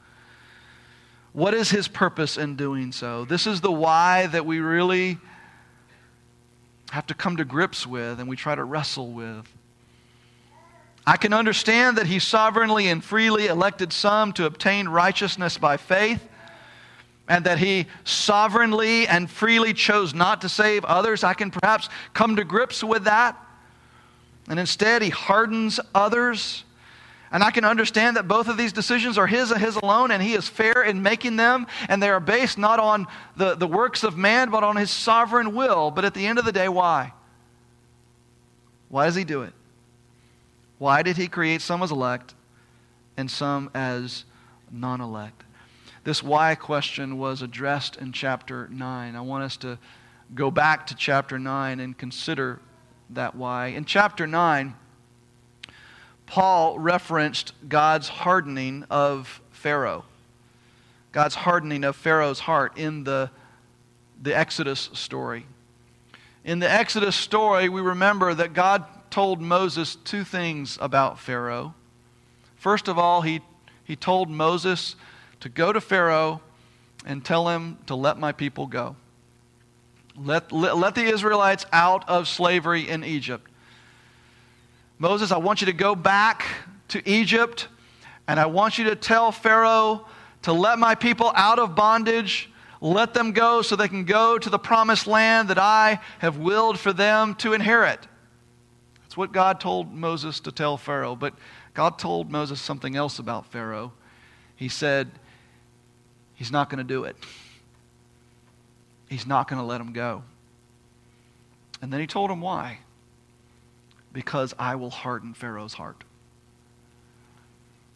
What 1.34 1.54
is 1.54 1.70
his 1.70 1.88
purpose 1.88 2.38
in 2.38 2.56
doing 2.56 2.92
so? 2.92 3.26
This 3.26 3.48
is 3.48 3.62
the 3.62 3.72
why 3.72 4.28
that 4.28 4.46
we 4.46 4.60
really 4.60 5.18
have 6.92 7.08
to 7.08 7.14
come 7.14 7.38
to 7.38 7.46
grips 7.46 7.88
with 7.88 8.20
and 8.20 8.28
we 8.28 8.36
try 8.36 8.54
to 8.54 8.64
wrestle 8.64 9.12
with. 9.12 9.48
I 11.08 11.18
can 11.18 11.34
understand 11.34 11.98
that 11.98 12.06
he 12.06 12.20
sovereignly 12.20 12.88
and 12.90 13.04
freely 13.04 13.48
elected 13.48 13.94
some 13.94 14.34
to 14.34 14.46
obtain 14.46 14.88
righteousness 14.88 15.58
by 15.58 15.78
faith, 15.78 16.28
and 17.28 17.46
that 17.46 17.58
he 17.58 17.88
sovereignly 18.04 19.08
and 19.08 19.30
freely 19.30 19.74
chose 19.74 20.14
not 20.14 20.42
to 20.42 20.50
save 20.50 20.86
others. 20.86 21.24
I 21.24 21.34
can 21.34 21.50
perhaps 21.50 21.90
come 22.14 22.36
to 22.36 22.44
grips 22.44 22.84
with 22.84 23.06
that. 23.06 23.38
And 24.48 24.60
instead, 24.60 25.02
he 25.02 25.10
hardens 25.10 25.80
others 25.96 26.66
and 27.32 27.44
I 27.44 27.52
can 27.52 27.64
understand 27.64 28.18
that 28.18 28.28
both 28.28 28.48
of 28.48 28.58
these 28.58 28.74
decisions 28.74 29.18
are 29.18 29.28
His 29.28 29.52
and 29.52 29.62
His 29.62 29.78
alone, 29.78 30.12
and 30.12 30.22
He 30.22 30.34
is 30.34 30.48
fair 30.48 30.84
in 30.84 31.02
making 31.02 31.38
them, 31.38 31.66
and 31.88 32.04
they 32.04 32.10
are 32.10 32.20
based 32.20 32.58
not 32.58 32.80
on 32.80 33.08
the, 33.38 33.56
the 33.56 33.68
works 33.68 34.04
of 34.04 34.18
man, 34.18 34.50
but 34.50 34.64
on 34.64 34.76
His 34.76 34.92
sovereign 34.92 35.56
will. 35.56 35.92
But 35.92 36.04
at 36.04 36.14
the 36.14 36.28
end 36.28 36.40
of 36.40 36.46
the 36.46 36.52
day, 36.52 36.68
why? 36.68 37.14
Why 38.90 39.06
does 39.06 39.16
He 39.16 39.24
do 39.24 39.44
it? 39.44 39.54
Why 40.78 41.04
did 41.04 41.16
He 41.16 41.28
create 41.28 41.62
some 41.62 41.82
as 41.82 41.92
elect 41.92 42.34
and 43.16 43.32
some 43.32 43.70
as 43.74 44.26
non 44.70 45.00
elect? 45.00 45.44
This 46.04 46.24
why 46.24 46.56
question 46.56 47.18
was 47.18 47.42
addressed 47.42 47.96
in 47.96 48.12
chapter 48.12 48.68
9. 48.70 49.16
I 49.16 49.22
want 49.22 49.44
us 49.44 49.56
to 49.58 49.78
go 50.34 50.50
back 50.50 50.88
to 50.88 50.96
chapter 50.96 51.38
9 51.38 51.80
and 51.80 51.98
consider 51.98 52.60
that 53.12 53.36
why. 53.36 53.68
In 53.68 53.86
chapter 53.86 54.26
9, 54.26 54.76
Paul 56.32 56.80
referenced 56.80 57.52
God's 57.68 58.08
hardening 58.08 58.86
of 58.90 59.42
Pharaoh. 59.52 60.06
God's 61.12 61.36
hardening 61.36 61.84
of 61.84 61.98
Pharaoh's 61.98 62.40
heart 62.40 62.78
in 62.78 63.04
the, 63.04 63.30
the 64.22 64.34
Exodus 64.34 64.90
story. 64.94 65.46
In 66.46 66.60
the 66.60 66.72
Exodus 66.72 67.18
story, 67.18 67.68
we 67.68 67.82
remember 67.82 68.34
that 68.34 68.54
God 68.54 68.86
told 69.10 69.42
Moses 69.42 69.98
two 70.06 70.24
things 70.24 70.78
about 70.80 71.20
Pharaoh. 71.20 71.74
First 72.56 72.88
of 72.88 72.98
all, 72.98 73.24
he, 73.24 73.42
he 73.84 73.98
told 73.98 74.30
Moses 74.30 74.96
to 75.42 75.50
go 75.50 75.74
to 75.74 75.82
Pharaoh 75.82 76.40
and 77.06 77.26
tell 77.26 77.50
him 77.50 77.78
to 77.88 77.96
let 77.96 78.18
my 78.18 78.32
people 78.32 78.68
go. 78.68 78.96
Let, 80.16 80.54
let, 80.54 80.78
let 80.78 80.96
the 80.96 81.04
Israelites 81.04 81.66
out 81.74 82.08
of 82.08 82.30
slavery 82.30 82.88
in 82.88 83.04
Egypt. 83.04 83.51
Moses, 85.02 85.32
I 85.32 85.38
want 85.38 85.62
you 85.62 85.66
to 85.66 85.74
go 85.74 85.96
back 85.96 86.46
to 86.90 87.10
Egypt, 87.10 87.68
and 88.28 88.40
I 88.40 88.46
want 88.46 88.78
you 88.78 88.84
to 88.84 88.96
tell 88.96 89.32
Pharaoh 89.32 90.06
to 90.44 90.54
let 90.54 90.78
my 90.78 90.94
people 90.94 91.32
out 91.36 91.58
of 91.58 91.74
bondage. 91.74 92.52
Let 92.82 93.16
them 93.16 93.32
go 93.32 93.64
so 93.64 93.76
they 93.76 93.88
can 93.88 94.06
go 94.06 94.38
to 94.38 94.48
the 94.48 94.60
promised 94.60 95.08
land 95.08 95.50
that 95.50 95.58
I 95.58 96.02
have 96.20 96.38
willed 96.38 96.78
for 96.78 96.94
them 96.94 97.34
to 97.36 97.54
inherit. 97.54 98.08
That's 99.02 99.18
what 99.18 99.32
God 99.32 99.60
told 99.60 99.92
Moses 99.92 100.40
to 100.42 100.52
tell 100.52 100.78
Pharaoh. 100.78 101.16
But 101.16 101.34
God 101.74 101.98
told 101.98 102.32
Moses 102.32 102.62
something 102.62 102.96
else 102.96 103.18
about 103.18 103.48
Pharaoh. 103.48 103.94
He 104.56 104.70
said, 104.70 105.10
He's 106.36 106.52
not 106.52 106.70
going 106.70 106.78
to 106.78 106.84
do 106.84 107.06
it. 107.06 107.16
He's 109.10 109.26
not 109.26 109.48
going 109.48 109.60
to 109.60 109.66
let 109.66 109.82
him 109.82 109.94
go. 109.94 110.22
And 111.82 111.92
then 111.92 112.00
he 112.00 112.06
told 112.06 112.30
him 112.30 112.40
why. 112.40 112.78
Because 114.14 114.54
I 114.60 114.76
will 114.76 114.90
harden 114.90 115.34
Pharaoh's 115.34 115.74
heart. 115.74 116.04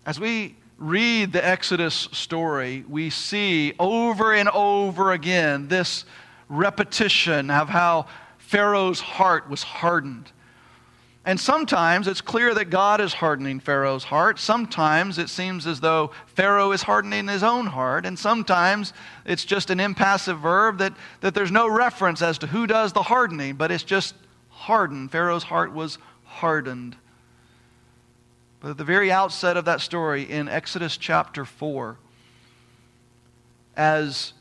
As 0.05 0.20
we 0.20 0.55
read 0.78 1.34
the 1.34 1.45
Exodus 1.45 2.07
story, 2.11 2.84
we 2.88 3.09
see 3.09 3.74
over 3.80 4.34
and 4.34 4.49
over 4.49 5.11
again 5.11 5.68
this 5.68 6.05
repetition 6.49 7.49
of 7.49 7.70
how 7.70 8.07
Pharaoh's 8.38 8.99
heart 8.99 9.49
was 9.49 9.63
hardened. 9.63 10.32
And 11.28 11.39
sometimes 11.39 12.07
it's 12.07 12.22
clear 12.22 12.53
that 12.53 12.66
God 12.66 13.01
is 13.01 13.13
hardening 13.13 13.59
Pharaoh's 13.59 14.03
heart. 14.03 14.38
Sometimes 14.38 15.18
it 15.18 15.30
seems 15.30 15.66
as 15.66 15.80
though 15.80 16.11
Pharaoh 16.28 16.72
is 16.72 16.84
hardening 16.84 17.28
his 17.28 17.41
own 17.41 17.66
heart. 17.66 18.05
And 18.05 18.18
sometimes 18.18 18.93
it's 19.26 19.43
just 19.43 19.72
an 19.72 19.80
impassive 19.80 20.39
verb 20.39 20.78
that, 20.78 20.93
that 21.22 21.34
there's 21.34 21.51
no 21.51 21.68
reference 21.68 22.22
as 22.22 22.38
to 22.39 22.47
who 22.47 22.68
does 22.68 22.93
the 22.93 23.01
hardening, 23.01 23.55
but 23.55 23.72
it's 23.72 23.84
just 23.84 24.13
hardened. 24.66 25.11
Pharaoh's 25.11 25.43
heart 25.43 25.74
was 25.74 25.99
hardened. 26.24 26.95
But 28.61 28.72
at 28.72 28.78
the 28.80 28.84
very 28.84 29.11
outset 29.11 29.57
of 29.57 29.66
that 29.66 29.80
story, 29.80 30.24
in 30.24 30.47
Exodus 30.47 30.97
chapter 30.97 31.45
4, 31.45 31.97
as 33.78 34.34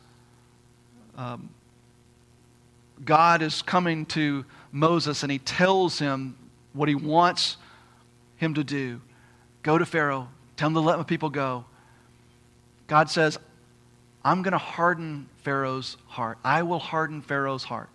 um, 1.18 1.50
God 3.04 3.42
is 3.42 3.60
coming 3.60 4.06
to 4.06 4.46
Moses 4.72 5.22
and 5.22 5.30
he 5.30 5.38
tells 5.38 5.98
him 5.98 6.36
what 6.72 6.88
he 6.88 6.94
wants 6.94 7.58
him 8.38 8.54
to 8.54 8.64
do. 8.64 9.02
Go 9.62 9.76
to 9.76 9.84
Pharaoh, 9.84 10.28
tell 10.56 10.68
him 10.68 10.74
to 10.74 10.80
let 10.80 10.96
my 10.96 11.04
people 11.04 11.28
go. 11.28 11.66
God 12.86 13.10
says, 13.10 13.38
I'm 14.24 14.40
going 14.40 14.52
to 14.52 14.58
harden 14.58 15.28
Pharaoh's 15.42 15.98
heart. 16.06 16.38
I 16.42 16.62
will 16.62 16.78
harden 16.78 17.20
Pharaoh's 17.20 17.64
heart. 17.64 17.90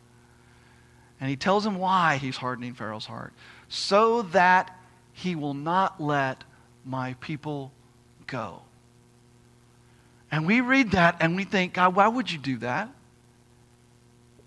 And 1.20 1.30
he 1.30 1.36
tells 1.36 1.66
him 1.66 1.78
why 1.78 2.18
he's 2.18 2.38
hardening 2.38 2.74
Pharaoh's 2.74 3.06
heart. 3.06 3.34
So 3.68 4.24
that 4.24 4.76
he 5.14 5.36
will 5.36 5.54
not 5.54 6.00
let 6.00 6.44
my 6.86 7.16
people 7.16 7.72
go. 8.26 8.62
And 10.32 10.46
we 10.46 10.62
read 10.62 10.92
that 10.92 11.18
and 11.20 11.36
we 11.36 11.44
think, 11.44 11.74
God, 11.74 11.96
why 11.96 12.08
would 12.08 12.32
you 12.32 12.38
do 12.38 12.58
that? 12.60 12.90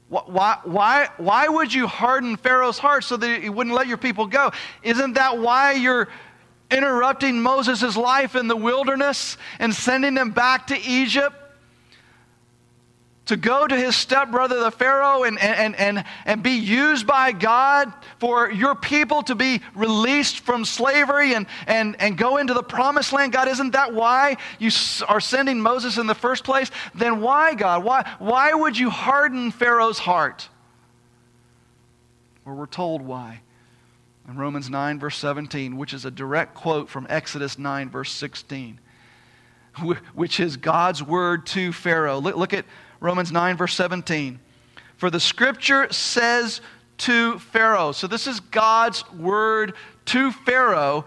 Why, 0.09 0.59
why, 0.64 1.09
why 1.16 1.49
would 1.49 1.73
you 1.73 1.87
harden 1.87 2.37
Pharaoh's 2.37 2.79
heart 2.79 3.05
so 3.05 3.16
that 3.16 3.43
he 3.43 3.49
wouldn't 3.49 3.75
let 3.75 3.87
your 3.87 3.97
people 3.97 4.27
go? 4.27 4.53
Isn't 4.83 5.14
that 5.14 5.39
why 5.39 5.73
you're 5.73 6.09
interrupting 6.70 7.41
Moses' 7.41 7.97
life 7.97 8.37
in 8.37 8.47
the 8.47 8.57
wilderness 8.57 9.39
and 9.59 9.75
sending 9.75 10.16
him 10.16 10.33
back 10.33 10.66
to 10.66 10.79
Egypt? 10.79 11.35
To 13.27 13.37
go 13.37 13.66
to 13.66 13.77
his 13.77 13.95
stepbrother, 13.95 14.61
the 14.61 14.70
Pharaoh, 14.70 15.23
and, 15.23 15.41
and, 15.41 15.77
and, 15.77 16.05
and 16.25 16.43
be 16.43 16.53
used 16.53 17.07
by 17.07 17.31
God 17.33 17.93
for 18.18 18.51
your 18.51 18.75
people 18.75 19.23
to 19.25 19.35
be 19.35 19.61
released 19.75 20.41
from 20.41 20.64
slavery 20.64 21.35
and, 21.35 21.47
and, 21.66 21.95
and 22.01 22.18
go 22.18 22.39
into 22.39 22.53
the 22.53 22.64
promised 22.64 23.12
land? 23.12 23.33
God, 23.33 23.47
isn't 23.47 23.73
that 23.73 23.95
why 23.95 24.39
you 24.59 24.70
are 25.09 25.20
sending 25.20 25.61
Moses 25.61 25.99
in 25.99 26.07
the 26.09 26.14
first 26.14 26.43
place? 26.43 26.70
Then 26.95 27.20
why, 27.20 27.55
God? 27.55 27.85
Why, 27.85 28.11
why 28.18 28.55
would 28.55 28.77
you 28.77 28.91
harden 28.91 29.53
Pharaoh's 29.53 30.01
heart? 30.01 30.49
Or 32.45 32.55
we're 32.55 32.66
told 32.66 33.03
why. 33.03 33.43
In 34.29 34.37
Romans 34.37 34.68
9, 34.68 34.99
verse 34.99 35.16
17, 35.16 35.77
which 35.77 35.93
is 35.93 36.05
a 36.05 36.11
direct 36.11 36.55
quote 36.55 36.89
from 36.89 37.07
Exodus 37.09 37.59
9, 37.59 37.91
verse 37.91 38.11
16, 38.11 38.81
which 40.14 40.41
is 40.41 40.57
God's 40.57 41.03
word 41.03 41.47
to 41.47 41.73
Pharaoh. 41.73 42.18
Look, 42.18 42.37
look 42.37 42.53
at 42.53 42.64
Romans 43.03 43.32
9, 43.32 43.57
verse 43.57 43.74
17. 43.74 44.38
For 44.96 45.11
the 45.11 45.18
scripture 45.18 45.92
says 45.92 46.61
to 46.98 47.40
Pharaoh, 47.40 47.90
so 47.90 48.07
this 48.07 48.28
is 48.28 48.38
God's 48.38 49.11
word 49.11 49.74
to 50.07 50.30
Pharaoh. 50.30 51.05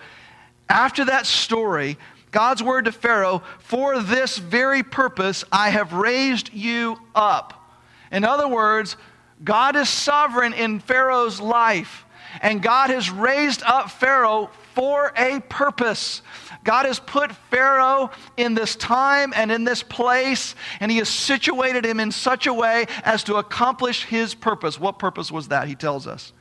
After 0.67 1.05
that 1.05 1.25
story, 1.25 1.97
God's 2.31 2.61
word 2.61 2.83
to 2.85 2.91
Pharaoh, 2.91 3.43
for 3.59 4.01
this 4.01 4.37
very 4.37 4.83
purpose 4.83 5.45
I 5.53 5.69
have 5.69 5.93
raised 5.93 6.53
you 6.53 6.97
up. 7.15 7.79
In 8.11 8.25
other 8.25 8.49
words, 8.49 8.97
God 9.41 9.77
is 9.77 9.87
sovereign 9.87 10.51
in 10.51 10.81
Pharaoh's 10.81 11.39
life, 11.39 12.03
and 12.41 12.61
God 12.61 12.89
has 12.89 13.09
raised 13.09 13.63
up 13.63 13.89
Pharaoh 13.89 14.49
for 14.75 15.11
a 15.15 15.39
purpose. 15.49 16.21
God 16.63 16.85
has 16.85 16.99
put 16.99 17.31
Pharaoh 17.49 18.11
in 18.37 18.53
this 18.53 18.75
time 18.75 19.33
and 19.35 19.51
in 19.51 19.63
this 19.63 19.81
place, 19.81 20.55
and 20.79 20.91
he 20.91 20.97
has 20.97 21.09
situated 21.09 21.85
him 21.85 21.99
in 21.99 22.11
such 22.11 22.45
a 22.45 22.53
way 22.53 22.85
as 23.03 23.23
to 23.23 23.35
accomplish 23.35 24.03
his 24.03 24.35
purpose. 24.35 24.79
What 24.79 24.99
purpose 24.99 25.31
was 25.31 25.47
that? 25.47 25.67
He 25.67 25.75
tells 25.75 26.05
us. 26.05 26.33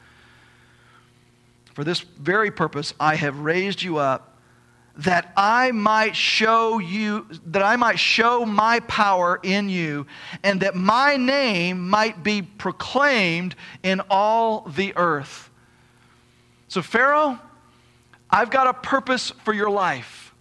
For 1.74 1.84
this 1.84 2.00
very 2.00 2.50
purpose, 2.50 2.94
I 3.00 3.16
have 3.16 3.38
raised 3.38 3.82
you 3.82 3.98
up 3.98 4.34
that 4.96 5.32
I 5.36 5.72
might 5.72 6.14
show 6.14 6.78
you, 6.78 7.26
that 7.46 7.62
I 7.62 7.76
might 7.76 7.98
show 7.98 8.46
my 8.46 8.80
power 8.80 9.40
in 9.42 9.68
you, 9.68 10.06
and 10.42 10.60
that 10.60 10.76
my 10.76 11.16
name 11.16 11.88
might 11.88 12.22
be 12.22 12.42
proclaimed 12.42 13.56
in 13.82 14.00
all 14.08 14.60
the 14.62 14.96
earth. 14.96 15.50
So, 16.68 16.80
Pharaoh, 16.80 17.40
I've 18.34 18.50
got 18.50 18.66
a 18.66 18.74
purpose 18.74 19.30
for 19.44 19.54
your 19.54 19.70
life. 19.70 20.34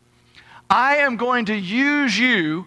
I 0.68 0.98
am 0.98 1.16
going 1.16 1.46
to 1.46 1.56
use 1.56 2.18
you 2.18 2.66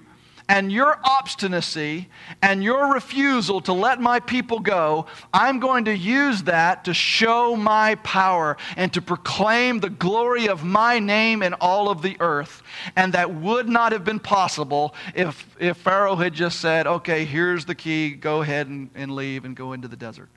and 0.49 0.71
your 0.71 1.01
obstinacy 1.03 2.09
and 2.43 2.63
your 2.63 2.95
refusal 2.95 3.61
to 3.63 3.73
let 3.73 4.01
my 4.01 4.21
people 4.21 4.61
go, 4.61 5.07
I'm 5.35 5.59
going 5.59 5.87
to 5.87 5.97
use 5.97 6.45
that 6.45 6.85
to 6.85 6.95
show 6.95 7.57
my 7.57 7.97
power 7.97 8.57
and 8.77 8.93
to 8.93 9.03
proclaim 9.03 9.81
the 9.81 9.91
glory 9.91 10.47
of 10.47 10.63
my 10.63 11.01
name 11.01 11.43
in 11.43 11.55
all 11.55 11.89
of 11.89 12.03
the 12.03 12.17
earth. 12.21 12.63
And 12.95 13.13
that 13.15 13.35
would 13.35 13.69
not 13.69 13.91
have 13.91 14.05
been 14.05 14.21
possible 14.21 14.95
if, 15.13 15.57
if 15.59 15.77
Pharaoh 15.79 16.15
had 16.15 16.35
just 16.35 16.61
said, 16.61 16.87
okay, 16.87 17.25
here's 17.25 17.65
the 17.65 17.75
key, 17.75 18.11
go 18.11 18.43
ahead 18.43 18.69
and, 18.69 18.91
and 18.95 19.17
leave 19.17 19.45
and 19.45 19.57
go 19.57 19.73
into 19.73 19.89
the 19.89 19.97
desert. 19.97 20.29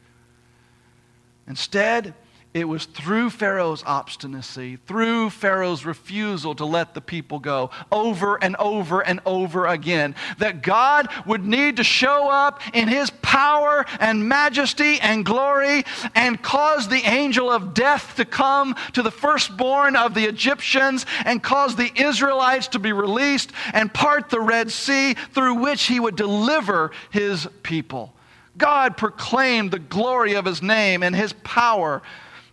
Instead, 1.47 2.15
it 2.51 2.67
was 2.67 2.85
through 2.85 3.29
Pharaoh's 3.29 3.83
obstinacy, 3.85 4.77
through 4.87 5.29
Pharaoh's 5.29 5.85
refusal 5.85 6.55
to 6.55 6.65
let 6.65 6.95
the 6.95 7.01
people 7.01 7.37
go 7.37 7.69
over 7.91 8.41
and 8.43 8.55
over 8.55 9.01
and 9.01 9.19
over 9.23 9.67
again, 9.67 10.15
that 10.39 10.63
God 10.63 11.09
would 11.27 11.45
need 11.45 11.77
to 11.77 11.83
show 11.83 12.27
up 12.27 12.61
in 12.73 12.87
his 12.87 13.11
power 13.21 13.85
and 13.99 14.27
majesty 14.27 14.99
and 14.99 15.23
glory 15.23 15.83
and 16.15 16.41
cause 16.41 16.87
the 16.87 17.07
angel 17.07 17.51
of 17.51 17.75
death 17.75 18.15
to 18.15 18.25
come 18.25 18.75
to 18.93 19.03
the 19.03 19.11
firstborn 19.11 19.95
of 19.95 20.15
the 20.15 20.25
Egyptians 20.25 21.05
and 21.25 21.43
cause 21.43 21.75
the 21.75 21.91
Israelites 22.01 22.69
to 22.69 22.79
be 22.79 22.93
released 22.93 23.51
and 23.73 23.93
part 23.93 24.29
the 24.29 24.41
Red 24.41 24.71
Sea 24.71 25.13
through 25.13 25.53
which 25.55 25.83
he 25.83 25.99
would 25.99 26.15
deliver 26.15 26.89
his 27.11 27.47
people. 27.61 28.15
God 28.57 28.97
proclaimed 28.97 29.69
the 29.69 29.79
glory 29.79 30.33
of 30.33 30.45
his 30.45 30.63
name 30.63 31.03
and 31.03 31.15
his 31.15 31.33
power 31.33 32.01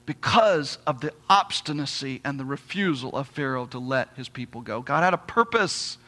because 0.07 0.79
of 0.87 1.01
the 1.01 1.13
obstinacy 1.29 2.21
and 2.25 2.39
the 2.39 2.45
refusal 2.45 3.15
of 3.17 3.27
Pharaoh 3.29 3.67
to 3.67 3.79
let 3.79 4.09
his 4.17 4.29
people 4.29 4.61
go. 4.61 4.81
God 4.81 5.03
had 5.03 5.13
a 5.13 5.19
purpose 5.19 5.99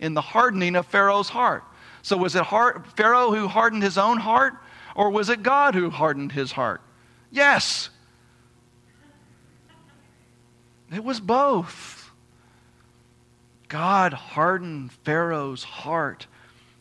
in 0.00 0.14
the 0.14 0.20
hardening 0.20 0.74
of 0.74 0.86
Pharaoh's 0.86 1.28
heart. 1.28 1.64
So, 2.02 2.16
was 2.16 2.34
it 2.34 2.44
Pharaoh 2.44 3.30
who 3.30 3.48
hardened 3.48 3.82
his 3.82 3.96
own 3.96 4.18
heart, 4.18 4.54
or 4.94 5.08
was 5.10 5.30
it 5.30 5.42
God 5.42 5.74
who 5.74 5.88
hardened 5.88 6.32
his 6.32 6.52
heart? 6.52 6.82
Yes. 7.30 7.88
It 10.92 11.02
was 11.02 11.20
both. 11.20 12.10
God 13.68 14.12
hardened 14.12 14.92
Pharaoh's 14.92 15.64
heart 15.64 16.26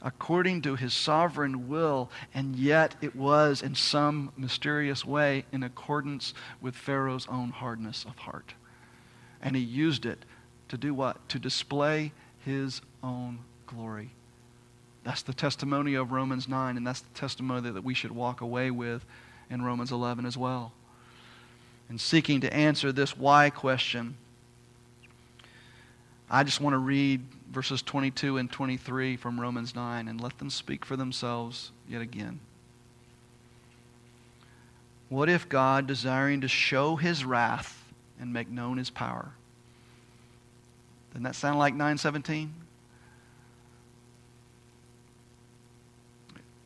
according 0.04 0.62
to 0.62 0.76
his 0.76 0.93
sovereign 0.93 1.70
will, 1.70 2.10
and 2.34 2.56
yet 2.56 2.95
it 3.01 3.16
was 3.16 3.62
in 3.62 3.74
some 3.74 4.32
mysterious 4.36 5.06
way 5.06 5.45
in 5.51 5.64
accordance 5.64 6.34
with 6.62 6.76
Pharaoh's 6.76 7.28
own 7.30 7.49
hardness 7.49 8.04
of 8.04 8.18
heart. 8.18 8.54
And 9.41 9.56
he 9.56 9.62
used 9.62 10.06
it 10.06 10.26
to 10.70 10.78
do 10.78 10.93
what? 10.93 11.30
To 11.30 11.39
display 11.39 12.12
his 12.45 12.82
own 13.01 13.39
glory. 13.66 14.12
That's 15.04 15.22
the 15.22 15.34
testimony 15.34 15.95
of 15.95 16.12
Romans 16.12 16.47
9, 16.47 16.78
and 16.78 16.86
that's 16.86 17.01
the 17.01 17.14
testimony 17.14 17.70
that 17.72 17.84
we 17.84 17.93
should 17.93 18.12
walk 18.12 18.41
away 18.41 18.72
with 18.72 19.06
in 19.49 19.62
Romans 19.62 19.91
11 19.91 20.26
as 20.26 20.38
well. 20.38 20.74
In 21.89 21.97
seeking 21.97 22.41
to 22.41 22.54
answer 22.54 22.91
this 22.91 23.18
why 23.18 23.49
question, 23.49 24.16
I 26.30 26.43
just 26.43 26.62
want 26.62 26.74
to 26.74 26.80
read 26.80 27.22
verses 27.54 27.84
22 27.84 28.38
and 28.38 28.51
23 28.51 29.16
from 29.16 29.39
Romans 29.39 29.76
9 29.76 30.08
and 30.08 30.20
let 30.20 30.39
them 30.39 30.49
speak 30.49 30.84
for 30.84 30.97
themselves 30.97 31.72
yet 31.88 32.01
again. 32.01 32.39
What 35.10 35.30
if 35.30 35.47
God, 35.47 35.86
desiring 35.86 36.41
to 36.41 36.47
show 36.47 36.95
his 36.95 37.24
wrath 37.24 37.93
and 38.20 38.34
make 38.34 38.49
known 38.49 38.78
his 38.78 38.89
power? 38.89 39.34
Doesn't 41.12 41.24
that 41.24 41.36
sound 41.36 41.60
like 41.60 41.74
917? 41.76 42.51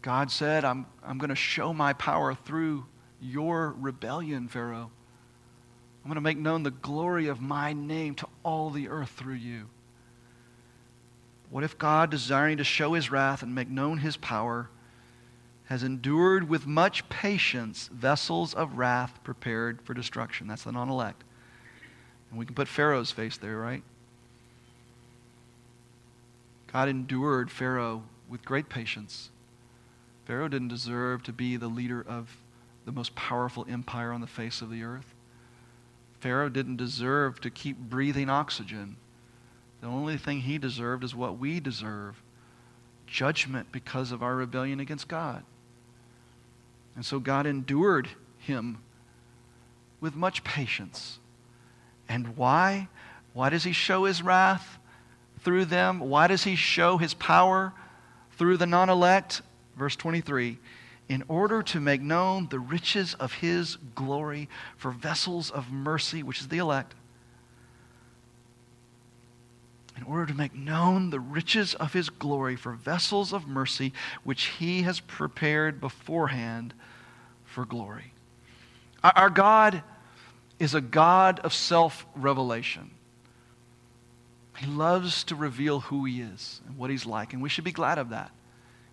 God 0.02 0.32
said, 0.32 0.64
I'm, 0.64 0.86
I'm 1.04 1.18
going 1.18 1.30
to 1.30 1.36
show 1.36 1.74
my 1.74 1.92
power 1.92 2.34
through 2.34 2.86
your 3.22 3.76
rebellion, 3.78 4.48
Pharaoh. 4.48 4.90
I'm 6.06 6.10
going 6.10 6.16
to 6.16 6.22
make 6.22 6.38
known 6.38 6.64
the 6.64 6.72
glory 6.72 7.28
of 7.28 7.42
my 7.42 7.74
name 7.74 8.16
to 8.16 8.28
all 8.44 8.70
the 8.70 8.88
earth 8.88 9.10
through 9.10 9.34
you. 9.34 9.68
What 11.50 11.64
if 11.64 11.78
God, 11.78 12.10
desiring 12.10 12.58
to 12.58 12.64
show 12.64 12.94
his 12.94 13.10
wrath 13.10 13.42
and 13.42 13.56
make 13.56 13.70
known 13.70 14.00
his 14.00 14.18
power, 14.18 14.70
has 15.66 15.84
endured 15.84 16.50
with 16.50 16.68
much 16.68 17.08
patience 17.10 17.90
vessels 17.92 18.54
of 18.54 18.78
wrath 18.78 19.20
prepared 19.24 19.82
for 19.82 19.94
destruction? 19.94 20.48
That's 20.48 20.64
the 20.64 20.72
non 20.72 20.90
elect. 20.90 21.24
And 22.30 22.40
we 22.40 22.46
can 22.46 22.56
put 22.56 22.68
Pharaoh's 22.68 23.12
face 23.12 23.38
there, 23.38 23.58
right? 23.58 23.84
God 26.72 26.90
endured 26.90 27.50
Pharaoh 27.50 28.04
with 28.30 28.44
great 28.44 28.68
patience. 28.68 29.30
Pharaoh 30.26 30.50
didn't 30.50 30.68
deserve 30.68 31.24
to 31.24 31.32
be 31.32 31.56
the 31.56 31.70
leader 31.70 32.04
of 32.06 32.36
the 32.86 32.92
most 32.92 33.16
powerful 33.16 33.66
empire 33.70 34.12
on 34.12 34.20
the 34.20 34.28
face 34.28 34.62
of 34.62 34.70
the 34.70 34.84
earth. 34.84 35.14
Pharaoh 36.20 36.50
didn't 36.50 36.76
deserve 36.76 37.40
to 37.42 37.50
keep 37.50 37.78
breathing 37.78 38.30
oxygen. 38.30 38.98
The 39.82 39.88
only 39.88 40.18
thing 40.18 40.42
he 40.42 40.58
deserved 40.58 41.04
is 41.04 41.14
what 41.14 41.38
we 41.38 41.60
deserve 41.60 42.22
judgment 43.06 43.72
because 43.72 44.12
of 44.12 44.24
our 44.24 44.36
rebellion 44.36 44.80
against 44.80 45.08
God. 45.08 45.44
And 46.96 47.06
so 47.06 47.20
God 47.20 47.46
endured 47.46 48.10
him 48.40 48.80
with 50.02 50.16
much 50.16 50.44
patience. 50.44 51.20
And 52.10 52.36
why? 52.36 52.88
Why 53.34 53.50
does 53.50 53.64
he 53.64 53.72
show 53.72 54.06
his 54.06 54.22
wrath 54.22 54.80
through 55.42 55.66
them? 55.66 56.00
Why 56.00 56.28
does 56.28 56.44
he 56.44 56.56
show 56.56 56.98
his 56.98 57.14
power 57.14 57.74
through 58.32 58.58
the 58.58 58.66
non 58.66 58.90
elect? 58.90 59.42
Verse 59.78 59.96
23 59.96 60.58
in 61.10 61.24
order 61.30 61.64
to 61.64 61.80
make 61.80 62.02
known 62.02 62.48
the 62.50 62.60
riches 62.60 63.14
of 63.14 63.32
his 63.32 63.78
glory 63.96 64.50
for 64.76 64.92
vessels 64.92 65.50
of 65.50 65.72
mercy, 65.72 66.22
which 66.22 66.42
is 66.42 66.50
the 66.50 66.58
elect 66.58 66.94
in 69.98 70.04
order 70.04 70.28
to 70.28 70.34
make 70.34 70.54
known 70.54 71.10
the 71.10 71.20
riches 71.20 71.74
of 71.74 71.94
his 71.94 72.10
glory 72.10 72.56
for 72.56 72.74
vessels 72.74 73.34
of 73.34 73.48
mercy, 73.48 73.92
which 74.24 74.46
he 74.46 74.84
has 74.84 75.00
prepared 75.00 75.82
beforehand 75.82 76.74
for 77.44 77.66
glory. 77.66 78.14
Our 79.04 79.30
God 79.30 79.82
is 80.60 80.76
a 80.76 80.82
God 80.82 81.40
of 81.40 81.54
self 81.54 82.06
revelation. 82.16 82.92
He 84.58 84.68
loves 84.68 85.24
to 85.26 85.36
reveal 85.36 85.82
who 85.82 86.06
he 86.06 86.22
is 86.22 86.62
and 86.68 86.78
what 86.78 86.90
he's 86.90 87.06
like, 87.06 87.34
and 87.34 87.42
we 87.42 87.50
should 87.50 87.64
be 87.64 87.72
glad 87.72 87.98
of 87.98 88.10
that. 88.10 88.32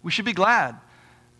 We 0.02 0.11
should 0.11 0.26
be 0.26 0.32
glad 0.32 0.76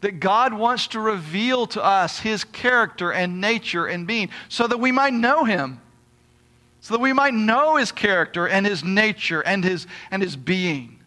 that 0.00 0.20
God 0.20 0.52
wants 0.52 0.88
to 0.88 1.00
reveal 1.00 1.66
to 1.68 1.82
us 1.82 2.18
his 2.18 2.44
character 2.44 3.12
and 3.12 3.40
nature 3.40 3.86
and 3.86 4.06
being 4.06 4.28
so 4.48 4.66
that 4.66 4.78
we 4.78 4.92
might 4.92 5.14
know 5.14 5.44
him 5.44 5.80
so 6.85 6.93
that 6.93 7.01
we 7.01 7.14
might 7.14 7.32
know 7.32 7.76
his 7.76 7.91
character 7.91 8.47
and 8.47 8.66
his 8.66 8.85
nature 8.85 9.41
and 9.41 9.64
his, 9.64 9.87
and 10.11 10.22
his 10.22 10.37
being. 10.37 10.99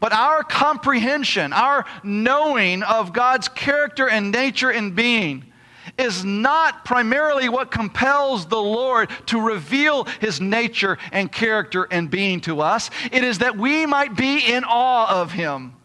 But 0.00 0.12
our 0.12 0.42
comprehension, 0.42 1.52
our 1.52 1.84
knowing 2.02 2.82
of 2.82 3.12
God's 3.12 3.46
character 3.46 4.08
and 4.08 4.32
nature 4.32 4.70
and 4.70 4.96
being, 4.96 5.44
is 5.96 6.24
not 6.24 6.84
primarily 6.84 7.48
what 7.48 7.70
compels 7.70 8.46
the 8.46 8.60
Lord 8.60 9.08
to 9.26 9.40
reveal 9.40 10.02
his 10.20 10.40
nature 10.40 10.98
and 11.12 11.30
character 11.30 11.86
and 11.88 12.10
being 12.10 12.40
to 12.40 12.60
us. 12.60 12.90
It 13.12 13.22
is 13.22 13.38
that 13.38 13.56
we 13.56 13.86
might 13.86 14.16
be 14.16 14.40
in 14.40 14.64
awe 14.64 15.22
of 15.22 15.30
him. 15.30 15.76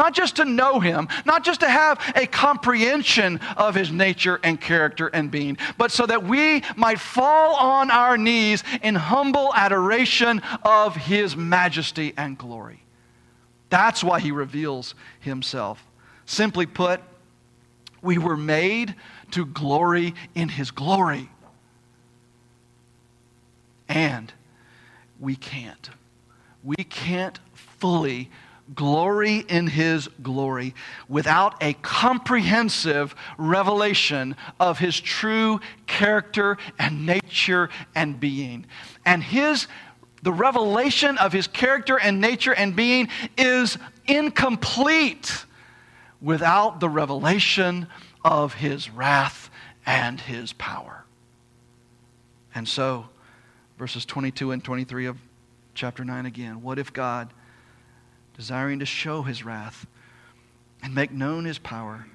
Not 0.00 0.14
just 0.14 0.36
to 0.36 0.46
know 0.46 0.80
him, 0.80 1.08
not 1.26 1.44
just 1.44 1.60
to 1.60 1.68
have 1.68 2.00
a 2.16 2.26
comprehension 2.26 3.38
of 3.58 3.74
his 3.74 3.92
nature 3.92 4.40
and 4.42 4.58
character 4.58 5.08
and 5.08 5.30
being, 5.30 5.58
but 5.76 5.92
so 5.92 6.06
that 6.06 6.24
we 6.24 6.62
might 6.74 6.98
fall 6.98 7.54
on 7.56 7.90
our 7.90 8.16
knees 8.16 8.64
in 8.82 8.94
humble 8.94 9.52
adoration 9.54 10.40
of 10.62 10.96
his 10.96 11.36
majesty 11.36 12.14
and 12.16 12.38
glory. 12.38 12.82
That's 13.68 14.02
why 14.02 14.20
he 14.20 14.32
reveals 14.32 14.94
himself. 15.20 15.84
Simply 16.24 16.64
put, 16.64 17.02
we 18.00 18.16
were 18.16 18.38
made 18.38 18.94
to 19.32 19.44
glory 19.44 20.14
in 20.34 20.48
his 20.48 20.70
glory. 20.70 21.28
And 23.86 24.32
we 25.18 25.36
can't. 25.36 25.90
We 26.64 26.76
can't 26.76 27.38
fully 27.52 28.30
glory 28.74 29.38
in 29.38 29.66
his 29.66 30.08
glory 30.22 30.74
without 31.08 31.62
a 31.62 31.72
comprehensive 31.74 33.14
revelation 33.38 34.36
of 34.58 34.78
his 34.78 35.00
true 35.00 35.60
character 35.86 36.56
and 36.78 37.06
nature 37.06 37.68
and 37.94 38.20
being. 38.20 38.66
And 39.04 39.22
his 39.22 39.66
the 40.22 40.32
revelation 40.32 41.16
of 41.16 41.32
his 41.32 41.46
character 41.46 41.98
and 41.98 42.20
nature 42.20 42.52
and 42.52 42.76
being 42.76 43.08
is 43.38 43.78
incomplete 44.06 45.46
without 46.20 46.80
the 46.80 46.88
revelation 46.90 47.86
of 48.22 48.52
his 48.54 48.90
wrath 48.90 49.50
and 49.86 50.20
his 50.20 50.52
power. 50.52 51.04
And 52.54 52.68
so, 52.68 53.08
verses 53.78 54.04
22 54.04 54.50
and 54.50 54.62
23 54.62 55.06
of 55.06 55.16
chapter 55.74 56.04
9 56.04 56.26
again. 56.26 56.62
What 56.62 56.78
if 56.78 56.92
God 56.92 57.32
desiring 58.40 58.78
to 58.78 58.86
show 58.86 59.20
his 59.20 59.44
wrath 59.44 59.86
and 60.82 60.94
make 60.94 61.12
known 61.12 61.44
his 61.44 61.58
power, 61.58 62.06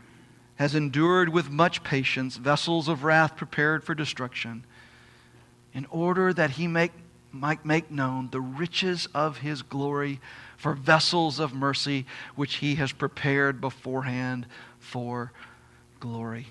has 0.56 0.74
endured 0.74 1.30
with 1.30 1.52
much 1.52 1.84
patience 1.84 2.38
vessels 2.38 2.88
of 2.88 3.04
wrath 3.04 3.36
prepared 3.36 3.84
for 3.84 3.94
destruction, 3.94 4.64
in 5.72 5.86
order 5.92 6.34
that 6.34 6.50
he 6.50 6.66
make, 6.66 6.92
might 7.32 7.64
make 7.64 7.92
known 7.92 8.28
the 8.32 8.42
riches 8.42 9.08
of 9.14 9.38
his 9.38 9.62
glory 9.62 10.20
for 10.58 10.74
vessels 10.74 11.40
of 11.40 11.54
mercy, 11.54 12.08
which 12.36 12.56
he 12.56 12.74
has 12.74 12.92
prepared 12.92 13.62
beforehand 13.62 14.48
for 14.80 15.32
glory. 16.00 16.48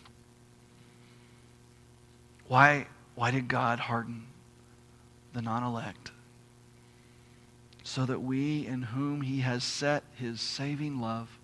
Why, 2.47 2.87
why 3.17 3.33
did 3.33 3.49
God 3.49 3.81
harden 3.81 4.23
the 5.33 5.43
non 5.43 5.65
elect? 5.65 6.13
So 7.85 8.05
that 8.07 8.23
we, 8.23 8.67
in 8.67 8.83
whom 8.83 9.21
he 9.21 9.41
has 9.41 9.63
set 9.63 10.03
his 10.17 10.41
saving 10.41 11.01
love, 11.01 11.39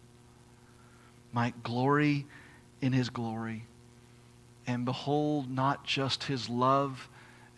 might 1.32 1.62
glory 1.62 2.26
in 2.80 2.92
his 2.92 3.10
glory 3.10 3.66
and 4.66 4.84
behold 4.84 5.50
not 5.50 5.84
just 5.84 6.24
his 6.24 6.48
love 6.48 7.08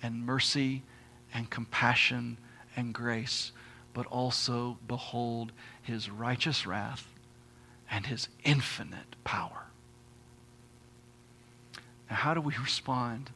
and 0.03 0.27
mercy 0.27 0.83
and 1.33 1.49
compassion 1.49 2.37
and 2.77 2.93
grace, 2.93 3.53
but 3.95 4.07
also 4.07 4.79
behold 4.89 5.53
his 5.83 6.11
righteous 6.11 6.67
wrath 6.67 7.07
and 7.91 8.07
his 8.07 8.29
infinite 8.45 9.17
power. 9.25 9.67
Now, 12.11 12.17
how 12.17 12.35
do 12.35 12.41
we 12.41 12.55
respond 12.57 13.31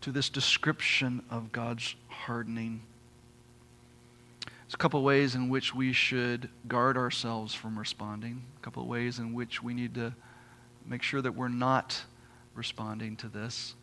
to 0.00 0.10
this 0.10 0.28
description 0.28 1.22
of 1.30 1.52
God's 1.52 1.94
hardening? 2.08 2.82
There's 4.74 4.80
a 4.80 4.90
couple 4.90 5.04
ways 5.04 5.36
in 5.36 5.50
which 5.50 5.72
we 5.72 5.92
should 5.92 6.48
guard 6.66 6.96
ourselves 6.96 7.54
from 7.54 7.78
responding, 7.78 8.42
a 8.56 8.60
couple 8.60 8.84
ways 8.88 9.20
in 9.20 9.32
which 9.32 9.62
we 9.62 9.72
need 9.72 9.94
to 9.94 10.12
make 10.84 11.00
sure 11.00 11.22
that 11.22 11.30
we're 11.30 11.46
not 11.46 12.02
responding 12.56 13.14
to 13.18 13.28
this. 13.28 13.76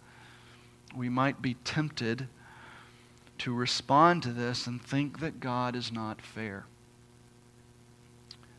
We 0.93 1.07
might 1.07 1.41
be 1.41 1.53
tempted 1.63 2.27
to 3.37 3.53
respond 3.53 4.23
to 4.23 4.33
this 4.33 4.67
and 4.67 4.83
think 4.83 5.21
that 5.21 5.39
God 5.39 5.77
is 5.77 5.93
not 5.93 6.21
fair. 6.21 6.65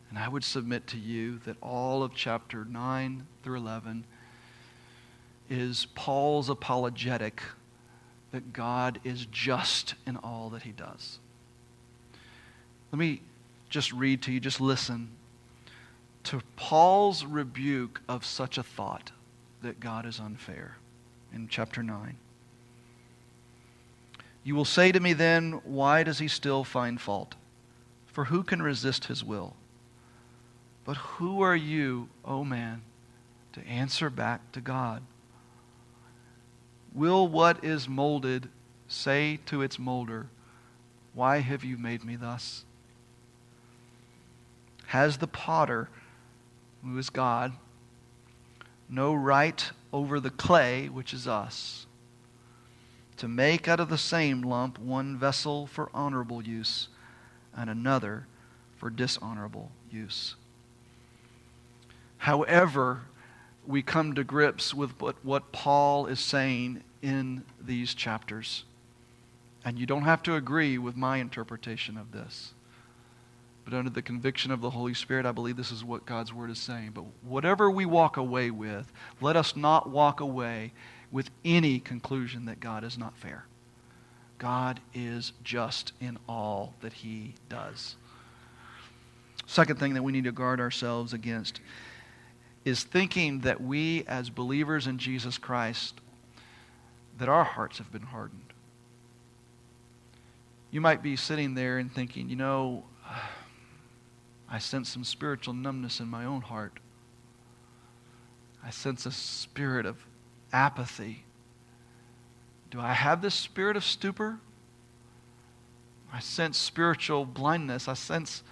And 0.08 0.18
I 0.18 0.26
would 0.26 0.42
submit 0.42 0.86
to 0.86 0.98
you 0.98 1.38
that 1.40 1.58
all 1.60 2.02
of 2.02 2.14
chapter 2.14 2.64
9 2.64 3.26
through 3.42 3.58
11 3.58 4.06
is 5.50 5.86
Paul's 5.94 6.48
apologetic 6.48 7.42
that 8.30 8.54
God 8.54 9.00
is 9.04 9.26
just 9.26 9.96
in 10.06 10.16
all 10.16 10.48
that 10.48 10.62
he 10.62 10.72
does. 10.72 11.18
Let 12.92 12.98
me 12.98 13.22
just 13.70 13.92
read 13.92 14.22
to 14.22 14.32
you, 14.32 14.38
just 14.38 14.60
listen 14.60 15.08
to 16.24 16.40
Paul's 16.56 17.24
rebuke 17.24 18.00
of 18.08 18.24
such 18.24 18.58
a 18.58 18.62
thought 18.62 19.10
that 19.62 19.80
God 19.80 20.06
is 20.06 20.20
unfair 20.20 20.76
in 21.32 21.48
chapter 21.48 21.82
9. 21.82 22.16
You 24.44 24.54
will 24.54 24.64
say 24.64 24.92
to 24.92 25.00
me 25.00 25.14
then, 25.14 25.60
why 25.64 26.02
does 26.02 26.18
he 26.18 26.28
still 26.28 26.64
find 26.64 27.00
fault? 27.00 27.34
For 28.06 28.26
who 28.26 28.42
can 28.42 28.62
resist 28.62 29.06
his 29.06 29.24
will? 29.24 29.56
But 30.84 30.96
who 30.96 31.40
are 31.40 31.56
you, 31.56 32.08
O 32.24 32.40
oh 32.40 32.44
man, 32.44 32.82
to 33.52 33.66
answer 33.66 34.10
back 34.10 34.52
to 34.52 34.60
God. 34.60 35.02
Will 36.94 37.26
what 37.28 37.64
is 37.64 37.88
molded 37.88 38.48
say 38.88 39.38
to 39.46 39.62
its 39.62 39.78
molder, 39.78 40.26
Why 41.14 41.38
have 41.38 41.64
you 41.64 41.78
made 41.78 42.04
me 42.04 42.16
thus? 42.16 42.64
Has 44.92 45.16
the 45.16 45.26
potter, 45.26 45.88
who 46.84 46.98
is 46.98 47.08
God, 47.08 47.54
no 48.90 49.14
right 49.14 49.70
over 49.90 50.20
the 50.20 50.28
clay, 50.28 50.90
which 50.90 51.14
is 51.14 51.26
us, 51.26 51.86
to 53.16 53.26
make 53.26 53.68
out 53.68 53.80
of 53.80 53.88
the 53.88 53.96
same 53.96 54.42
lump 54.42 54.78
one 54.78 55.16
vessel 55.16 55.66
for 55.66 55.88
honorable 55.94 56.42
use 56.42 56.88
and 57.56 57.70
another 57.70 58.26
for 58.76 58.90
dishonorable 58.90 59.70
use? 59.90 60.34
However, 62.18 63.00
we 63.66 63.80
come 63.80 64.12
to 64.12 64.24
grips 64.24 64.74
with 64.74 64.90
what, 65.00 65.16
what 65.24 65.52
Paul 65.52 66.04
is 66.04 66.20
saying 66.20 66.84
in 67.00 67.44
these 67.58 67.94
chapters. 67.94 68.64
And 69.64 69.78
you 69.78 69.86
don't 69.86 70.02
have 70.02 70.22
to 70.24 70.34
agree 70.34 70.76
with 70.76 70.96
my 70.96 71.16
interpretation 71.16 71.96
of 71.96 72.12
this. 72.12 72.52
But 73.64 73.74
under 73.74 73.90
the 73.90 74.02
conviction 74.02 74.50
of 74.50 74.60
the 74.60 74.70
Holy 74.70 74.94
Spirit, 74.94 75.24
I 75.24 75.32
believe 75.32 75.56
this 75.56 75.70
is 75.70 75.84
what 75.84 76.04
God's 76.04 76.32
Word 76.32 76.50
is 76.50 76.58
saying. 76.58 76.92
But 76.94 77.04
whatever 77.22 77.70
we 77.70 77.86
walk 77.86 78.16
away 78.16 78.50
with, 78.50 78.92
let 79.20 79.36
us 79.36 79.54
not 79.54 79.88
walk 79.88 80.20
away 80.20 80.72
with 81.12 81.30
any 81.44 81.78
conclusion 81.78 82.46
that 82.46 82.58
God 82.58 82.82
is 82.82 82.98
not 82.98 83.16
fair. 83.16 83.44
God 84.38 84.80
is 84.94 85.32
just 85.44 85.92
in 86.00 86.18
all 86.28 86.74
that 86.80 86.92
He 86.92 87.34
does. 87.48 87.94
Second 89.46 89.78
thing 89.78 89.94
that 89.94 90.02
we 90.02 90.12
need 90.12 90.24
to 90.24 90.32
guard 90.32 90.58
ourselves 90.58 91.12
against 91.12 91.60
is 92.64 92.82
thinking 92.82 93.40
that 93.40 93.60
we, 93.60 94.04
as 94.06 94.30
believers 94.30 94.86
in 94.86 94.98
Jesus 94.98 95.38
Christ, 95.38 95.94
that 97.18 97.28
our 97.28 97.44
hearts 97.44 97.78
have 97.78 97.92
been 97.92 98.02
hardened. 98.02 98.40
You 100.70 100.80
might 100.80 101.02
be 101.02 101.16
sitting 101.16 101.54
there 101.54 101.78
and 101.78 101.92
thinking, 101.92 102.28
you 102.28 102.36
know, 102.36 102.84
I 104.52 104.58
sense 104.58 104.90
some 104.90 105.02
spiritual 105.02 105.54
numbness 105.54 105.98
in 105.98 106.08
my 106.08 106.26
own 106.26 106.42
heart. 106.42 106.78
I 108.62 108.68
sense 108.68 109.06
a 109.06 109.10
spirit 109.10 109.86
of 109.86 109.96
apathy. 110.52 111.24
Do 112.70 112.78
I 112.78 112.92
have 112.92 113.22
this 113.22 113.34
spirit 113.34 113.78
of 113.78 113.84
stupor? 113.84 114.38
I 116.12 116.20
sense 116.20 116.58
spiritual 116.58 117.24
blindness. 117.24 117.88
I 117.88 117.94
sense 117.94 118.42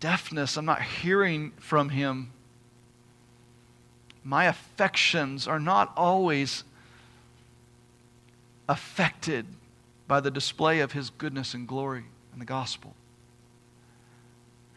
deafness. 0.00 0.56
I'm 0.56 0.64
not 0.64 0.82
hearing 0.82 1.52
from 1.60 1.90
Him. 1.90 2.32
My 4.24 4.46
affections 4.46 5.46
are 5.46 5.60
not 5.60 5.92
always 5.96 6.64
affected 8.68 9.46
by 10.08 10.18
the 10.18 10.32
display 10.32 10.80
of 10.80 10.90
His 10.92 11.10
goodness 11.10 11.54
and 11.54 11.68
glory 11.68 12.06
in 12.32 12.40
the 12.40 12.44
gospel. 12.44 12.96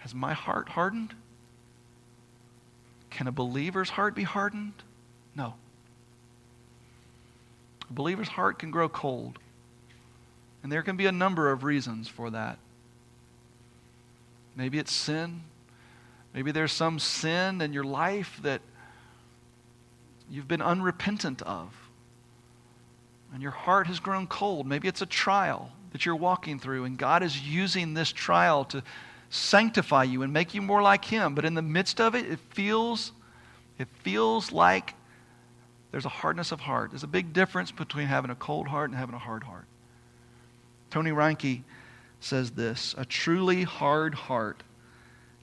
Has 0.04 0.14
my 0.14 0.34
heart 0.34 0.68
hardened? 0.68 1.14
Can 3.10 3.26
a 3.28 3.32
believer's 3.32 3.92
heart 3.92 4.16
be 4.16 4.24
hardened? 4.24 4.74
No. 5.34 5.54
A 7.90 7.94
believer's 7.94 8.28
heart 8.28 8.60
can 8.60 8.70
grow 8.70 8.90
cold. 8.90 9.40
And 10.62 10.70
there 10.70 10.84
can 10.84 10.98
be 10.98 11.06
a 11.06 11.12
number 11.14 11.54
of 11.54 11.64
reasons 11.64 12.10
for 12.10 12.30
that. 12.32 12.58
Maybe 14.58 14.78
it's 14.78 14.92
sin. 14.92 15.44
Maybe 16.34 16.52
there's 16.52 16.74
some 16.74 17.00
sin 17.00 17.62
in 17.62 17.72
your 17.72 17.86
life 17.86 18.42
that 18.44 18.60
you've 20.30 20.50
been 20.50 20.62
unrepentant 20.62 21.42
of. 21.44 21.74
And 23.32 23.42
your 23.42 23.52
heart 23.52 23.88
has 23.88 24.02
grown 24.02 24.28
cold. 24.28 24.68
Maybe 24.68 24.90
it's 24.90 25.02
a 25.02 25.06
trial 25.06 25.72
that 25.94 26.06
you're 26.06 26.14
walking 26.14 26.60
through, 26.60 26.84
and 26.84 26.98
God 26.98 27.24
is 27.24 27.40
using 27.40 27.94
this 27.94 28.12
trial 28.12 28.66
to 28.66 28.84
sanctify 29.34 30.04
you 30.04 30.22
and 30.22 30.32
make 30.32 30.54
you 30.54 30.62
more 30.62 30.82
like 30.82 31.06
him. 31.06 31.34
But 31.34 31.44
in 31.44 31.56
the 31.56 31.62
midst 31.62 32.00
of 32.00 32.14
it 32.16 32.26
it 32.30 32.40
feels 32.52 33.12
it 33.80 33.88
feels 34.04 34.52
like 34.52 34.94
there's 35.92 36.06
a 36.06 36.10
hardness 36.10 36.52
of 36.52 36.60
heart. 36.60 36.92
There's 36.92 37.04
a 37.04 37.08
big 37.08 37.34
difference 37.34 37.72
between 37.72 38.08
having 38.08 38.30
a 38.30 38.36
cold 38.36 38.68
heart 38.68 38.90
and 38.90 38.98
having 38.98 39.16
a 39.16 39.20
hard 39.20 39.44
heart. 39.44 39.66
Tony 40.92 41.12
reinke 41.12 41.64
says 42.20 42.52
this 42.52 42.94
a 42.98 43.06
truly 43.06 43.64
hard 43.64 44.14
heart 44.14 44.62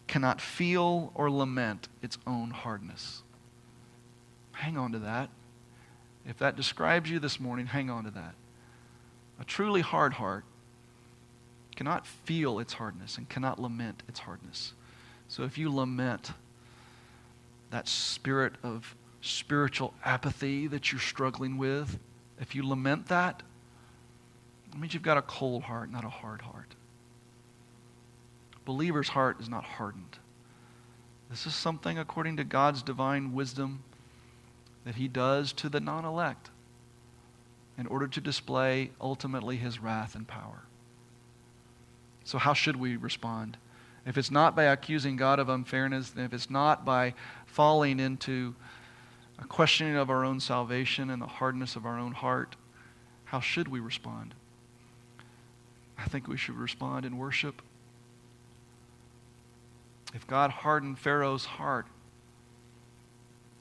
cannot 0.07 0.41
feel 0.41 1.11
or 1.15 1.31
lament 1.31 1.89
its 2.01 2.17
own 2.27 2.51
hardness. 2.51 3.23
Hang 4.53 4.77
on 4.77 4.93
to 4.93 5.01
that. 5.01 5.31
If 6.27 6.39
that 6.39 6.55
describes 6.55 7.11
you 7.11 7.19
this 7.19 7.41
morning 7.41 7.67
hang 7.67 7.91
on 7.91 8.05
to 8.05 8.11
that. 8.13 8.35
A 9.41 9.45
truly 9.45 9.81
hard 9.81 10.13
heart 10.13 10.45
cannot 11.77 12.07
feel 12.07 12.59
its 12.59 12.75
hardness 12.75 13.17
and 13.19 13.29
cannot 13.29 13.61
lament 13.61 14.03
its 14.09 14.21
hardness. 14.21 14.73
So 15.29 15.45
if 15.45 15.57
you 15.57 15.73
lament 15.75 16.33
that 17.71 17.89
spirit 17.89 18.55
of 18.63 18.95
spiritual 19.23 19.95
apathy 20.05 20.67
that 20.67 20.93
you're 20.93 21.01
struggling 21.01 21.57
with, 21.57 21.99
if 22.41 22.55
you 22.55 22.67
lament 22.67 23.09
that, 23.09 23.43
it 24.73 24.79
means 24.79 24.95
you've 24.95 25.03
got 25.03 25.19
a 25.19 25.23
cold 25.23 25.63
heart, 25.63 25.91
not 25.91 26.05
a 26.05 26.09
hard 26.09 26.43
heart. 26.43 26.75
Believer's 28.65 29.09
heart 29.09 29.41
is 29.41 29.49
not 29.49 29.65
hardened. 29.65 30.19
This 31.29 31.47
is 31.47 31.55
something, 31.55 31.99
according 31.99 32.37
to 32.39 32.45
God's 32.45 32.83
divine 32.83 33.33
wisdom, 33.33 33.83
that 34.85 34.97
He 34.97 35.09
does 35.09 35.53
to 35.55 35.69
the 35.69 35.81
non 35.81 36.05
elect 36.05 36.51
in 37.79 37.87
order 37.87 38.09
to 38.09 38.21
display 38.21 38.91
ultimately 39.01 39.57
His 39.57 39.79
wrath 39.79 40.15
and 40.15 40.27
power. 40.27 40.63
So, 42.25 42.39
how 42.39 42.55
should 42.55 42.77
we 42.77 42.97
respond? 42.97 43.57
If 44.07 44.17
it's 44.17 44.31
not 44.31 44.57
by 44.57 44.65
accusing 44.65 45.17
God 45.17 45.39
of 45.39 45.49
unfairness, 45.49 46.15
if 46.17 46.33
it's 46.33 46.51
not 46.51 46.85
by 46.85 47.15
falling 47.47 48.01
into 48.01 48.55
a 49.39 49.45
questioning 49.45 49.97
of 49.97 50.11
our 50.11 50.25
own 50.25 50.41
salvation 50.41 51.11
and 51.11 51.21
the 51.21 51.27
hardness 51.27 51.77
of 51.77 51.87
our 51.87 51.99
own 51.99 52.13
heart, 52.13 52.57
how 53.25 53.41
should 53.41 53.69
we 53.69 53.81
respond? 53.81 54.35
I 55.99 56.05
think 56.05 56.29
we 56.29 56.37
should 56.37 56.57
respond 56.57 57.05
in 57.05 57.19
worship. 57.19 57.63
If 60.15 60.27
God 60.27 60.51
hardened 60.51 60.99
Pharaoh's 60.99 61.45
heart 61.45 61.87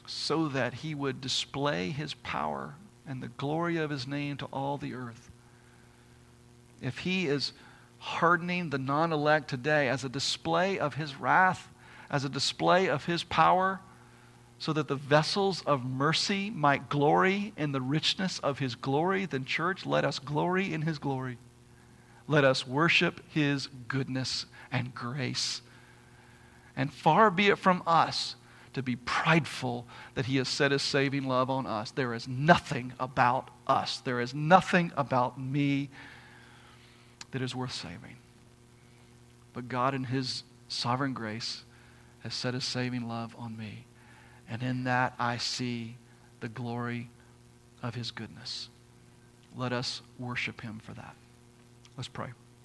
so 0.07 0.47
that 0.47 0.75
he 0.75 0.95
would 0.95 1.21
display 1.21 1.91
his 1.91 2.13
power 2.15 2.75
and 3.05 3.21
the 3.21 3.27
glory 3.27 3.77
of 3.77 3.89
his 3.89 4.07
name 4.07 4.37
to 4.37 4.45
all 4.45 4.77
the 4.77 4.95
earth, 4.95 5.29
if 6.81 6.99
he 6.99 7.27
is 7.27 7.51
hardening 7.99 8.69
the 8.69 8.77
non 8.77 9.11
elect 9.13 9.49
today 9.49 9.89
as 9.89 10.03
a 10.03 10.09
display 10.09 10.79
of 10.79 10.95
his 10.95 11.15
wrath, 11.15 11.69
as 12.09 12.25
a 12.25 12.29
display 12.29 12.89
of 12.89 13.05
his 13.05 13.23
power, 13.23 13.79
so 14.57 14.73
that 14.73 14.87
the 14.87 14.95
vessels 14.95 15.61
of 15.65 15.85
mercy 15.85 16.49
might 16.49 16.89
glory 16.89 17.53
in 17.55 17.71
the 17.71 17.81
richness 17.81 18.39
of 18.39 18.59
his 18.59 18.75
glory, 18.75 19.25
then, 19.25 19.45
church, 19.45 19.85
let 19.85 20.03
us 20.03 20.19
glory 20.19 20.73
in 20.73 20.81
his 20.81 20.99
glory. 20.99 21.37
Let 22.27 22.43
us 22.43 22.67
worship 22.67 23.21
his 23.29 23.67
goodness 23.87 24.45
and 24.71 24.93
grace. 24.93 25.61
And 26.75 26.91
far 26.93 27.31
be 27.31 27.47
it 27.47 27.57
from 27.57 27.83
us 27.87 28.35
to 28.73 28.83
be 28.83 28.95
prideful 28.95 29.87
that 30.13 30.25
he 30.25 30.37
has 30.37 30.47
set 30.47 30.71
his 30.71 30.81
saving 30.81 31.23
love 31.23 31.49
on 31.49 31.65
us. 31.65 31.91
There 31.91 32.13
is 32.13 32.27
nothing 32.27 32.93
about 32.99 33.49
us, 33.67 33.99
there 33.99 34.19
is 34.19 34.33
nothing 34.33 34.91
about 34.95 35.39
me 35.39 35.89
that 37.31 37.41
is 37.41 37.55
worth 37.55 37.71
saving. 37.71 38.17
But 39.53 39.67
God, 39.67 39.93
in 39.93 40.05
His 40.05 40.43
sovereign 40.67 41.13
grace, 41.13 41.63
has 42.21 42.33
set 42.33 42.53
His 42.53 42.65
saving 42.65 43.07
love 43.07 43.35
on 43.37 43.57
me. 43.57 43.85
And 44.49 44.63
in 44.63 44.83
that 44.85 45.13
I 45.19 45.37
see 45.37 45.95
the 46.39 46.49
glory 46.49 47.09
of 47.83 47.95
His 47.95 48.11
goodness. 48.11 48.69
Let 49.55 49.73
us 49.73 50.01
worship 50.17 50.61
Him 50.61 50.81
for 50.83 50.93
that. 50.93 51.15
Let's 51.97 52.07
pray. 52.07 52.29